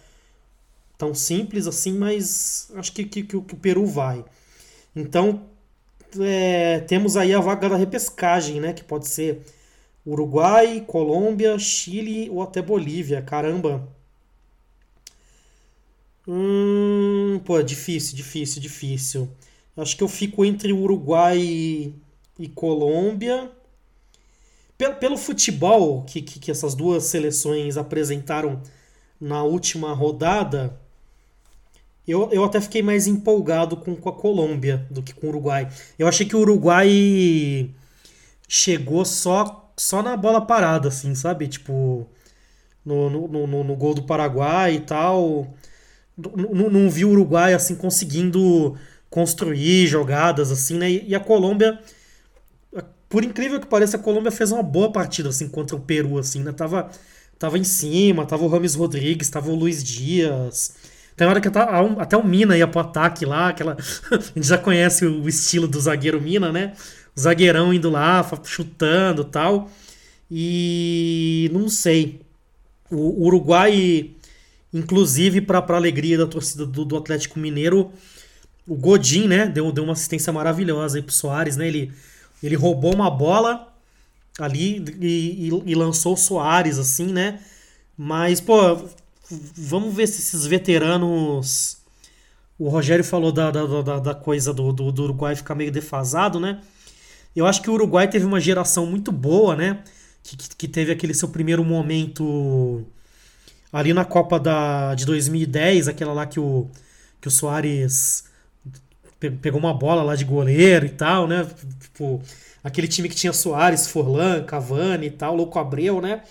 tão 0.99 1.15
simples 1.15 1.67
assim, 1.67 1.93
mas 1.99 2.71
acho 2.75 2.93
que, 2.93 3.05
que, 3.05 3.23
que 3.23 3.37
o 3.37 3.43
Peru 3.43 3.87
vai. 3.87 4.25
Então, 4.97 5.47
é, 6.21 6.81
temos 6.81 7.17
aí 7.17 7.35
a 7.35 7.41
vaga 7.41 7.69
da 7.69 7.77
repescagem, 7.77 8.61
né? 8.61 8.73
Que 8.73 8.83
pode 8.85 9.09
ser 9.09 9.43
Uruguai, 10.07 10.85
Colômbia, 10.87 11.59
Chile 11.59 12.31
ou 12.31 12.43
até 12.43 12.63
Bolívia. 12.63 13.23
Caramba. 13.23 13.87
Hum, 16.27 17.41
pô, 17.45 17.59
é 17.59 17.63
difícil, 17.63 18.17
difícil, 18.17 18.61
difícil. 18.61 19.29
Acho 19.77 19.97
que 19.97 20.03
eu 20.03 20.09
fico 20.09 20.45
entre 20.45 20.73
Uruguai 20.73 21.39
e 22.39 22.49
Colômbia. 22.55 23.51
pelo, 24.79 24.95
pelo 24.97 25.17
futebol 25.17 26.05
que, 26.05 26.23
que, 26.23 26.39
que 26.39 26.51
essas 26.51 26.75
duas 26.75 27.05
seleções 27.05 27.77
apresentaram 27.77 28.63
na 29.21 29.43
última 29.45 29.93
rodada, 29.95 30.79
eu, 32.07 32.29
eu 32.33 32.45
até 32.45 32.61
fiquei 32.61 32.83
mais 32.83 33.07
empolgado 33.07 33.77
com, 33.77 33.97
com 33.97 34.09
a 34.09 34.13
Colômbia 34.13 34.87
do 34.91 35.03
que 35.03 35.13
com 35.15 35.27
o 35.27 35.31
Uruguai. 35.31 35.69
Eu 35.99 36.07
achei 36.09 36.27
que 36.27 36.37
o 36.37 36.41
Uruguai 36.41 37.71
chegou 38.49 39.05
só, 39.05 39.73
só 39.77 40.03
na 40.03 40.17
bola 40.17 40.41
parada, 40.41 40.89
assim, 40.89 41.15
sabe? 41.15 41.49
Tipo, 41.49 42.07
no, 42.85 43.11
no, 43.11 43.47
no, 43.47 43.65
no 43.65 43.77
gol 43.77 43.95
do 43.95 44.05
Paraguai 44.05 44.77
e 44.77 44.81
tal. 44.81 45.55
Não, 46.17 46.71
não 46.71 46.91
vi 46.91 47.05
o 47.05 47.11
Uruguai, 47.11 47.55
assim, 47.55 47.75
conseguindo 47.75 48.77
construir 49.11 49.87
jogadas, 49.87 50.51
assim, 50.51 50.79
né? 50.79 50.91
E 50.91 51.15
a 51.15 51.21
Colômbia 51.21 51.79
por 53.09 53.25
incrível 53.25 53.61
que 53.61 53.67
pareça, 53.67 53.97
a 53.97 54.01
Colômbia 54.01 54.33
fez 54.33 54.51
uma 54.53 54.63
boa 54.63 54.93
partida 54.93 55.29
assim 55.29 55.49
contra 55.49 55.77
o 55.77 55.81
Peru, 55.81 56.19
assim, 56.19 56.43
né? 56.43 56.53
Tava, 56.53 56.91
tava 57.39 57.59
em 57.59 57.65
cima, 57.65 58.27
tava 58.27 58.45
o 58.45 58.49
Rames 58.49 58.75
Rodrigues, 58.75 59.31
tava 59.31 59.51
o 59.51 59.55
Luiz 59.55 59.83
Dias. 59.83 60.75
Tem 61.17 61.27
hora 61.27 61.41
que 61.41 61.49
até 61.49 62.17
o 62.17 62.25
Mina 62.25 62.57
ia 62.57 62.67
pro 62.67 62.81
ataque 62.81 63.25
lá, 63.25 63.49
aquela. 63.49 63.77
a 64.11 64.17
gente 64.17 64.47
já 64.47 64.59
conhece 64.59 65.07
o 65.07 65.29
estilo 65.29 65.67
do 65.67 65.81
zagueiro 65.81 66.21
Mina, 66.21 66.53
né? 66.53 66.75
O 67.17 67.21
zagueirão 67.21 67.73
indo 67.73 67.89
lá, 67.89 68.25
chutando 68.45 69.25
tal. 69.25 69.71
E 70.31 71.51
não 71.53 71.69
sei. 71.69 72.21
O 72.91 73.25
Uruguai, 73.25 74.11
inclusive, 74.73 75.41
para 75.41 75.65
alegria 75.75 76.19
da 76.19 76.27
torcida 76.27 76.67
do, 76.67 76.85
do, 76.85 76.97
Atlético 76.97 77.39
Mineiro, 77.39 77.91
o 78.69 78.75
Godin, 78.75 79.27
né? 79.27 79.47
Deu, 79.47 79.73
deu 79.73 79.85
uma 79.85 79.95
assistência 79.95 80.33
maravilhosa 80.33 80.99
aí 80.99 81.03
pro 81.03 81.15
Soares, 81.15 81.57
né? 81.57 81.67
Ele 81.67 81.93
ele 82.43 82.55
roubou 82.55 82.95
uma 82.95 83.11
bola 83.11 83.73
ali 84.39 84.85
e, 85.01 85.49
e, 85.49 85.63
e 85.67 85.75
lançou 85.75 86.15
o 86.15 86.17
Soares, 86.17 86.79
assim, 86.79 87.07
né? 87.07 87.41
Mas, 87.97 88.41
pô, 88.41 88.89
vamos 89.31 89.95
ver 89.95 90.07
se 90.07 90.21
esses 90.21 90.47
veteranos. 90.47 91.79
O 92.59 92.69
Rogério 92.69 93.05
falou 93.05 93.31
da, 93.33 93.51
da, 93.51 93.83
da, 93.83 93.99
da 93.99 94.15
coisa 94.15 94.53
do, 94.53 94.73
do, 94.73 94.91
do, 94.91 95.05
Uruguai 95.05 95.37
ficar 95.37 95.55
meio 95.55 95.71
defasado, 95.71 96.41
né? 96.41 96.61
Eu 97.35 97.47
acho 97.47 97.61
que 97.61 97.69
o 97.69 97.75
Uruguai 97.75 98.09
teve 98.09 98.25
uma 98.25 98.41
geração 98.41 98.87
muito 98.87 99.13
boa, 99.13 99.55
né? 99.55 99.83
Que, 100.23 100.37
que 100.37 100.69
teve 100.69 100.91
aquele 100.91 101.13
seu 101.13 101.29
primeiro 101.29 101.63
momento 101.63 102.85
ali 103.73 103.93
na 103.93 104.05
Copa 104.05 104.41
da, 104.41 104.95
de 104.95 105.05
2010, 105.05 105.89
aquela 105.89 106.15
lá 106.15 106.27
que 106.27 106.41
o, 106.41 106.67
que 107.21 107.29
o 107.29 107.31
Soares 107.31 108.25
pegou 109.19 109.59
uma 109.59 109.75
bola 109.75 110.03
lá 110.03 110.15
de 110.17 110.25
goleiro 110.25 110.87
e 110.87 110.91
tal, 110.91 111.27
né? 111.27 111.47
Tipo, 111.81 112.23
aquele 112.65 112.89
time 112.89 113.09
que 113.09 113.15
tinha 113.15 113.33
Soares, 113.33 113.87
Forlan, 113.87 114.45
Cavani 114.45 115.07
e 115.07 115.11
tal, 115.11 115.37
Louco 115.37 115.59
Abreu, 115.59 116.01
né? 116.01 116.23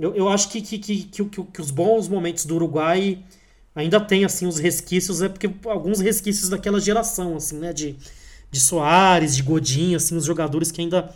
Eu, 0.00 0.14
eu 0.14 0.28
acho 0.30 0.48
que, 0.48 0.62
que, 0.62 0.78
que, 0.78 1.04
que, 1.04 1.24
que 1.26 1.60
os 1.60 1.70
bons 1.70 2.08
momentos 2.08 2.46
do 2.46 2.54
Uruguai 2.54 3.22
ainda 3.74 4.00
tem, 4.00 4.24
assim, 4.24 4.46
os 4.46 4.58
resquícios, 4.58 5.20
é 5.20 5.28
porque 5.28 5.50
alguns 5.66 6.00
resquícios 6.00 6.48
daquela 6.48 6.80
geração, 6.80 7.36
assim, 7.36 7.58
né? 7.58 7.72
De, 7.72 7.96
de 8.50 8.60
Soares, 8.60 9.36
de 9.36 9.42
Godinho, 9.42 9.98
assim, 9.98 10.16
os 10.16 10.24
jogadores 10.24 10.72
que 10.72 10.80
ainda 10.80 11.14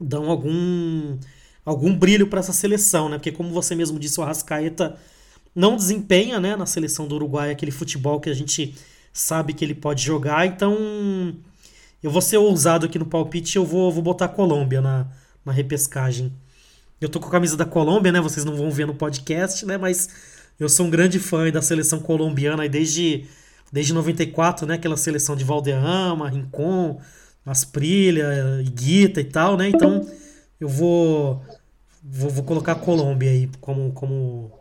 dão 0.00 0.30
algum 0.30 1.18
algum 1.64 1.96
brilho 1.96 2.26
para 2.28 2.40
essa 2.40 2.52
seleção, 2.52 3.08
né? 3.08 3.16
Porque 3.16 3.32
como 3.32 3.50
você 3.50 3.74
mesmo 3.74 3.98
disse, 3.98 4.20
o 4.20 4.22
Arrascaeta 4.22 4.96
não 5.54 5.76
desempenha, 5.76 6.38
né, 6.38 6.56
na 6.56 6.66
seleção 6.66 7.06
do 7.08 7.14
Uruguai 7.14 7.50
aquele 7.50 7.70
futebol 7.70 8.20
que 8.20 8.28
a 8.28 8.34
gente 8.34 8.74
sabe 9.12 9.54
que 9.54 9.64
ele 9.64 9.74
pode 9.74 10.02
jogar, 10.02 10.46
então 10.46 10.76
eu 12.02 12.10
vou 12.10 12.20
ser 12.20 12.36
ousado 12.36 12.86
aqui 12.86 12.98
no 12.98 13.06
palpite 13.06 13.56
eu 13.56 13.64
vou, 13.64 13.90
vou 13.90 14.02
botar 14.02 14.26
a 14.26 14.28
Colômbia 14.28 14.80
na, 14.80 15.06
na 15.44 15.52
repescagem. 15.52 16.32
Eu 17.00 17.08
tô 17.08 17.20
com 17.20 17.28
a 17.28 17.30
camisa 17.30 17.56
da 17.56 17.64
Colômbia, 17.64 18.12
né? 18.12 18.20
Vocês 18.20 18.44
não 18.44 18.56
vão 18.56 18.70
ver 18.70 18.86
no 18.86 18.94
podcast, 18.94 19.66
né? 19.66 19.76
Mas 19.76 20.08
eu 20.58 20.68
sou 20.68 20.86
um 20.86 20.90
grande 20.90 21.18
fã 21.18 21.50
da 21.50 21.60
seleção 21.60 22.00
colombiana 22.00 22.68
desde, 22.68 23.26
desde 23.72 23.92
94, 23.92 24.66
né? 24.66 24.74
Aquela 24.74 24.96
seleção 24.96 25.34
de 25.36 25.44
Valderrama, 25.44 26.28
Rincon, 26.28 27.00
Asprilha, 27.44 28.62
Iguita 28.64 29.20
e 29.20 29.24
tal, 29.24 29.56
né? 29.56 29.68
Então 29.68 30.06
eu 30.60 30.68
vou, 30.68 31.42
vou, 32.02 32.30
vou 32.30 32.44
colocar 32.44 32.72
a 32.72 32.76
Colômbia 32.76 33.30
aí 33.30 33.50
como, 33.60 33.92
como, 33.92 34.52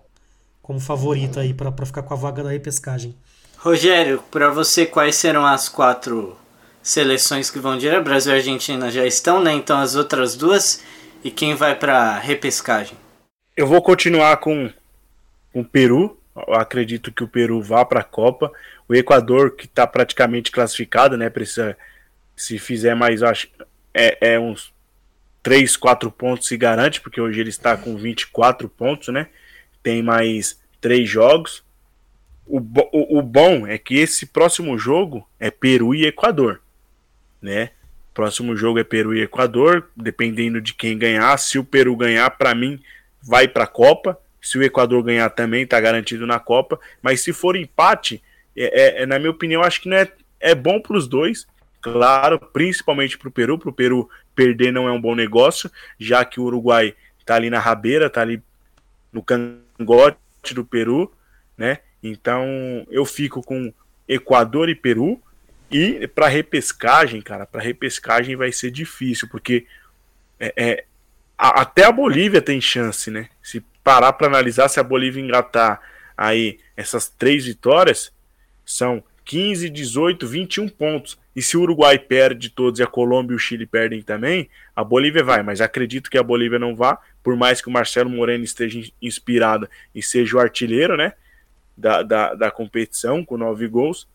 como 0.61 0.79
favorita 0.79 1.41
aí 1.41 1.53
para 1.53 1.85
ficar 1.85 2.03
com 2.03 2.13
a 2.13 2.17
vaga 2.17 2.43
da 2.43 2.49
repescagem. 2.49 3.15
Rogério, 3.57 4.21
para 4.29 4.49
você, 4.49 4.85
quais 4.85 5.15
serão 5.15 5.45
as 5.45 5.69
quatro 5.69 6.35
seleções 6.81 7.49
que 7.49 7.59
vão 7.59 7.77
direto? 7.77 8.03
Brasil 8.03 8.33
e 8.33 8.35
Argentina 8.35 8.91
já 8.91 9.05
estão, 9.05 9.41
né? 9.41 9.53
Então 9.53 9.79
as 9.79 9.95
outras 9.95 10.35
duas. 10.35 10.81
E 11.23 11.31
quem 11.31 11.55
vai 11.55 11.73
para 11.73 12.19
repescagem? 12.19 12.97
Eu 13.55 13.65
vou 13.65 13.81
continuar 13.81 14.37
com 14.37 14.69
o 15.53 15.63
Peru. 15.63 16.19
Eu 16.35 16.55
acredito 16.55 17.11
que 17.13 17.23
o 17.23 17.27
Peru 17.27 17.61
vá 17.61 17.85
para 17.85 18.01
a 18.01 18.03
Copa. 18.03 18.51
O 18.89 18.93
Equador, 18.93 19.55
que 19.55 19.65
está 19.65 19.87
praticamente 19.87 20.51
classificado, 20.51 21.15
né? 21.15 21.29
Precisa, 21.29 21.77
se 22.35 22.59
fizer 22.59 22.93
mais, 22.93 23.23
acho, 23.23 23.47
é, 23.93 24.33
é 24.33 24.39
uns 24.39 24.73
3, 25.41 25.77
4 25.77 26.11
pontos 26.11 26.47
se 26.47 26.57
garante, 26.57 26.99
porque 26.99 27.21
hoje 27.21 27.39
ele 27.39 27.49
está 27.49 27.77
com 27.77 27.95
24 27.95 28.67
pontos, 28.67 29.07
né? 29.07 29.27
Tem 29.81 30.03
mais 30.03 30.59
três 30.81 31.09
jogos. 31.09 31.63
O, 32.45 32.57
o, 32.57 33.19
o 33.19 33.21
bom 33.21 33.65
é 33.65 33.77
que 33.77 33.95
esse 33.95 34.25
próximo 34.25 34.77
jogo 34.77 35.25
é 35.39 35.49
Peru 35.49 35.95
e 35.95 36.05
Equador, 36.05 36.61
né? 37.41 37.69
Próximo 38.13 38.55
jogo 38.55 38.79
é 38.79 38.83
Peru 38.83 39.15
e 39.15 39.21
Equador, 39.21 39.89
dependendo 39.95 40.61
de 40.61 40.73
quem 40.73 40.97
ganhar. 40.97 41.35
Se 41.37 41.57
o 41.57 41.63
Peru 41.63 41.95
ganhar, 41.95 42.29
para 42.31 42.53
mim, 42.53 42.79
vai 43.21 43.47
para 43.47 43.63
a 43.63 43.67
Copa. 43.67 44.19
Se 44.41 44.57
o 44.57 44.63
Equador 44.63 45.01
ganhar 45.03 45.29
também, 45.29 45.65
tá 45.65 45.79
garantido 45.79 46.27
na 46.27 46.39
Copa. 46.39 46.79
Mas 47.01 47.21
se 47.21 47.33
for 47.33 47.55
empate, 47.55 48.21
é, 48.55 48.99
é, 48.99 49.03
é 49.03 49.05
na 49.05 49.17
minha 49.17 49.31
opinião, 49.31 49.63
acho 49.63 49.81
que 49.81 49.89
não 49.89 49.97
é, 49.97 50.11
é 50.39 50.53
bom 50.53 50.79
para 50.79 50.97
os 50.97 51.07
dois. 51.07 51.47
Claro, 51.81 52.39
principalmente 52.39 53.17
para 53.17 53.27
o 53.27 53.31
Peru. 53.31 53.57
Para 53.57 53.69
o 53.69 53.73
Peru 53.73 54.09
perder 54.35 54.71
não 54.71 54.87
é 54.87 54.91
um 54.91 55.01
bom 55.01 55.15
negócio, 55.15 55.69
já 55.99 56.23
que 56.23 56.39
o 56.39 56.43
Uruguai 56.43 56.95
tá 57.25 57.35
ali 57.35 57.49
na 57.49 57.59
rabeira, 57.59 58.09
tá 58.09 58.21
ali 58.21 58.41
no 59.11 59.23
cangote 59.23 60.53
do 60.53 60.65
Peru, 60.65 61.11
né? 61.57 61.79
Então 62.01 62.45
eu 62.89 63.05
fico 63.05 63.41
com 63.41 63.73
Equador 64.07 64.69
e 64.69 64.75
Peru. 64.75 65.21
E 65.73 66.07
para 66.07 66.27
repescagem, 66.27 67.21
cara, 67.21 67.45
para 67.45 67.61
repescagem 67.61 68.35
vai 68.35 68.51
ser 68.51 68.71
difícil, 68.71 69.27
porque 69.27 69.65
é, 70.39 70.53
é 70.55 70.85
a, 71.37 71.61
até 71.61 71.85
a 71.85 71.91
Bolívia 71.91 72.41
tem 72.41 72.61
chance, 72.61 73.09
né? 73.09 73.29
Se 73.41 73.63
parar 73.83 74.13
para 74.13 74.27
analisar 74.27 74.69
se 74.69 74.79
a 74.79 74.83
Bolívia 74.83 75.21
engatar 75.21 75.81
aí 76.15 76.59
essas 76.77 77.09
três 77.09 77.45
vitórias, 77.45 78.13
são 78.65 79.03
15, 79.25 79.69
18, 79.69 80.27
21 80.27 80.69
pontos. 80.69 81.19
E 81.35 81.41
se 81.41 81.57
o 81.57 81.61
Uruguai 81.61 81.97
perde 81.97 82.49
todos 82.49 82.79
e 82.79 82.83
a 82.83 82.87
Colômbia 82.87 83.33
e 83.33 83.35
o 83.35 83.39
Chile 83.39 83.65
perdem 83.65 84.01
também, 84.01 84.49
a 84.75 84.83
Bolívia 84.83 85.23
vai. 85.23 85.41
Mas 85.41 85.59
acredito 85.59 86.09
que 86.09 86.17
a 86.17 86.23
Bolívia 86.23 86.59
não 86.59 86.75
vá, 86.75 86.99
por 87.23 87.35
mais 87.35 87.61
que 87.61 87.67
o 87.67 87.71
Marcelo 87.71 88.09
Moreno 88.09 88.43
esteja 88.43 88.79
inspirado 89.01 89.67
e 89.93 90.01
seja 90.01 90.37
o 90.37 90.39
artilheiro, 90.39 90.95
né? 90.95 91.13
da, 91.77 92.03
da, 92.03 92.33
da 92.33 92.51
competição, 92.51 93.25
com 93.25 93.37
nove 93.37 93.67
gols. 93.67 94.07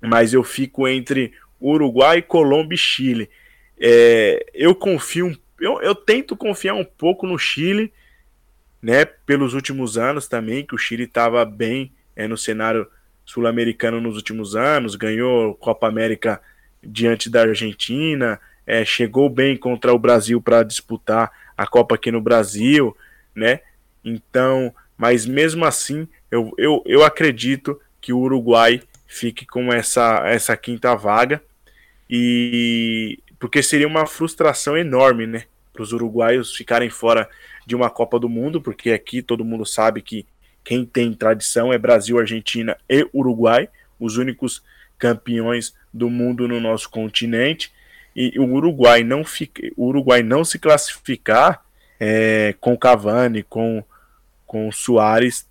Mas 0.00 0.32
eu 0.32 0.42
fico 0.42 0.88
entre 0.88 1.32
Uruguai, 1.60 2.22
Colômbia 2.22 2.74
e 2.74 2.78
Chile. 2.78 3.30
É, 3.78 4.46
eu 4.54 4.74
confio, 4.74 5.36
eu, 5.60 5.80
eu 5.82 5.94
tento 5.94 6.36
confiar 6.36 6.74
um 6.74 6.84
pouco 6.84 7.26
no 7.26 7.38
Chile, 7.38 7.92
né? 8.80 9.04
Pelos 9.04 9.54
últimos 9.54 9.98
anos 9.98 10.26
também, 10.26 10.64
que 10.64 10.74
o 10.74 10.78
Chile 10.78 11.04
estava 11.04 11.44
bem 11.44 11.92
é, 12.16 12.26
no 12.26 12.36
cenário 12.36 12.86
sul-americano 13.24 14.00
nos 14.00 14.16
últimos 14.16 14.56
anos, 14.56 14.96
ganhou 14.96 15.54
Copa 15.54 15.86
América 15.86 16.40
diante 16.82 17.30
da 17.30 17.42
Argentina, 17.42 18.40
é, 18.66 18.84
chegou 18.84 19.28
bem 19.28 19.56
contra 19.56 19.92
o 19.92 19.98
Brasil 19.98 20.40
para 20.40 20.62
disputar 20.62 21.30
a 21.56 21.66
Copa 21.66 21.94
aqui 21.94 22.10
no 22.10 22.20
Brasil, 22.20 22.96
né? 23.34 23.60
Então, 24.04 24.74
mas 24.96 25.26
mesmo 25.26 25.64
assim, 25.64 26.08
eu, 26.30 26.52
eu, 26.56 26.82
eu 26.86 27.04
acredito 27.04 27.80
que 28.00 28.12
o 28.12 28.18
Uruguai 28.18 28.82
fique 29.10 29.44
com 29.44 29.72
essa, 29.72 30.22
essa 30.24 30.56
quinta 30.56 30.94
vaga. 30.94 31.42
E 32.08 33.18
porque 33.38 33.62
seria 33.62 33.88
uma 33.88 34.06
frustração 34.06 34.76
enorme, 34.76 35.26
né? 35.26 35.44
Para 35.72 35.82
os 35.82 35.92
uruguaios 35.92 36.54
ficarem 36.54 36.88
fora 36.88 37.28
de 37.66 37.74
uma 37.74 37.90
Copa 37.90 38.18
do 38.20 38.28
Mundo, 38.28 38.60
porque 38.60 38.92
aqui 38.92 39.20
todo 39.20 39.44
mundo 39.44 39.66
sabe 39.66 40.00
que 40.00 40.24
quem 40.62 40.84
tem 40.84 41.12
tradição 41.12 41.72
é 41.72 41.78
Brasil, 41.78 42.18
Argentina 42.18 42.76
e 42.88 43.06
Uruguai, 43.12 43.68
os 43.98 44.16
únicos 44.16 44.62
campeões 44.98 45.74
do 45.92 46.08
mundo 46.08 46.46
no 46.46 46.60
nosso 46.60 46.88
continente. 46.88 47.72
E 48.14 48.38
o 48.38 48.44
Uruguai 48.44 49.02
não, 49.02 49.24
fica, 49.24 49.62
o 49.76 49.86
Uruguai 49.86 50.22
não 50.22 50.44
se 50.44 50.58
classificar 50.58 51.64
é, 51.98 52.54
com 52.60 52.76
Cavani, 52.76 53.42
com, 53.42 53.82
com 54.46 54.70
Soares, 54.70 55.48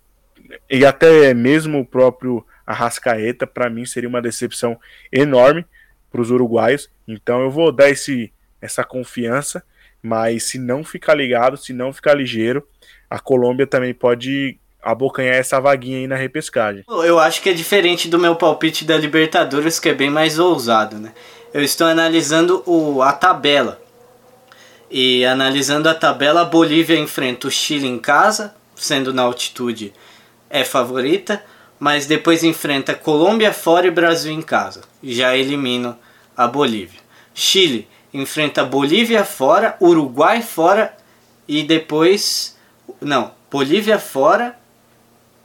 e 0.68 0.84
até 0.84 1.34
mesmo 1.34 1.80
o 1.80 1.86
próprio 1.86 2.44
Arrascaeta, 2.70 3.46
para 3.46 3.70
mim 3.70 3.84
seria 3.84 4.08
uma 4.08 4.22
decepção 4.22 4.78
enorme 5.12 5.64
para 6.10 6.20
os 6.20 6.30
uruguaios. 6.30 6.88
Então 7.06 7.40
eu 7.42 7.50
vou 7.50 7.72
dar 7.72 7.90
esse, 7.90 8.32
essa 8.60 8.84
confiança 8.84 9.62
mas 10.02 10.44
se 10.44 10.58
não 10.58 10.82
ficar 10.82 11.14
ligado, 11.14 11.56
se 11.56 11.72
não 11.72 11.92
ficar 11.92 12.14
ligeiro, 12.14 12.66
a 13.08 13.18
Colômbia 13.18 13.66
também 13.66 13.92
pode 13.92 14.58
abocanhar 14.82 15.34
essa 15.34 15.60
vaguinha 15.60 15.98
aí 15.98 16.06
na 16.06 16.16
repescagem. 16.16 16.84
Eu 16.88 17.18
acho 17.18 17.42
que 17.42 17.50
é 17.50 17.52
diferente 17.52 18.08
do 18.08 18.18
meu 18.18 18.34
palpite 18.34 18.84
da 18.84 18.96
Libertadores, 18.96 19.78
que 19.78 19.90
é 19.90 19.94
bem 19.94 20.08
mais 20.08 20.38
ousado, 20.38 20.96
né? 20.96 21.12
Eu 21.52 21.62
estou 21.62 21.86
analisando 21.86 22.62
o, 22.64 23.02
a 23.02 23.12
tabela. 23.12 23.80
E 24.90 25.24
analisando 25.24 25.88
a 25.88 25.94
tabela, 25.94 26.40
a 26.42 26.44
Bolívia 26.44 26.98
enfrenta 26.98 27.46
o 27.46 27.50
Chile 27.50 27.86
em 27.86 27.98
casa, 27.98 28.54
sendo 28.74 29.12
na 29.12 29.22
altitude 29.22 29.92
é 30.48 30.64
favorita, 30.64 31.44
mas 31.80 32.06
depois 32.06 32.44
enfrenta 32.44 32.94
Colômbia 32.94 33.52
fora 33.52 33.86
e 33.86 33.90
Brasil 33.90 34.32
em 34.32 34.42
casa. 34.42 34.82
Já 35.02 35.34
elimino 35.34 35.98
a 36.36 36.46
Bolívia. 36.46 37.00
Chile 37.34 37.88
enfrenta 38.12 38.62
Bolívia 38.62 39.24
fora, 39.24 39.76
Uruguai 39.80 40.42
fora 40.42 40.94
e 41.48 41.62
depois 41.62 42.56
não, 43.00 43.32
Bolívia 43.50 43.98
fora, 43.98 44.56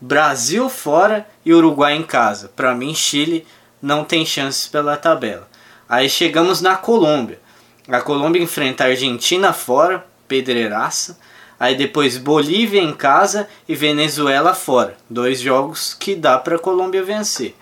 Brasil 0.01 0.69
fora 0.69 1.25
e 1.45 1.53
Uruguai 1.53 1.95
em 1.95 2.03
casa. 2.03 2.51
Para 2.53 2.75
mim, 2.75 2.93
Chile 2.93 3.47
não 3.81 4.03
tem 4.03 4.25
chances 4.25 4.67
pela 4.67 4.97
tabela. 4.97 5.47
Aí 5.87 6.09
chegamos 6.09 6.59
na 6.61 6.75
Colômbia. 6.75 7.39
A 7.87 8.01
Colômbia 8.01 8.41
enfrenta 8.41 8.83
a 8.83 8.87
Argentina 8.87 9.53
fora, 9.53 10.05
pedreiraça. 10.27 11.17
Aí 11.59 11.75
depois 11.75 12.17
Bolívia 12.17 12.81
em 12.81 12.93
casa 12.93 13.47
e 13.67 13.75
Venezuela 13.75 14.53
fora. 14.53 14.97
Dois 15.09 15.39
jogos 15.39 15.93
que 15.93 16.15
dá 16.15 16.37
para 16.37 16.57
a 16.57 16.59
Colômbia 16.59 17.03
vencer. 17.03 17.55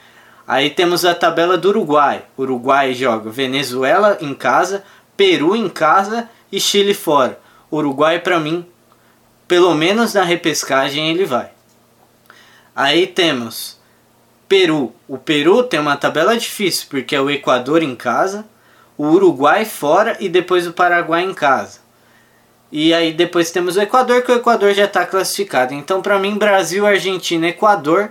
Aí 0.48 0.70
temos 0.70 1.06
a 1.06 1.16
tabela 1.16 1.58
do 1.58 1.70
Uruguai. 1.70 2.24
Uruguai 2.38 2.94
joga 2.94 3.30
Venezuela 3.30 4.18
em 4.20 4.34
casa, 4.34 4.84
Peru 5.16 5.56
em 5.56 5.70
casa 5.70 6.30
e 6.52 6.60
Chile 6.60 6.94
fora. 6.94 7.40
Uruguai 7.72 8.20
para 8.20 8.40
mim, 8.40 8.66
pelo 9.48 9.74
menos 9.74 10.14
na 10.14 10.24
repescagem 10.24 11.10
ele 11.10 11.26
vai. 11.26 11.52
Aí 12.76 13.08
temos 13.08 13.80
Peru. 14.50 14.94
O 15.08 15.18
Peru 15.18 15.64
tem 15.64 15.80
uma 15.80 15.96
tabela 15.96 16.36
difícil 16.36 16.88
porque 16.90 17.16
é 17.16 17.22
o 17.22 17.30
Equador 17.30 17.82
em 17.82 17.96
casa, 17.96 18.46
o 18.98 19.06
Uruguai 19.06 19.66
fora 19.66 20.18
e 20.20 20.28
depois 20.28 20.68
o 20.68 20.74
Paraguai 20.74 21.24
em 21.24 21.34
casa. 21.34 21.83
E 22.76 22.92
aí 22.92 23.14
depois 23.14 23.52
temos 23.52 23.78
o 23.78 23.82
Equador, 23.82 24.24
que 24.24 24.32
o 24.32 24.36
Equador 24.36 24.74
já 24.74 24.86
está 24.86 25.06
classificado. 25.06 25.76
Então 25.76 26.02
para 26.02 26.18
mim 26.18 26.40
Brasil, 26.40 26.88
Argentina, 26.88 27.48
Equador. 27.48 28.10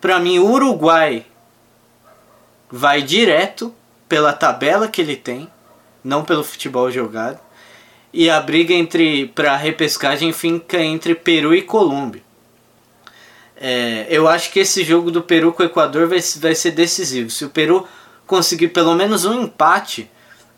Para 0.00 0.18
mim 0.18 0.40
Uruguai 0.40 1.24
vai 2.68 3.00
direto 3.00 3.72
pela 4.08 4.32
tabela 4.32 4.88
que 4.88 5.00
ele 5.00 5.14
tem, 5.14 5.48
não 6.02 6.24
pelo 6.24 6.42
futebol 6.42 6.90
jogado. 6.90 7.38
E 8.12 8.28
a 8.28 8.40
briga 8.40 8.74
entre 8.74 9.28
para 9.28 9.54
repescagem 9.54 10.32
fica 10.32 10.82
entre 10.82 11.14
Peru 11.14 11.54
e 11.54 11.62
Colômbia. 11.62 12.22
É, 13.56 14.08
eu 14.10 14.26
acho 14.26 14.50
que 14.50 14.58
esse 14.58 14.82
jogo 14.82 15.12
do 15.12 15.22
Peru 15.22 15.52
com 15.52 15.62
o 15.62 15.66
Equador 15.66 16.08
vai, 16.08 16.18
vai 16.40 16.56
ser 16.56 16.72
decisivo. 16.72 17.30
Se 17.30 17.44
o 17.44 17.50
Peru 17.50 17.86
conseguir 18.26 18.68
pelo 18.68 18.96
menos 18.96 19.24
um 19.24 19.44
empate, 19.44 20.10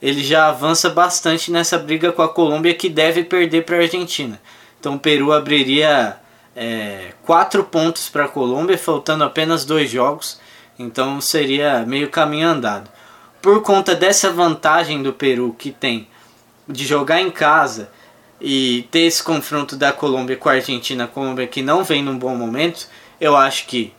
ele 0.05 0.23
já 0.23 0.49
avança 0.49 0.91
bastante 0.91 1.51
nessa 1.51 1.79
briga 1.79 2.13
com 2.13 2.21
a 2.21 2.29
Colômbia 2.29 2.75
que 2.75 2.91
deve 2.91 3.25
perder 3.25 3.65
para 3.65 3.77
a 3.77 3.81
Argentina. 3.81 4.39
Então 4.79 4.97
o 4.97 4.99
Peru 4.99 5.33
abriria 5.33 6.19
é, 6.55 7.15
quatro 7.23 7.65
pontos 7.65 8.11
para 8.11 8.27
a 8.27 8.29
Colômbia, 8.29 8.77
faltando 8.77 9.25
apenas 9.25 9.65
dois 9.65 9.91
jogos. 9.91 10.39
Então 10.79 11.23
seria 11.23 11.87
meio 11.87 12.11
caminho 12.11 12.49
andado. 12.49 12.91
Por 13.41 13.63
conta 13.63 13.95
dessa 13.95 14.31
vantagem 14.31 15.03
do 15.03 15.11
Peru 15.11 15.57
que 15.59 15.71
tem 15.71 16.07
de 16.69 16.85
jogar 16.85 17.23
em 17.23 17.31
casa 17.31 17.91
e 18.39 18.87
ter 18.91 19.07
esse 19.07 19.23
confronto 19.23 19.75
da 19.75 19.91
Colômbia 19.91 20.37
com 20.37 20.51
a 20.51 20.53
Argentina, 20.53 21.05
a 21.05 21.09
Colômbia 21.09 21.47
que 21.47 21.63
não 21.63 21.83
vem 21.83 22.03
num 22.03 22.19
bom 22.19 22.37
momento, 22.37 22.89
eu 23.19 23.35
acho 23.35 23.67
que 23.67 23.91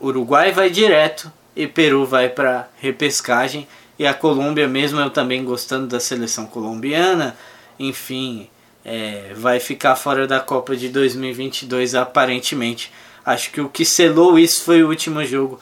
Uruguai 0.00 0.50
vai 0.50 0.68
direto 0.68 1.30
e 1.54 1.68
Peru 1.68 2.04
vai 2.04 2.28
para 2.28 2.68
repescagem 2.80 3.68
e 3.98 4.06
a 4.06 4.14
Colômbia, 4.14 4.66
mesmo 4.66 5.00
eu 5.00 5.10
também 5.10 5.44
gostando 5.44 5.86
da 5.86 6.00
seleção 6.00 6.46
colombiana, 6.46 7.36
enfim, 7.78 8.48
é, 8.84 9.32
vai 9.34 9.60
ficar 9.60 9.96
fora 9.96 10.26
da 10.26 10.40
Copa 10.40 10.76
de 10.76 10.88
2022 10.88 11.94
aparentemente. 11.94 12.92
Acho 13.24 13.50
que 13.50 13.60
o 13.60 13.68
que 13.68 13.84
selou 13.84 14.38
isso 14.38 14.62
foi 14.62 14.82
o 14.82 14.88
último 14.88 15.24
jogo, 15.24 15.58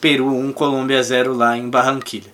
Peru 0.00 0.28
1, 0.28 0.52
Colômbia 0.52 1.02
0 1.02 1.34
lá 1.34 1.56
em 1.56 1.68
Barranquilha. 1.68 2.30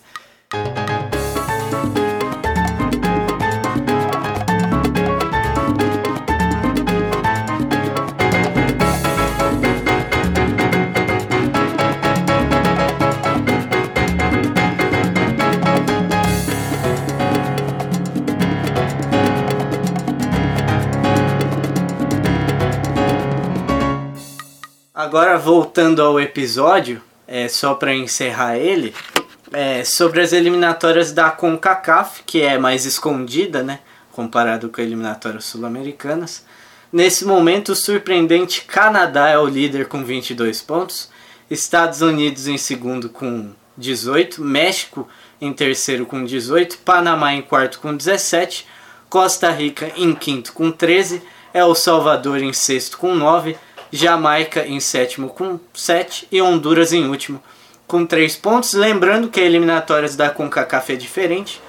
Agora 25.07 25.38
voltando 25.38 26.02
ao 26.02 26.18
episódio, 26.18 27.00
é, 27.28 27.46
só 27.46 27.74
para 27.74 27.94
encerrar 27.94 28.57
ele, 28.57 28.92
é, 29.52 29.84
sobre 29.84 30.20
as 30.20 30.32
eliminatórias 30.32 31.12
da 31.12 31.30
CONCACAF, 31.30 32.24
que 32.26 32.42
é 32.42 32.59
mais 32.59 32.84
escondida, 32.84 33.62
né, 33.62 33.78
comparado 34.11 34.68
com 34.68 34.80
as 34.80 34.84
eliminatórias 34.84 35.44
sul-americanas. 35.44 36.44
Nesse 36.92 37.24
momento, 37.24 37.70
o 37.70 37.76
surpreendente 37.76 38.62
Canadá 38.62 39.28
é 39.28 39.38
o 39.38 39.46
líder 39.46 39.86
com 39.86 40.04
22 40.04 40.61
pontos, 40.61 41.09
Estados 41.48 42.02
Unidos 42.02 42.48
em 42.48 42.59
segundo 42.59 43.09
com 43.09 43.52
18, 43.78 44.42
México 44.42 45.09
em 45.40 45.52
terceiro 45.52 46.04
com 46.04 46.24
18, 46.24 46.78
Panamá 46.78 47.32
em 47.32 47.42
quarto 47.42 47.78
com 47.78 47.96
17, 47.96 48.66
Costa 49.09 49.52
Rica 49.52 49.92
em 49.96 50.12
quinto 50.12 50.52
com 50.52 50.72
13, 50.72 51.22
El 51.54 51.76
Salvador 51.76 52.42
em 52.42 52.52
sexto 52.52 52.98
com 52.98 53.14
9, 53.14 53.57
Jamaica 53.93 54.66
em 54.66 54.80
sétimo 54.80 55.28
com 55.28 55.59
7 55.74 56.28
e 56.30 56.41
Honduras 56.43 56.93
em 56.93 57.09
último 57.09 57.43
com 57.87 58.05
3 58.05 58.37
pontos. 58.37 58.74
Lembrando 58.74 59.28
que 59.28 59.41
a 59.41 59.45
eliminatórias 59.45 60.16
da 60.16 60.30
CONCACAF 60.30 60.93
é 60.93 60.97
diferente. 60.97 61.61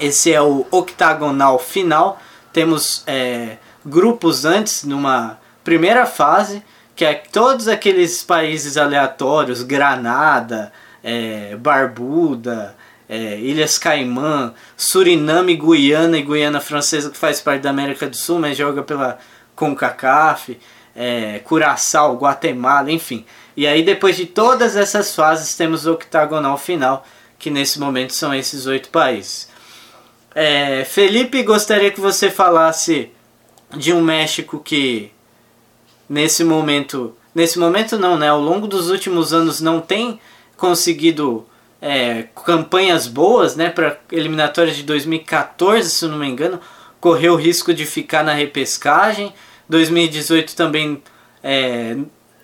Esse 0.00 0.32
é 0.32 0.40
o 0.40 0.66
octagonal 0.70 1.58
final. 1.58 2.20
Temos 2.52 3.02
é, 3.06 3.56
grupos 3.84 4.44
antes, 4.44 4.84
numa 4.84 5.38
primeira 5.64 6.06
fase, 6.06 6.62
que 6.94 7.04
é 7.04 7.14
todos 7.14 7.68
aqueles 7.68 8.22
países 8.22 8.76
aleatórios, 8.76 9.62
Granada, 9.62 10.72
é, 11.02 11.56
Barbuda, 11.56 12.76
é, 13.08 13.38
Ilhas 13.38 13.78
Caimã, 13.78 14.54
Suriname, 14.76 15.56
Guiana 15.56 16.18
e 16.18 16.22
Guiana 16.22 16.60
Francesa, 16.60 17.10
que 17.10 17.18
faz 17.18 17.40
parte 17.40 17.62
da 17.62 17.70
América 17.70 18.06
do 18.06 18.16
Sul, 18.16 18.38
mas 18.38 18.56
joga 18.56 18.82
pela 18.82 19.18
CONCACAF 19.54 20.58
é, 20.94 21.40
Curaçao, 21.40 22.16
Guatemala, 22.16 22.90
enfim. 22.90 23.24
E 23.56 23.66
aí 23.66 23.82
depois 23.82 24.16
de 24.16 24.26
todas 24.26 24.76
essas 24.76 25.14
fases 25.14 25.54
temos 25.54 25.86
o 25.86 25.92
octagonal 25.92 26.56
final, 26.56 27.04
que 27.38 27.50
nesse 27.50 27.78
momento 27.78 28.14
são 28.14 28.34
esses 28.34 28.66
oito 28.66 28.88
países. 28.88 29.48
É, 30.34 30.84
Felipe, 30.84 31.42
gostaria 31.42 31.90
que 31.90 32.00
você 32.00 32.30
falasse 32.30 33.10
de 33.76 33.92
um 33.92 34.00
México 34.00 34.58
que 34.58 35.10
nesse 36.08 36.44
momento, 36.44 37.14
nesse 37.34 37.58
momento 37.58 37.98
não, 37.98 38.16
né? 38.16 38.28
Ao 38.28 38.40
longo 38.40 38.66
dos 38.66 38.90
últimos 38.90 39.32
anos 39.32 39.60
não 39.60 39.80
tem 39.80 40.20
conseguido 40.56 41.46
é, 41.80 42.24
campanhas 42.44 43.06
boas, 43.06 43.56
né? 43.56 43.68
Para 43.68 43.98
eliminatórias 44.10 44.76
de 44.76 44.82
2014, 44.84 45.90
se 45.90 46.06
não 46.06 46.18
me 46.18 46.28
engano, 46.28 46.60
correu 47.00 47.34
o 47.34 47.36
risco 47.36 47.74
de 47.74 47.84
ficar 47.84 48.22
na 48.22 48.32
repescagem 48.32 49.34
2018 49.72 50.54
também 50.54 51.02
é, 51.42 51.96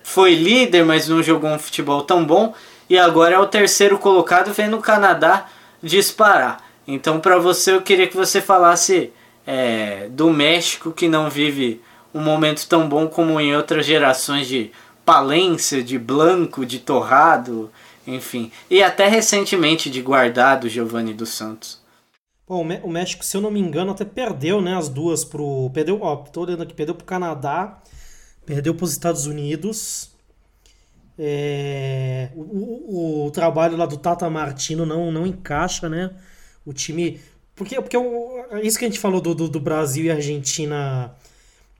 foi 0.03 0.33
líder, 0.33 0.83
mas 0.83 1.07
não 1.07 1.23
jogou 1.23 1.49
um 1.49 1.59
futebol 1.59 2.01
tão 2.01 2.25
bom. 2.25 2.53
E 2.89 2.97
agora 2.97 3.35
é 3.35 3.39
o 3.39 3.45
terceiro 3.45 3.97
colocado, 3.99 4.51
vendo 4.51 4.75
o 4.75 4.81
Canadá 4.81 5.45
disparar. 5.81 6.61
Então, 6.87 7.19
para 7.19 7.37
você, 7.37 7.71
eu 7.71 7.81
queria 7.83 8.07
que 8.07 8.17
você 8.17 8.41
falasse 8.41 9.13
é, 9.45 10.07
do 10.09 10.31
México, 10.31 10.91
que 10.91 11.07
não 11.07 11.29
vive 11.29 11.81
um 12.13 12.19
momento 12.19 12.67
tão 12.67 12.89
bom 12.89 13.07
como 13.07 13.39
em 13.39 13.55
outras 13.55 13.85
gerações 13.85 14.47
de 14.47 14.71
Palência, 15.05 15.83
de 15.83 15.99
Blanco, 15.99 16.65
de 16.65 16.79
Torrado, 16.79 17.71
enfim. 18.07 18.51
E 18.69 18.81
até 18.81 19.07
recentemente 19.07 19.89
de 19.89 20.01
Guardado, 20.01 20.67
Giovanni 20.67 21.13
dos 21.13 21.29
Santos. 21.29 21.79
O 22.49 22.89
México, 22.89 23.23
se 23.23 23.37
eu 23.37 23.41
não 23.41 23.51
me 23.51 23.59
engano, 23.59 23.91
até 23.91 24.03
perdeu, 24.03 24.59
né, 24.59 24.75
as 24.75 24.89
duas 24.89 25.23
pro... 25.23 25.69
Perdeu, 25.71 25.99
ó, 26.01 26.15
tô 26.15 26.41
olhando 26.41 26.63
aqui, 26.63 26.73
perdeu 26.73 26.95
pro 26.95 27.05
Canadá, 27.05 27.79
perdeu 28.43 28.73
pros 28.73 28.91
Estados 28.91 29.27
Unidos. 29.27 30.09
É, 31.15 32.29
o, 32.33 32.41
o, 32.41 33.25
o, 33.27 33.31
trabalho 33.31 33.77
lá 33.77 33.85
do 33.85 33.97
Tata 33.97 34.27
Martino 34.31 34.83
não, 34.83 35.11
não 35.11 35.27
encaixa, 35.27 35.87
né? 35.87 36.09
O 36.65 36.73
time 36.73 37.19
Porque, 37.55 37.75
porque 37.75 37.97
isso 38.63 38.79
que 38.79 38.85
a 38.85 38.87
gente 38.87 38.99
falou 38.99 39.21
do, 39.21 39.35
do, 39.35 39.47
do, 39.47 39.59
Brasil 39.59 40.05
e 40.05 40.11
Argentina, 40.11 41.13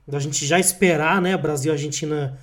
da 0.06 0.20
gente 0.20 0.46
já 0.46 0.60
esperar, 0.60 1.20
né? 1.20 1.36
Brasil 1.36 1.72
e 1.72 1.74
Argentina 1.74 2.38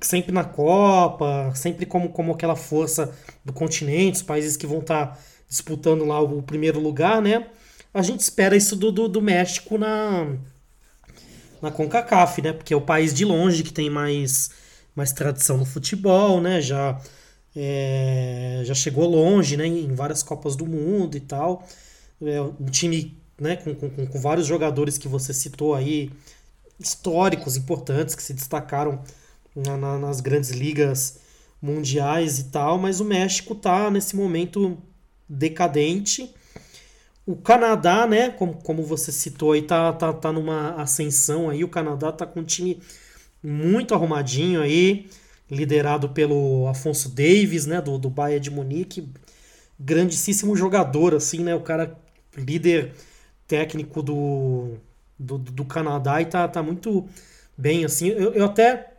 sempre 0.00 0.32
na 0.32 0.42
Copa, 0.42 1.52
sempre 1.54 1.86
como, 1.86 2.08
como 2.08 2.32
aquela 2.32 2.56
força 2.56 3.14
do 3.44 3.52
continente, 3.52 4.16
os 4.16 4.22
países 4.22 4.56
que 4.56 4.66
vão 4.66 4.80
estar 4.80 5.06
tá 5.06 5.18
disputando 5.48 6.04
lá 6.04 6.20
o, 6.20 6.42
primeiro 6.42 6.80
lugar, 6.80 7.22
né? 7.22 7.46
A 7.92 8.02
gente 8.02 8.20
espera 8.20 8.56
isso 8.56 8.76
do, 8.76 8.92
do, 8.92 9.08
do 9.08 9.22
México 9.22 9.78
na, 9.78 10.36
na 11.62 11.70
CONCACAF, 11.70 12.42
né? 12.42 12.52
Porque 12.52 12.74
é 12.74 12.76
o 12.76 12.80
país 12.80 13.14
de 13.14 13.24
longe 13.24 13.62
que 13.62 13.72
tem 13.72 13.88
mais, 13.88 14.50
mais 14.94 15.12
tradição 15.12 15.56
no 15.56 15.64
futebol, 15.64 16.40
né? 16.40 16.60
Já, 16.60 17.00
é, 17.54 18.62
já 18.64 18.74
chegou 18.74 19.08
longe, 19.08 19.56
né? 19.56 19.66
Em 19.66 19.94
várias 19.94 20.22
Copas 20.22 20.56
do 20.56 20.66
Mundo 20.66 21.16
e 21.16 21.20
tal 21.20 21.66
é, 22.22 22.40
um 22.40 22.66
time 22.66 23.16
né, 23.38 23.56
com, 23.56 23.74
com, 23.74 24.06
com, 24.06 24.20
vários 24.20 24.46
jogadores 24.46 24.96
que 24.96 25.08
você 25.08 25.34
citou 25.34 25.74
aí, 25.74 26.10
históricos, 26.78 27.56
importantes, 27.56 28.14
que 28.14 28.22
se 28.22 28.32
destacaram 28.32 29.02
na, 29.54 29.76
na, 29.76 29.98
nas 29.98 30.20
grandes 30.20 30.50
ligas 30.50 31.20
mundiais 31.60 32.38
e 32.38 32.44
tal, 32.44 32.78
mas 32.78 33.00
o 33.00 33.04
México 33.04 33.54
tá 33.54 33.90
nesse 33.90 34.14
momento 34.14 34.78
decadente. 35.28 36.34
O 37.26 37.34
Canadá, 37.36 38.06
né, 38.06 38.30
como, 38.30 38.54
como 38.62 38.82
você 38.82 39.10
citou 39.10 39.52
aí, 39.52 39.62
tá, 39.62 39.92
tá, 39.92 40.12
tá 40.12 40.32
numa 40.32 40.74
ascensão 40.80 41.50
aí. 41.50 41.64
O 41.64 41.68
Canadá 41.68 42.12
tá 42.12 42.26
com 42.26 42.40
um 42.40 42.44
time 42.44 42.80
muito 43.42 43.94
arrumadinho 43.94 44.60
aí, 44.60 45.08
liderado 45.50 46.08
pelo 46.10 46.66
Afonso 46.68 47.08
Davis, 47.08 47.66
né, 47.66 47.80
do, 47.80 47.98
do 47.98 48.10
Bayern 48.10 48.40
de 48.40 48.50
Munique. 48.50 49.08
Grandíssimo 49.78 50.56
jogador, 50.56 51.14
assim, 51.14 51.40
né, 51.40 51.54
o 51.54 51.60
cara 51.60 51.98
líder 52.36 52.92
técnico 53.46 54.02
do, 54.02 54.74
do, 55.18 55.38
do, 55.38 55.64
Canadá 55.64 56.20
e 56.20 56.26
tá, 56.26 56.46
tá 56.48 56.62
muito 56.62 57.06
bem, 57.56 57.84
assim. 57.84 58.08
Eu, 58.08 58.34
eu 58.34 58.44
até 58.44 58.94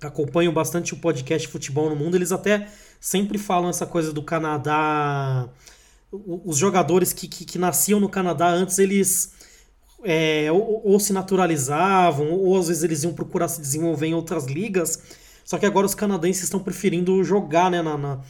acompanho 0.00 0.52
bastante 0.52 0.94
o 0.94 0.98
podcast 0.98 1.46
Futebol 1.48 1.88
no 1.88 1.96
Mundo, 1.96 2.16
eles 2.16 2.32
até 2.32 2.68
sempre 3.02 3.36
falam 3.36 3.68
essa 3.68 3.84
coisa 3.84 4.12
do 4.12 4.22
Canadá. 4.22 5.48
Os 6.12 6.56
jogadores 6.56 7.12
que, 7.12 7.26
que, 7.26 7.44
que 7.44 7.58
nasciam 7.58 7.98
no 7.98 8.08
Canadá 8.08 8.48
antes, 8.48 8.78
eles 8.78 9.32
é, 10.04 10.52
ou, 10.52 10.82
ou, 10.84 11.00
se 11.00 11.12
naturalizavam, 11.12 12.30
ou 12.30 12.56
às 12.56 12.68
vezes 12.68 12.84
eles 12.84 13.02
iam 13.02 13.12
procurar 13.12 13.48
se 13.48 13.60
desenvolver 13.60 14.06
em 14.06 14.14
outras 14.14 14.46
ligas. 14.46 15.02
Só 15.44 15.58
que 15.58 15.66
agora 15.66 15.84
os 15.84 15.96
canadenses 15.96 16.44
estão 16.44 16.60
preferindo 16.60 17.24
jogar 17.24 17.72
né, 17.72 17.82
na, 17.82 17.98
na 17.98 18.20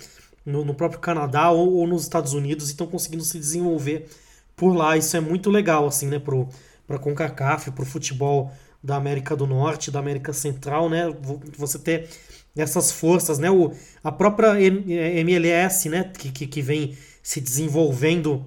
no, 0.44 0.64
no, 0.64 0.74
próprio 0.74 1.00
Canadá 1.00 1.50
ou, 1.50 1.74
ou, 1.74 1.86
nos 1.86 2.02
Estados 2.02 2.32
Unidos 2.32 2.68
e 2.68 2.72
estão 2.72 2.86
conseguindo 2.86 3.24
se 3.24 3.38
desenvolver 3.38 4.08
por 4.56 4.74
lá. 4.74 4.96
Isso 4.96 5.14
é 5.14 5.20
muito 5.20 5.50
legal, 5.50 5.86
assim, 5.86 6.06
né, 6.06 6.18
pro, 6.18 6.48
pra 6.86 6.98
CONCACAF, 6.98 7.72
pro 7.72 7.84
futebol 7.84 8.50
da 8.82 8.96
América 8.96 9.36
do 9.36 9.46
Norte, 9.46 9.90
da 9.90 9.98
América 9.98 10.32
Central, 10.32 10.88
né, 10.88 11.14
você 11.58 11.78
ter 11.78 12.08
essas 12.57 12.92
forças, 12.92 13.38
né, 13.38 13.50
o, 13.50 13.72
a 14.03 14.12
própria 14.12 14.61
MLS, 14.61 15.88
né, 15.88 16.05
que, 16.05 16.46
que, 16.46 16.62
vem 16.62 16.96
se 17.22 17.40
desenvolvendo 17.40 18.44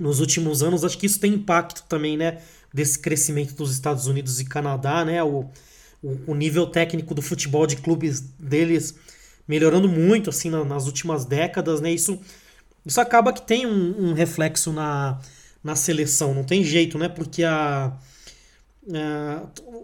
nos 0.00 0.18
últimos 0.20 0.62
anos, 0.62 0.84
acho 0.84 0.98
que 0.98 1.06
isso 1.06 1.20
tem 1.20 1.34
impacto 1.34 1.84
também, 1.88 2.16
né, 2.16 2.38
desse 2.72 2.98
crescimento 2.98 3.54
dos 3.54 3.72
Estados 3.72 4.06
Unidos 4.06 4.40
e 4.40 4.44
Canadá, 4.44 5.04
né, 5.04 5.22
o, 5.22 5.48
o, 6.26 6.34
nível 6.34 6.66
técnico 6.66 7.14
do 7.14 7.22
futebol 7.22 7.66
de 7.66 7.76
clubes 7.76 8.20
deles 8.20 8.94
melhorando 9.46 9.88
muito, 9.88 10.30
assim, 10.30 10.50
nas 10.50 10.86
últimas 10.86 11.24
décadas, 11.24 11.80
né, 11.80 11.92
isso 11.92 12.20
isso 12.84 13.00
acaba 13.00 13.32
que 13.32 13.42
tem 13.42 13.66
um, 13.66 14.10
um, 14.10 14.12
reflexo 14.12 14.72
na, 14.72 15.20
na 15.62 15.76
seleção, 15.76 16.34
não 16.34 16.44
tem 16.44 16.64
jeito, 16.64 16.98
né? 16.98 17.08
Porque 17.08 17.44
a, 17.44 17.96
a, 18.92 19.42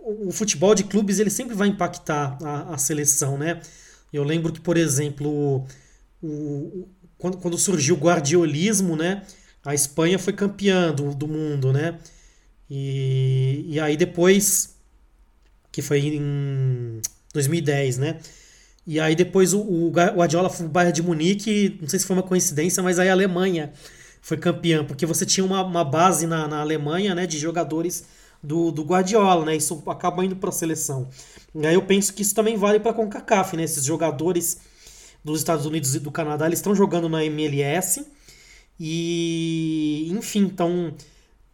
o, 0.08 0.28
o 0.28 0.32
futebol 0.32 0.74
de 0.74 0.84
clubes 0.84 1.18
ele 1.18 1.30
sempre 1.30 1.54
vai 1.54 1.68
impactar 1.68 2.38
a, 2.42 2.74
a 2.74 2.78
seleção, 2.78 3.36
né? 3.36 3.60
Eu 4.12 4.24
lembro 4.24 4.52
que, 4.52 4.60
por 4.60 4.76
exemplo, 4.76 5.66
o, 6.22 6.26
o, 6.26 6.88
quando, 7.18 7.36
quando 7.36 7.58
surgiu 7.58 7.94
o 7.94 7.98
guardiolismo, 7.98 8.96
né? 8.96 9.22
A 9.64 9.74
Espanha 9.74 10.18
foi 10.18 10.32
campeã 10.32 10.92
do, 10.92 11.14
do 11.14 11.28
mundo, 11.28 11.72
né? 11.72 11.98
E, 12.70 13.64
e 13.68 13.80
aí 13.80 13.96
depois, 13.96 14.76
que 15.70 15.82
foi 15.82 16.00
em 16.00 17.00
2010, 17.34 17.98
né? 17.98 18.18
E 18.86 18.98
aí 18.98 19.14
depois 19.14 19.52
o, 19.52 19.60
o 19.60 19.90
Guardiola 19.90 20.48
foi 20.48 20.64
pro 20.64 20.72
Bayern 20.72 20.94
de 20.94 21.02
Munique, 21.02 21.78
não 21.80 21.88
sei 21.88 21.98
se 21.98 22.06
foi 22.06 22.16
uma 22.16 22.22
coincidência, 22.22 22.82
mas 22.82 22.98
aí 22.98 23.10
a 23.10 23.12
Alemanha 23.12 23.72
foi 24.22 24.38
campeã, 24.38 24.84
porque 24.84 25.04
você 25.04 25.26
tinha 25.26 25.44
uma, 25.44 25.62
uma 25.62 25.84
base 25.84 26.26
na, 26.26 26.48
na 26.48 26.60
Alemanha, 26.60 27.14
né, 27.14 27.26
de 27.26 27.38
jogadores 27.38 28.04
do, 28.42 28.70
do 28.70 28.82
Guardiola, 28.82 29.44
né, 29.44 29.56
isso 29.56 29.82
acaba 29.86 30.24
indo 30.24 30.36
para 30.36 30.50
a 30.50 30.52
seleção. 30.52 31.08
E 31.54 31.66
aí 31.66 31.74
eu 31.74 31.82
penso 31.82 32.12
que 32.12 32.22
isso 32.22 32.34
também 32.34 32.56
vale 32.56 32.80
para 32.80 32.92
a 32.92 32.94
CONCACAF, 32.94 33.56
né, 33.56 33.64
esses 33.64 33.84
jogadores 33.84 34.60
dos 35.24 35.38
Estados 35.38 35.66
Unidos 35.66 35.94
e 35.94 36.00
do 36.00 36.10
Canadá, 36.10 36.46
eles 36.46 36.58
estão 36.58 36.74
jogando 36.74 37.08
na 37.08 37.24
MLS 37.24 38.06
e, 38.78 40.08
enfim, 40.10 40.46
estão 40.46 40.94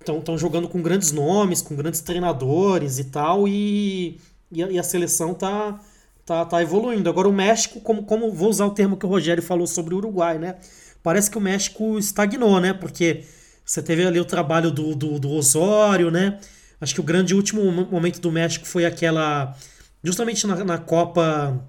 estão 0.01 0.37
jogando 0.37 0.69
com 0.69 0.83
grandes 0.83 1.13
nomes, 1.13 1.63
com 1.63 1.75
grandes 1.75 2.03
treinadores 2.03 2.99
e 2.99 3.05
tal, 3.05 3.49
e, 3.49 4.21
e, 4.53 4.63
a, 4.63 4.71
e 4.71 4.79
a 4.79 4.83
seleção 4.83 5.33
tá 5.33 5.81
tá, 6.25 6.45
tá 6.45 6.63
evoluindo. 6.63 7.09
Agora 7.09 7.29
o 7.29 7.33
México, 7.33 7.81
como, 7.81 8.05
como 8.05 8.33
vou 8.33 8.49
usar 8.49 8.67
o 8.67 8.71
termo 8.71 8.97
que 8.97 9.07
o 9.07 9.09
Rogério 9.09 9.43
falou 9.43 9.67
sobre 9.67 9.95
o 9.95 9.99
Uruguai, 9.99 10.39
né? 10.39 10.57
Parece 11.03 11.31
que 11.31 11.39
o 11.39 11.41
México 11.41 11.99
estagnou, 11.99 12.61
né? 12.61 12.73
Porque 12.73 13.25
você 13.65 13.83
teve 13.83 14.07
ali 14.07 14.19
o 14.21 14.25
trabalho 14.25 14.71
do, 14.71 14.95
do, 14.95 15.19
do 15.19 15.31
Osório, 15.31 16.11
né? 16.11 16.39
Acho 16.85 16.95
que 16.95 17.01
o 17.01 17.05
grande 17.05 17.35
último 17.35 17.65
momento 17.73 18.21
do 18.21 18.31
México 18.31 18.67
foi 18.67 18.85
aquela. 18.85 19.57
Justamente 20.03 20.47
na, 20.47 20.63
na 20.63 20.77
Copa. 20.77 21.67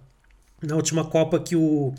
Na 0.61 0.75
última 0.75 1.05
Copa 1.05 1.39
que 1.39 1.55
o. 1.55 1.93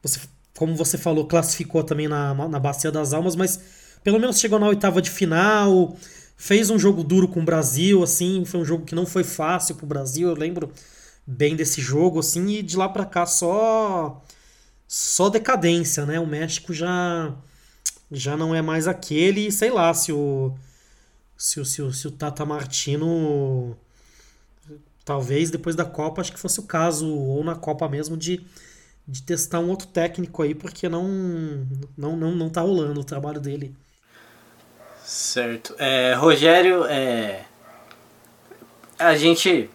Você, 0.00 0.20
como 0.56 0.76
você 0.76 0.96
falou, 0.96 1.26
classificou 1.26 1.82
também 1.82 2.06
na, 2.06 2.32
na 2.32 2.60
Bacia 2.60 2.92
das 2.92 3.12
Almas, 3.12 3.34
mas 3.34 3.60
pelo 4.04 4.20
menos 4.20 4.38
chegou 4.38 4.60
na 4.60 4.68
oitava 4.68 5.02
de 5.02 5.10
final. 5.10 5.96
Fez 6.36 6.70
um 6.70 6.78
jogo 6.78 7.02
duro 7.02 7.26
com 7.26 7.40
o 7.40 7.44
Brasil, 7.44 8.04
assim. 8.04 8.44
Foi 8.44 8.60
um 8.60 8.64
jogo 8.64 8.84
que 8.84 8.94
não 8.94 9.04
foi 9.04 9.24
fácil 9.24 9.74
pro 9.74 9.84
Brasil. 9.84 10.28
Eu 10.28 10.36
lembro 10.36 10.72
bem 11.26 11.56
desse 11.56 11.80
jogo, 11.80 12.20
assim, 12.20 12.46
e 12.50 12.62
de 12.62 12.76
lá 12.76 12.88
para 12.88 13.04
cá 13.04 13.26
só 13.26 14.22
só 14.86 15.28
decadência, 15.28 16.06
né? 16.06 16.20
O 16.20 16.26
México 16.26 16.72
já 16.72 17.34
já 18.12 18.36
não 18.36 18.54
é 18.54 18.62
mais 18.62 18.86
aquele, 18.86 19.50
sei 19.50 19.70
lá, 19.70 19.92
se 19.92 20.12
o 20.12 20.54
se 21.40 21.64
se 21.64 21.92
se 21.94 22.06
o 22.06 22.10
Tata 22.10 22.44
Martino 22.44 23.74
talvez 25.06 25.50
depois 25.50 25.74
da 25.74 25.86
Copa, 25.86 26.20
acho 26.20 26.30
que 26.30 26.38
fosse 26.38 26.60
o 26.60 26.64
caso 26.64 27.08
ou 27.08 27.42
na 27.42 27.54
Copa 27.54 27.88
mesmo 27.88 28.14
de 28.14 28.44
de 29.08 29.22
testar 29.22 29.58
um 29.58 29.70
outro 29.70 29.86
técnico 29.86 30.42
aí, 30.42 30.54
porque 30.54 30.86
não 30.86 31.08
não 31.96 32.14
não, 32.14 32.32
não 32.32 32.50
tá 32.50 32.60
rolando 32.60 33.00
o 33.00 33.04
trabalho 33.04 33.40
dele. 33.40 33.74
Certo. 35.02 35.74
É, 35.78 36.12
Rogério, 36.12 36.84
é, 36.84 37.46
a 38.98 39.16
gente 39.16 39.70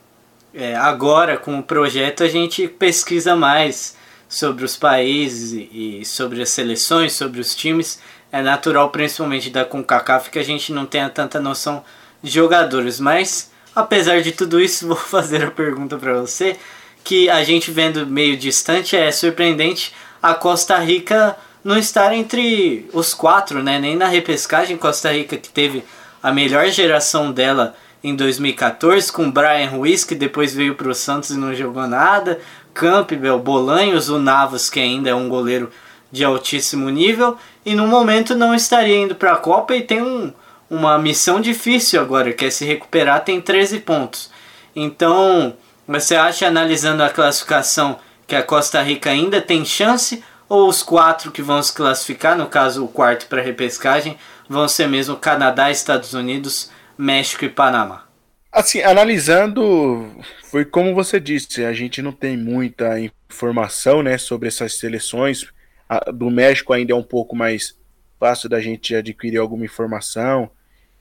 é, 0.54 0.76
agora 0.76 1.36
com 1.36 1.58
o 1.58 1.64
projeto 1.64 2.24
a 2.24 2.28
gente 2.28 2.68
pesquisa 2.68 3.36
mais 3.36 3.98
sobre 4.30 4.64
os 4.64 4.78
países 4.78 5.52
e, 5.52 6.02
e 6.02 6.06
sobre 6.06 6.44
as 6.44 6.50
seleções, 6.50 7.14
sobre 7.14 7.42
os 7.42 7.56
times. 7.56 8.00
É 8.32 8.42
natural, 8.42 8.90
principalmente 8.90 9.50
da 9.50 9.64
CONCACAF, 9.64 10.30
que 10.30 10.40
a 10.40 10.44
gente 10.44 10.74
não 10.74 10.86
tenha 10.86 11.10
tanta 11.10 11.40
noção 11.40 11.84
de 12.22 12.32
jogadores. 12.32 13.00
Mas, 13.00 13.52
apesar 13.76 14.22
de 14.22 14.32
tudo 14.32 14.60
isso, 14.60 14.88
vou 14.90 14.98
fazer 14.98 15.44
a 15.44 15.52
pergunta 15.52 15.98
para 15.98 16.20
você, 16.20 16.58
que 17.04 17.30
a 17.30 17.44
gente 17.44 17.72
vendo 17.72 18.06
meio 18.06 18.36
distante, 18.36 18.96
é 18.96 19.12
surpreendente 19.12 19.94
a 20.22 20.34
Costa 20.34 20.78
Rica 20.80 21.38
não 21.64 21.78
estar 21.78 22.14
entre 22.14 22.88
os 22.94 23.14
quatro, 23.14 23.64
né? 23.64 23.80
Nem 23.80 23.96
na 23.96 24.08
repescagem 24.08 24.78
Costa 24.78 25.12
Rica 25.12 25.38
que 25.38 25.50
teve 25.50 25.84
a 26.22 26.32
melhor 26.32 26.68
geração 26.70 27.32
dela 27.32 27.76
em 28.04 28.16
2014 28.16 29.12
com 29.12 29.32
Brian 29.32 29.70
Ruiz, 29.70 30.04
que 30.04 30.14
depois 30.14 30.54
veio 30.54 30.76
para 30.76 30.90
o 30.90 30.94
Santos 30.94 31.32
e 31.32 31.38
não 31.38 31.56
jogou 31.56 31.88
nada, 31.88 32.40
Campbell, 32.72 33.40
Bolanhos, 33.40 34.10
o 34.10 34.20
Navas, 34.20 34.70
que 34.70 34.80
ainda 34.80 35.10
é 35.10 35.16
um 35.16 35.28
goleiro 35.28 35.72
de 36.12 36.24
altíssimo 36.24 36.90
nível, 36.90 37.36
e 37.66 37.74
no 37.74 37.88
momento 37.88 38.36
não 38.36 38.54
estaria 38.54 38.96
indo 38.96 39.16
para 39.16 39.34
a 39.34 39.38
Copa 39.38 39.76
e 39.76 39.82
tem 39.82 40.02
um, 40.02 40.32
uma 40.70 40.98
missão 41.00 41.42
difícil 41.42 42.00
agora, 42.00 42.32
que 42.32 42.46
é 42.46 42.50
se 42.50 42.64
recuperar, 42.64 43.24
tem 43.24 43.42
13 43.42 43.80
pontos. 43.80 44.32
Então, 44.76 45.56
você 45.88 46.16
acha, 46.16 46.48
analisando 46.48 47.02
a 47.02 47.10
classificação, 47.10 47.98
que 48.28 48.36
a 48.36 48.44
Costa 48.44 48.82
Rica 48.82 49.10
ainda 49.10 49.42
tem 49.42 49.66
chance, 49.66 50.24
ou 50.48 50.68
os 50.68 50.84
quatro 50.84 51.32
que 51.32 51.42
vão 51.42 51.62
se 51.62 51.74
classificar, 51.74 52.38
no 52.38 52.48
caso 52.48 52.84
o 52.84 52.88
quarto 52.88 53.28
para 53.28 53.42
repescagem, 53.42 54.18
vão 54.48 54.68
ser 54.68 54.88
mesmo 54.88 55.16
Canadá, 55.16 55.72
Estados 55.72 56.14
Unidos, 56.14 56.70
México 56.98 57.46
e 57.46 57.50
Panamá? 57.50 58.06
Assim, 58.52 58.82
analisando, 58.82 60.16
foi 60.50 60.64
como 60.64 60.96
você 60.96 61.20
disse, 61.20 61.66
a 61.66 61.74
gente 61.74 62.02
não 62.02 62.12
tem 62.12 62.38
muita 62.38 63.00
informação 63.00 64.02
né, 64.02 64.18
sobre 64.18 64.48
essas 64.48 64.78
seleções. 64.80 65.46
A, 65.88 66.12
do 66.12 66.30
México 66.30 66.74
ainda 66.74 66.94
é 66.94 66.96
um 66.96 67.04
pouco 67.04 67.36
mais 67.36 67.78
fácil 68.20 68.50
da 68.50 68.60
gente 68.60 68.96
adquirir 68.96 69.38
alguma 69.38 69.66
informação, 69.66 70.50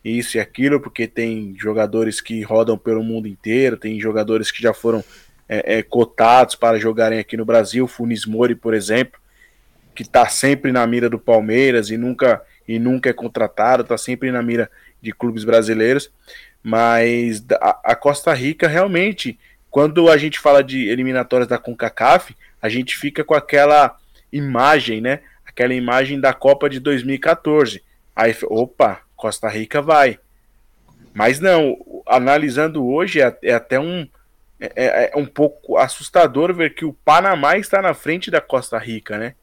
isso 0.04 0.36
e 0.36 0.40
aquilo, 0.40 0.80
porque 0.80 1.06
tem 1.06 1.54
jogadores 1.58 2.20
que 2.20 2.42
rodam 2.42 2.76
pelo 2.76 3.02
mundo 3.02 3.26
inteiro, 3.26 3.76
tem 3.76 3.98
jogadores 3.98 4.50
que 4.50 4.60
já 4.60 4.74
foram 4.74 5.02
é, 5.48 5.78
é, 5.78 5.82
cotados 5.82 6.54
para 6.54 6.78
jogarem 6.78 7.18
aqui 7.18 7.36
no 7.36 7.44
Brasil, 7.44 7.86
Funis 7.88 8.26
Mori, 8.26 8.54
por 8.54 8.74
exemplo, 8.74 9.18
que 9.94 10.02
está 10.02 10.28
sempre 10.28 10.72
na 10.72 10.86
mira 10.86 11.08
do 11.08 11.18
Palmeiras 11.18 11.90
e 11.90 11.96
nunca, 11.96 12.42
e 12.68 12.78
nunca 12.78 13.08
é 13.08 13.12
contratado, 13.12 13.82
está 13.82 13.96
sempre 13.96 14.30
na 14.30 14.42
mira 14.42 14.70
de 15.00 15.12
clubes 15.12 15.44
brasileiros, 15.44 16.10
mas 16.62 17.44
a, 17.60 17.92
a 17.92 17.96
Costa 17.96 18.32
Rica 18.34 18.66
realmente, 18.66 19.38
quando 19.70 20.10
a 20.10 20.16
gente 20.16 20.38
fala 20.38 20.62
de 20.62 20.88
eliminatórias 20.88 21.48
da 21.48 21.58
CONCACAF, 21.58 22.34
a 22.60 22.68
gente 22.68 22.96
fica 22.96 23.22
com 23.22 23.34
aquela 23.34 23.96
imagem, 24.36 25.00
né? 25.00 25.20
Aquela 25.46 25.72
imagem 25.72 26.20
da 26.20 26.34
Copa 26.34 26.68
de 26.68 26.80
2014. 26.80 27.82
Aí, 28.14 28.34
opa, 28.44 29.00
Costa 29.16 29.48
Rica 29.48 29.80
vai. 29.80 30.18
Mas 31.14 31.38
não, 31.38 31.76
analisando 32.06 32.84
hoje, 32.84 33.20
é, 33.20 33.36
é 33.42 33.54
até 33.54 33.78
um, 33.78 34.06
é, 34.58 34.72
é, 34.76 35.10
é, 35.12 35.16
um 35.16 35.26
pouco 35.26 35.76
assustador 35.76 36.52
ver 36.52 36.74
que 36.74 36.84
o 36.84 36.92
Panamá 36.92 37.56
está 37.56 37.80
na 37.80 37.94
frente 37.94 38.30
da 38.30 38.40
Costa 38.40 38.78
Rica, 38.78 39.16
né? 39.16 39.34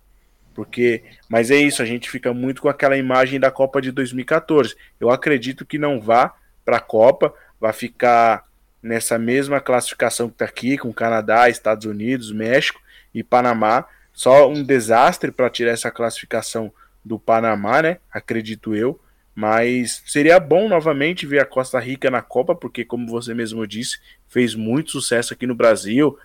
Porque, 0.53 1.03
mas 1.29 1.49
é 1.49 1.55
isso, 1.55 1.81
a 1.81 1.85
gente 1.85 2.09
fica 2.09 2.33
muito 2.33 2.61
com 2.61 2.67
aquela 2.67 2.97
imagem 2.97 3.39
da 3.39 3.49
Copa 3.49 3.81
de 3.81 3.91
2014. 3.91 4.75
Eu 4.99 5.09
acredito 5.09 5.65
que 5.65 5.77
não 5.77 5.99
vá 5.99 6.35
para 6.65 6.77
a 6.77 6.81
Copa, 6.81 7.33
vai 7.59 7.71
ficar 7.71 8.43
nessa 8.83 9.17
mesma 9.17 9.61
classificação 9.61 10.27
que 10.27 10.35
está 10.35 10.45
aqui, 10.45 10.77
com 10.77 10.91
Canadá, 10.91 11.47
Estados 11.49 11.85
Unidos, 11.85 12.31
México 12.31 12.81
e 13.13 13.23
Panamá. 13.23 13.85
Só 14.13 14.49
um 14.49 14.63
desastre 14.63 15.31
para 15.31 15.49
tirar 15.49 15.71
essa 15.71 15.91
classificação 15.91 16.71
do 17.03 17.17
Panamá, 17.17 17.81
né? 17.81 17.97
Acredito 18.11 18.75
eu. 18.75 18.99
Mas 19.33 20.03
seria 20.05 20.39
bom 20.39 20.67
novamente 20.67 21.25
ver 21.25 21.39
a 21.39 21.45
Costa 21.45 21.79
Rica 21.79 22.11
na 22.11 22.21
Copa, 22.21 22.53
porque, 22.53 22.83
como 22.83 23.07
você 23.07 23.33
mesmo 23.33 23.65
disse, 23.65 23.97
fez 24.27 24.53
muito 24.53 24.91
sucesso 24.91 25.33
aqui 25.33 25.47
no 25.47 25.55
Brasil. 25.55 26.17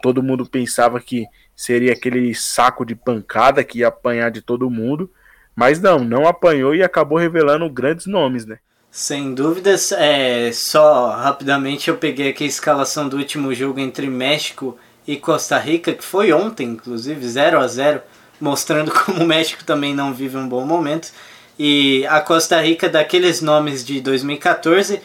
Todo 0.00 0.22
mundo 0.22 0.46
pensava 0.46 1.00
que 1.00 1.26
seria 1.54 1.92
aquele 1.92 2.34
saco 2.34 2.84
de 2.84 2.94
pancada 2.94 3.64
que 3.64 3.80
ia 3.80 3.88
apanhar 3.88 4.30
de 4.30 4.40
todo 4.40 4.70
mundo, 4.70 5.10
mas 5.56 5.80
não, 5.80 5.98
não 5.98 6.26
apanhou 6.26 6.74
e 6.74 6.82
acabou 6.82 7.18
revelando 7.18 7.68
grandes 7.68 8.06
nomes, 8.06 8.46
né? 8.46 8.58
Sem 8.90 9.34
dúvidas, 9.34 9.92
é, 9.92 10.50
só 10.52 11.10
rapidamente 11.10 11.90
eu 11.90 11.98
peguei 11.98 12.30
aqui 12.30 12.44
a 12.44 12.46
escalação 12.46 13.08
do 13.08 13.18
último 13.18 13.52
jogo 13.52 13.78
entre 13.80 14.06
México 14.08 14.78
e 15.06 15.16
Costa 15.16 15.58
Rica, 15.58 15.92
que 15.92 16.04
foi 16.04 16.32
ontem, 16.32 16.68
inclusive, 16.68 17.26
0 17.26 17.60
a 17.60 17.66
0 17.66 18.00
mostrando 18.40 18.90
como 19.04 19.24
o 19.24 19.26
México 19.26 19.64
também 19.64 19.94
não 19.94 20.12
vive 20.12 20.36
um 20.36 20.48
bom 20.48 20.64
momento. 20.64 21.10
E 21.58 22.06
a 22.06 22.20
Costa 22.20 22.60
Rica, 22.60 22.88
daqueles 22.88 23.40
nomes 23.40 23.84
de 23.84 24.00
2014, 24.00 25.00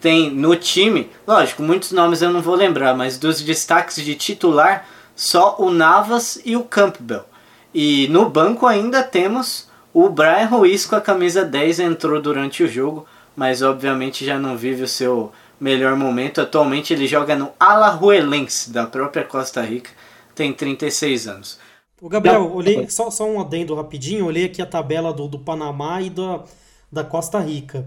tem 0.00 0.30
no 0.30 0.56
time, 0.56 1.08
lógico, 1.26 1.62
muitos 1.62 1.92
nomes 1.92 2.22
eu 2.22 2.32
não 2.32 2.42
vou 2.42 2.56
lembrar, 2.56 2.92
mas 2.96 3.18
dos 3.18 3.40
destaques 3.40 4.04
de 4.04 4.16
titular, 4.16 4.84
só 5.14 5.54
o 5.60 5.70
Navas 5.70 6.40
e 6.44 6.56
o 6.56 6.64
Campbell. 6.64 7.24
E 7.72 8.08
no 8.08 8.28
banco 8.28 8.66
ainda 8.66 9.02
temos 9.04 9.70
o 9.94 10.08
Brian 10.08 10.46
Ruiz 10.46 10.84
com 10.84 10.96
a 10.96 11.00
camisa 11.00 11.44
10, 11.44 11.78
entrou 11.78 12.20
durante 12.20 12.64
o 12.64 12.68
jogo, 12.68 13.06
mas 13.36 13.62
obviamente 13.62 14.24
já 14.24 14.38
não 14.38 14.56
vive 14.56 14.82
o 14.82 14.88
seu 14.88 15.32
melhor 15.62 15.96
momento. 15.96 16.40
Atualmente 16.40 16.92
ele 16.92 17.06
joga 17.06 17.36
no 17.36 17.52
Alajuelense, 17.58 18.70
da 18.70 18.86
própria 18.86 19.24
Costa 19.24 19.62
Rica, 19.62 19.90
tem 20.34 20.52
36 20.52 21.28
anos. 21.28 21.58
O 22.00 22.08
Gabriel, 22.08 22.52
olhei, 22.52 22.88
só, 22.90 23.10
só 23.10 23.24
um 23.24 23.40
adendo 23.40 23.76
rapidinho, 23.76 24.26
olhei 24.26 24.46
aqui 24.46 24.60
a 24.60 24.66
tabela 24.66 25.12
do, 25.12 25.28
do 25.28 25.38
Panamá 25.38 26.02
e 26.02 26.10
da, 26.10 26.42
da 26.90 27.04
Costa 27.04 27.38
Rica. 27.38 27.86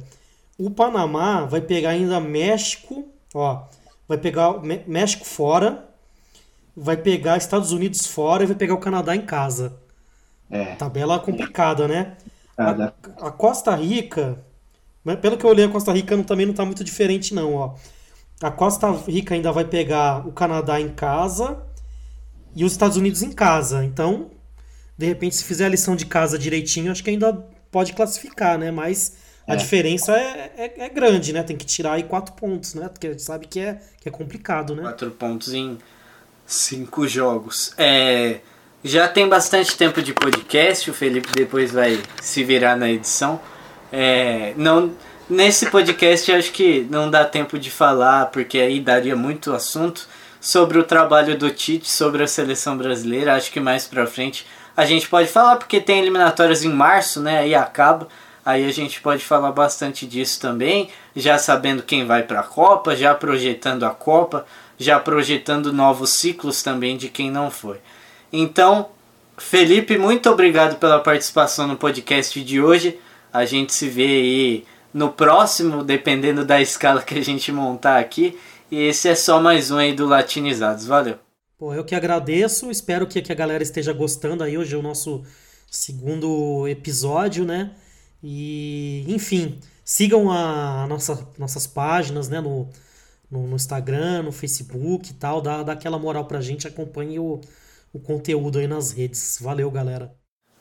O 0.58 0.72
Panamá 0.72 1.44
vai 1.44 1.60
pegar 1.60 1.90
ainda 1.90 2.18
México, 2.22 3.06
ó, 3.34 3.64
vai 4.08 4.18
pegar 4.18 4.62
México 4.88 5.26
fora, 5.26 5.86
vai 6.76 6.96
pegar 6.96 7.36
Estados 7.36 7.74
Unidos 7.74 8.08
fora 8.08 8.44
e 8.44 8.48
vai 8.48 8.56
pegar 8.56 8.74
o 8.74 8.80
Canadá 8.80 9.14
em 9.14 9.22
casa. 9.22 9.78
É. 10.50 10.76
Tabela 10.76 11.20
complicada, 11.20 11.86
né? 11.86 12.16
A, 12.58 12.94
a, 13.28 13.32
Costa 13.32 13.76
Rica, 13.76 14.40
pelo 15.22 15.38
que 15.38 15.46
eu 15.46 15.50
olhei, 15.50 15.66
a 15.66 15.70
Costa 15.70 15.92
Rica 15.92 16.18
também 16.24 16.46
não 16.46 16.54
está 16.54 16.66
muito 16.66 16.84
diferente, 16.84 17.34
não, 17.34 17.54
ó. 17.54 17.76
A 18.42 18.50
Costa 18.50 18.92
Rica 18.92 19.36
ainda 19.36 19.52
vai 19.52 19.66
pegar 19.66 20.28
o 20.28 20.32
Canadá 20.32 20.80
em 20.80 20.90
casa 20.90 21.62
e 22.56 22.66
os 22.66 22.72
Estados 22.72 22.98
Unidos 22.98 23.22
em 23.22 23.32
casa. 23.32 23.84
Então, 23.84 24.32
de 24.98 25.06
repente, 25.06 25.36
se 25.36 25.44
fizer 25.44 25.66
a 25.66 25.70
lição 25.70 25.96
de 25.96 26.06
casa 26.06 26.38
direitinho, 26.38 26.92
acho 26.92 27.04
que 27.04 27.10
ainda 27.10 27.34
pode 27.72 27.94
classificar, 27.94 28.58
né? 28.58 28.72
Mas 28.72 29.18
a 29.48 29.54
é. 29.54 29.56
diferença 29.58 30.18
é, 30.18 30.52
é, 30.58 30.86
é, 30.86 30.90
grande, 30.90 31.32
né? 31.34 31.44
Tem 31.44 31.56
que 31.56 31.66
tirar 31.66 31.94
aí 31.94 32.04
quatro 32.04 32.34
pontos, 32.34 32.74
né? 32.74 32.90
Porque 32.90 33.08
a 33.08 33.12
gente 33.12 33.22
sabe 33.22 33.48
que 33.48 33.60
é, 33.60 33.80
que 34.02 34.10
é 34.10 34.12
complicado, 34.12 34.76
né? 34.76 34.82
Quatro 34.82 35.12
pontos 35.12 35.54
em 35.54 35.78
cinco 36.46 37.08
jogos. 37.08 37.74
É, 37.78 38.40
já 38.84 39.08
tem 39.08 39.28
bastante 39.28 39.78
tempo 39.78 40.02
de 40.02 40.14
podcast, 40.14 40.90
o 40.90 40.94
Felipe 40.94 41.30
depois 41.34 41.72
vai 41.72 42.02
se 42.22 42.44
virar 42.44 42.76
na 42.76 42.90
edição. 42.90 43.40
É, 43.98 44.54
não, 44.58 44.92
nesse 45.30 45.68
podcast 45.68 46.30
acho 46.30 46.52
que 46.52 46.86
não 46.90 47.10
dá 47.10 47.24
tempo 47.24 47.58
de 47.58 47.72
falar, 47.72 48.26
porque 48.26 48.60
aí 48.60 48.82
daria 48.82 49.16
muito 49.16 49.54
assunto 49.54 50.06
sobre 50.42 50.78
o 50.78 50.84
trabalho 50.84 51.38
do 51.38 51.50
Tite, 51.50 51.90
sobre 51.90 52.22
a 52.22 52.28
seleção 52.28 52.78
brasileira. 52.78 53.38
Acho 53.38 53.50
que 53.50 53.60
mais 53.62 53.88
pra 53.88 54.06
frente 54.06 54.46
a 54.76 54.84
gente 54.84 55.08
pode 55.08 55.30
falar, 55.30 55.56
porque 55.56 55.80
tem 55.80 56.02
eliminatórias 56.02 56.66
em 56.66 56.74
março, 56.74 57.22
né? 57.22 57.40
Aí 57.40 57.56
acaba. 57.56 58.10
Aí 58.46 58.66
a 58.66 58.72
gente 58.72 59.00
pode 59.00 59.24
falar 59.24 59.54
bastante 59.54 60.06
disso 60.06 60.42
também, 60.42 60.90
já 61.16 61.38
sabendo 61.38 61.82
quem 61.82 62.06
vai 62.06 62.24
para 62.24 62.42
a 62.42 62.44
Copa, 62.44 62.98
já 62.98 63.16
projetando 63.16 63.86
a 63.86 63.92
Copa, 63.92 64.46
já 64.78 65.00
projetando 65.00 65.72
novos 65.72 66.16
ciclos 66.16 66.62
também 66.62 66.98
de 66.98 67.08
quem 67.08 67.32
não 67.32 67.50
foi. 67.50 67.78
Então, 68.32 68.90
Felipe, 69.38 69.98
muito 69.98 70.30
obrigado 70.30 70.76
pela 70.76 71.00
participação 71.00 71.66
no 71.66 71.78
podcast 71.78 72.44
de 72.44 72.62
hoje. 72.62 73.00
A 73.36 73.44
gente 73.44 73.74
se 73.74 73.90
vê 73.90 74.06
aí 74.06 74.66
no 74.94 75.12
próximo, 75.12 75.84
dependendo 75.84 76.46
da 76.46 76.62
escala 76.62 77.04
que 77.04 77.16
a 77.16 77.22
gente 77.22 77.52
montar 77.52 78.00
aqui. 78.00 78.40
E 78.72 78.82
esse 78.84 79.10
é 79.10 79.14
só 79.14 79.42
mais 79.42 79.70
um 79.70 79.76
aí 79.76 79.94
do 79.94 80.06
Latinizados. 80.06 80.86
Valeu. 80.86 81.20
Pô, 81.58 81.74
eu 81.74 81.84
que 81.84 81.94
agradeço. 81.94 82.72
Espero 82.72 83.06
que, 83.06 83.22
que 83.22 83.34
a 83.34 83.36
galera 83.36 83.62
esteja 83.62 83.92
gostando 83.92 84.42
aí. 84.42 84.58
Hoje 84.58 84.74
é 84.74 84.78
o 84.78 84.82
nosso 84.82 85.22
segundo 85.70 86.66
episódio, 86.66 87.44
né? 87.44 87.72
E, 88.24 89.04
enfim, 89.10 89.60
sigam 89.84 90.32
a 90.32 90.88
nossa, 90.88 91.28
nossas 91.38 91.68
páginas, 91.68 92.30
né? 92.30 92.40
No, 92.40 92.70
no, 93.30 93.48
no, 93.48 93.56
Instagram, 93.58 94.24
no 94.24 94.32
Facebook 94.32 95.12
e 95.12 95.14
tal. 95.14 95.42
Dá, 95.42 95.62
dá 95.62 95.74
aquela 95.74 96.00
moral 96.00 96.24
pra 96.24 96.40
gente. 96.40 96.70
Acompanhe 96.70 97.20
o, 97.20 97.42
o 97.92 98.00
conteúdo 98.00 98.60
aí 98.60 98.68
nas 98.68 98.92
redes. 98.92 99.40
Valeu, 99.42 99.70
galera. 99.70 100.16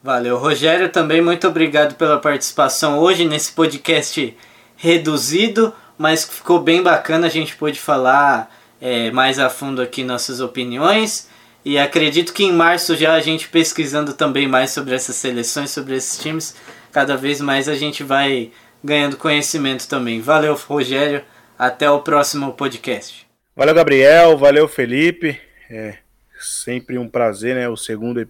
Valeu, 0.05 0.37
Rogério. 0.37 0.89
Também 0.89 1.21
muito 1.21 1.49
obrigado 1.49 1.97
pela 1.97 2.21
participação 2.21 3.01
hoje 3.01 3.25
nesse 3.25 3.51
podcast 3.51 4.37
reduzido 4.77 5.75
mas 5.99 6.25
ficou 6.25 6.61
bem 6.61 6.83
bacana. 6.83 7.27
A 7.27 7.31
gente 7.31 7.57
pôde 7.57 7.79
falar 7.79 8.55
é, 8.81 9.11
mais 9.11 9.39
a 9.39 9.49
fundo 9.49 9.81
aqui 9.81 10.05
nossas 10.05 10.41
opiniões. 10.41 11.29
E 11.65 11.79
acredito 11.79 12.33
que 12.33 12.45
em 12.45 12.53
março 12.53 12.95
já 12.95 13.15
a 13.15 13.21
gente 13.21 13.49
pesquisando 13.49 14.13
também 14.13 14.47
mais 14.47 14.71
sobre 14.71 14.95
essas 14.95 15.17
seleções, 15.17 15.71
sobre 15.71 15.97
esses 15.97 16.19
times, 16.19 16.55
cada 16.93 17.17
vez 17.17 17.41
mais 17.41 17.69
a 17.69 17.75
gente 17.75 18.03
vai 18.03 18.51
ganhando 18.83 19.17
conhecimento 19.17 19.89
também. 19.89 20.21
Valeu, 20.21 20.55
Rogério. 20.55 21.23
Até 21.59 21.89
o 21.89 22.01
próximo 22.01 22.53
podcast. 22.53 23.27
Valeu, 23.57 23.75
Gabriel. 23.75 24.37
Valeu, 24.37 24.69
Felipe. 24.69 25.41
É 25.71 25.97
sempre 26.39 26.99
um 26.99 27.09
prazer, 27.09 27.55
né? 27.55 27.69
O 27.69 27.77
segundo, 27.77 28.29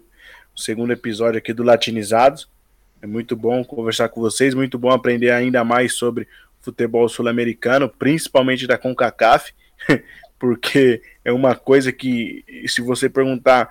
o 0.55 0.61
segundo 0.61 0.93
episódio 0.93 1.39
aqui 1.39 1.53
do 1.53 1.63
Latinizados. 1.63 2.49
É 3.03 3.07
muito 3.07 3.35
bom 3.37 3.65
conversar 3.65 4.09
com 4.09 4.21
vocês, 4.21 4.55
muito 4.55 4.79
bom 4.79 4.91
aprender 4.91 5.31
ainda 5.31 5.65
mais 5.65 5.95
sobre 5.95 6.29
futebol 6.61 7.09
sul-americano, 7.09 7.89
principalmente 7.89 8.67
da 8.67 8.79
CONCACAF, 8.79 9.53
porque 10.39 11.03
é 11.25 11.33
uma 11.33 11.55
coisa 11.55 11.93
que, 11.93 12.45
se 12.67 12.81
você 12.81 13.09
perguntar 13.09 13.69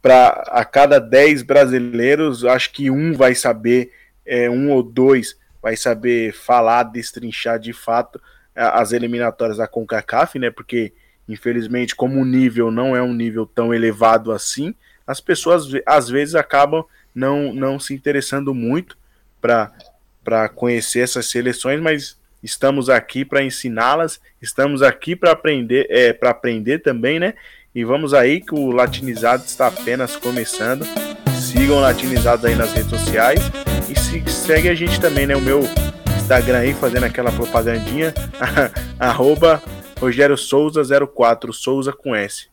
para 0.00 0.28
a 0.48 0.64
cada 0.64 1.00
10 1.00 1.42
brasileiros, 1.42 2.44
acho 2.44 2.72
que 2.72 2.90
um 2.90 3.12
vai 3.14 3.34
saber, 3.34 3.90
é, 4.24 4.48
um 4.48 4.70
ou 4.70 4.82
dois 4.82 5.36
vai 5.60 5.76
saber 5.76 6.32
falar, 6.32 6.84
destrinchar 6.84 7.58
de 7.58 7.72
fato 7.72 8.20
as 8.54 8.92
eliminatórias 8.92 9.58
da 9.58 9.66
CONCACAF, 9.66 10.38
né? 10.38 10.50
Porque, 10.50 10.92
infelizmente, 11.28 11.96
como 11.96 12.20
o 12.20 12.24
nível 12.24 12.70
não 12.70 12.94
é 12.94 13.02
um 13.02 13.14
nível 13.14 13.46
tão 13.46 13.72
elevado 13.72 14.30
assim, 14.30 14.74
as 15.08 15.22
pessoas 15.22 15.66
às 15.86 16.10
vezes 16.10 16.34
acabam 16.34 16.84
não, 17.14 17.54
não 17.54 17.80
se 17.80 17.94
interessando 17.94 18.54
muito 18.54 18.96
para 19.40 20.50
conhecer 20.50 21.00
essas 21.00 21.26
seleções, 21.26 21.80
mas 21.80 22.18
estamos 22.42 22.90
aqui 22.90 23.24
para 23.24 23.42
ensiná-las, 23.42 24.20
estamos 24.40 24.82
aqui 24.82 25.16
para 25.16 25.30
aprender, 25.32 25.86
é, 25.88 26.12
para 26.12 26.28
aprender 26.28 26.80
também, 26.80 27.18
né? 27.18 27.32
E 27.74 27.84
vamos 27.84 28.12
aí 28.12 28.42
que 28.42 28.54
o 28.54 28.70
latinizado 28.70 29.44
está 29.46 29.68
apenas 29.68 30.14
começando. 30.14 30.84
sigam 31.40 31.80
Latinizados 31.80 32.44
aí 32.44 32.54
nas 32.54 32.72
redes 32.74 32.90
sociais 32.90 33.40
e 33.88 33.98
se, 33.98 34.22
segue 34.28 34.68
a 34.68 34.74
gente 34.74 35.00
também, 35.00 35.26
né? 35.26 35.34
O 35.34 35.40
meu 35.40 35.60
Instagram 36.18 36.58
aí, 36.58 36.74
fazendo 36.74 37.04
aquela 37.04 37.32
propagandinha, 37.32 38.12
arroba 39.00 39.62
Rogério 39.98 40.36
Souza 40.36 40.82
04, 41.06 41.50
Souza 41.54 41.94
com 41.94 42.14
S. 42.14 42.48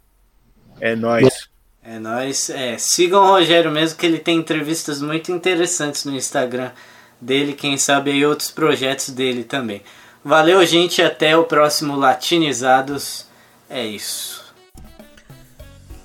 É 0.80 0.96
nóis. 0.96 1.54
É 1.88 2.00
nóis. 2.00 2.50
É, 2.50 2.78
sigam 2.80 3.24
o 3.24 3.28
Rogério 3.28 3.72
mesmo, 3.72 3.98
que 3.98 4.06
ele 4.08 4.18
tem 4.18 4.40
entrevistas 4.40 5.02
muito 5.02 5.32
interessantes 5.32 6.04
no 6.04 6.16
Instagram 6.16 6.72
dele, 7.22 7.54
quem 7.54 7.78
sabe 7.78 8.12
aí 8.12 8.26
outros 8.26 8.50
projetos 8.50 9.10
dele 9.10 9.44
também. 9.44 9.84
Valeu, 10.24 10.66
gente, 10.66 11.02
até 11.04 11.38
o 11.38 11.44
próximo 11.44 11.96
Latinizados. 11.96 13.28
É 13.70 13.86
isso. 13.86 14.44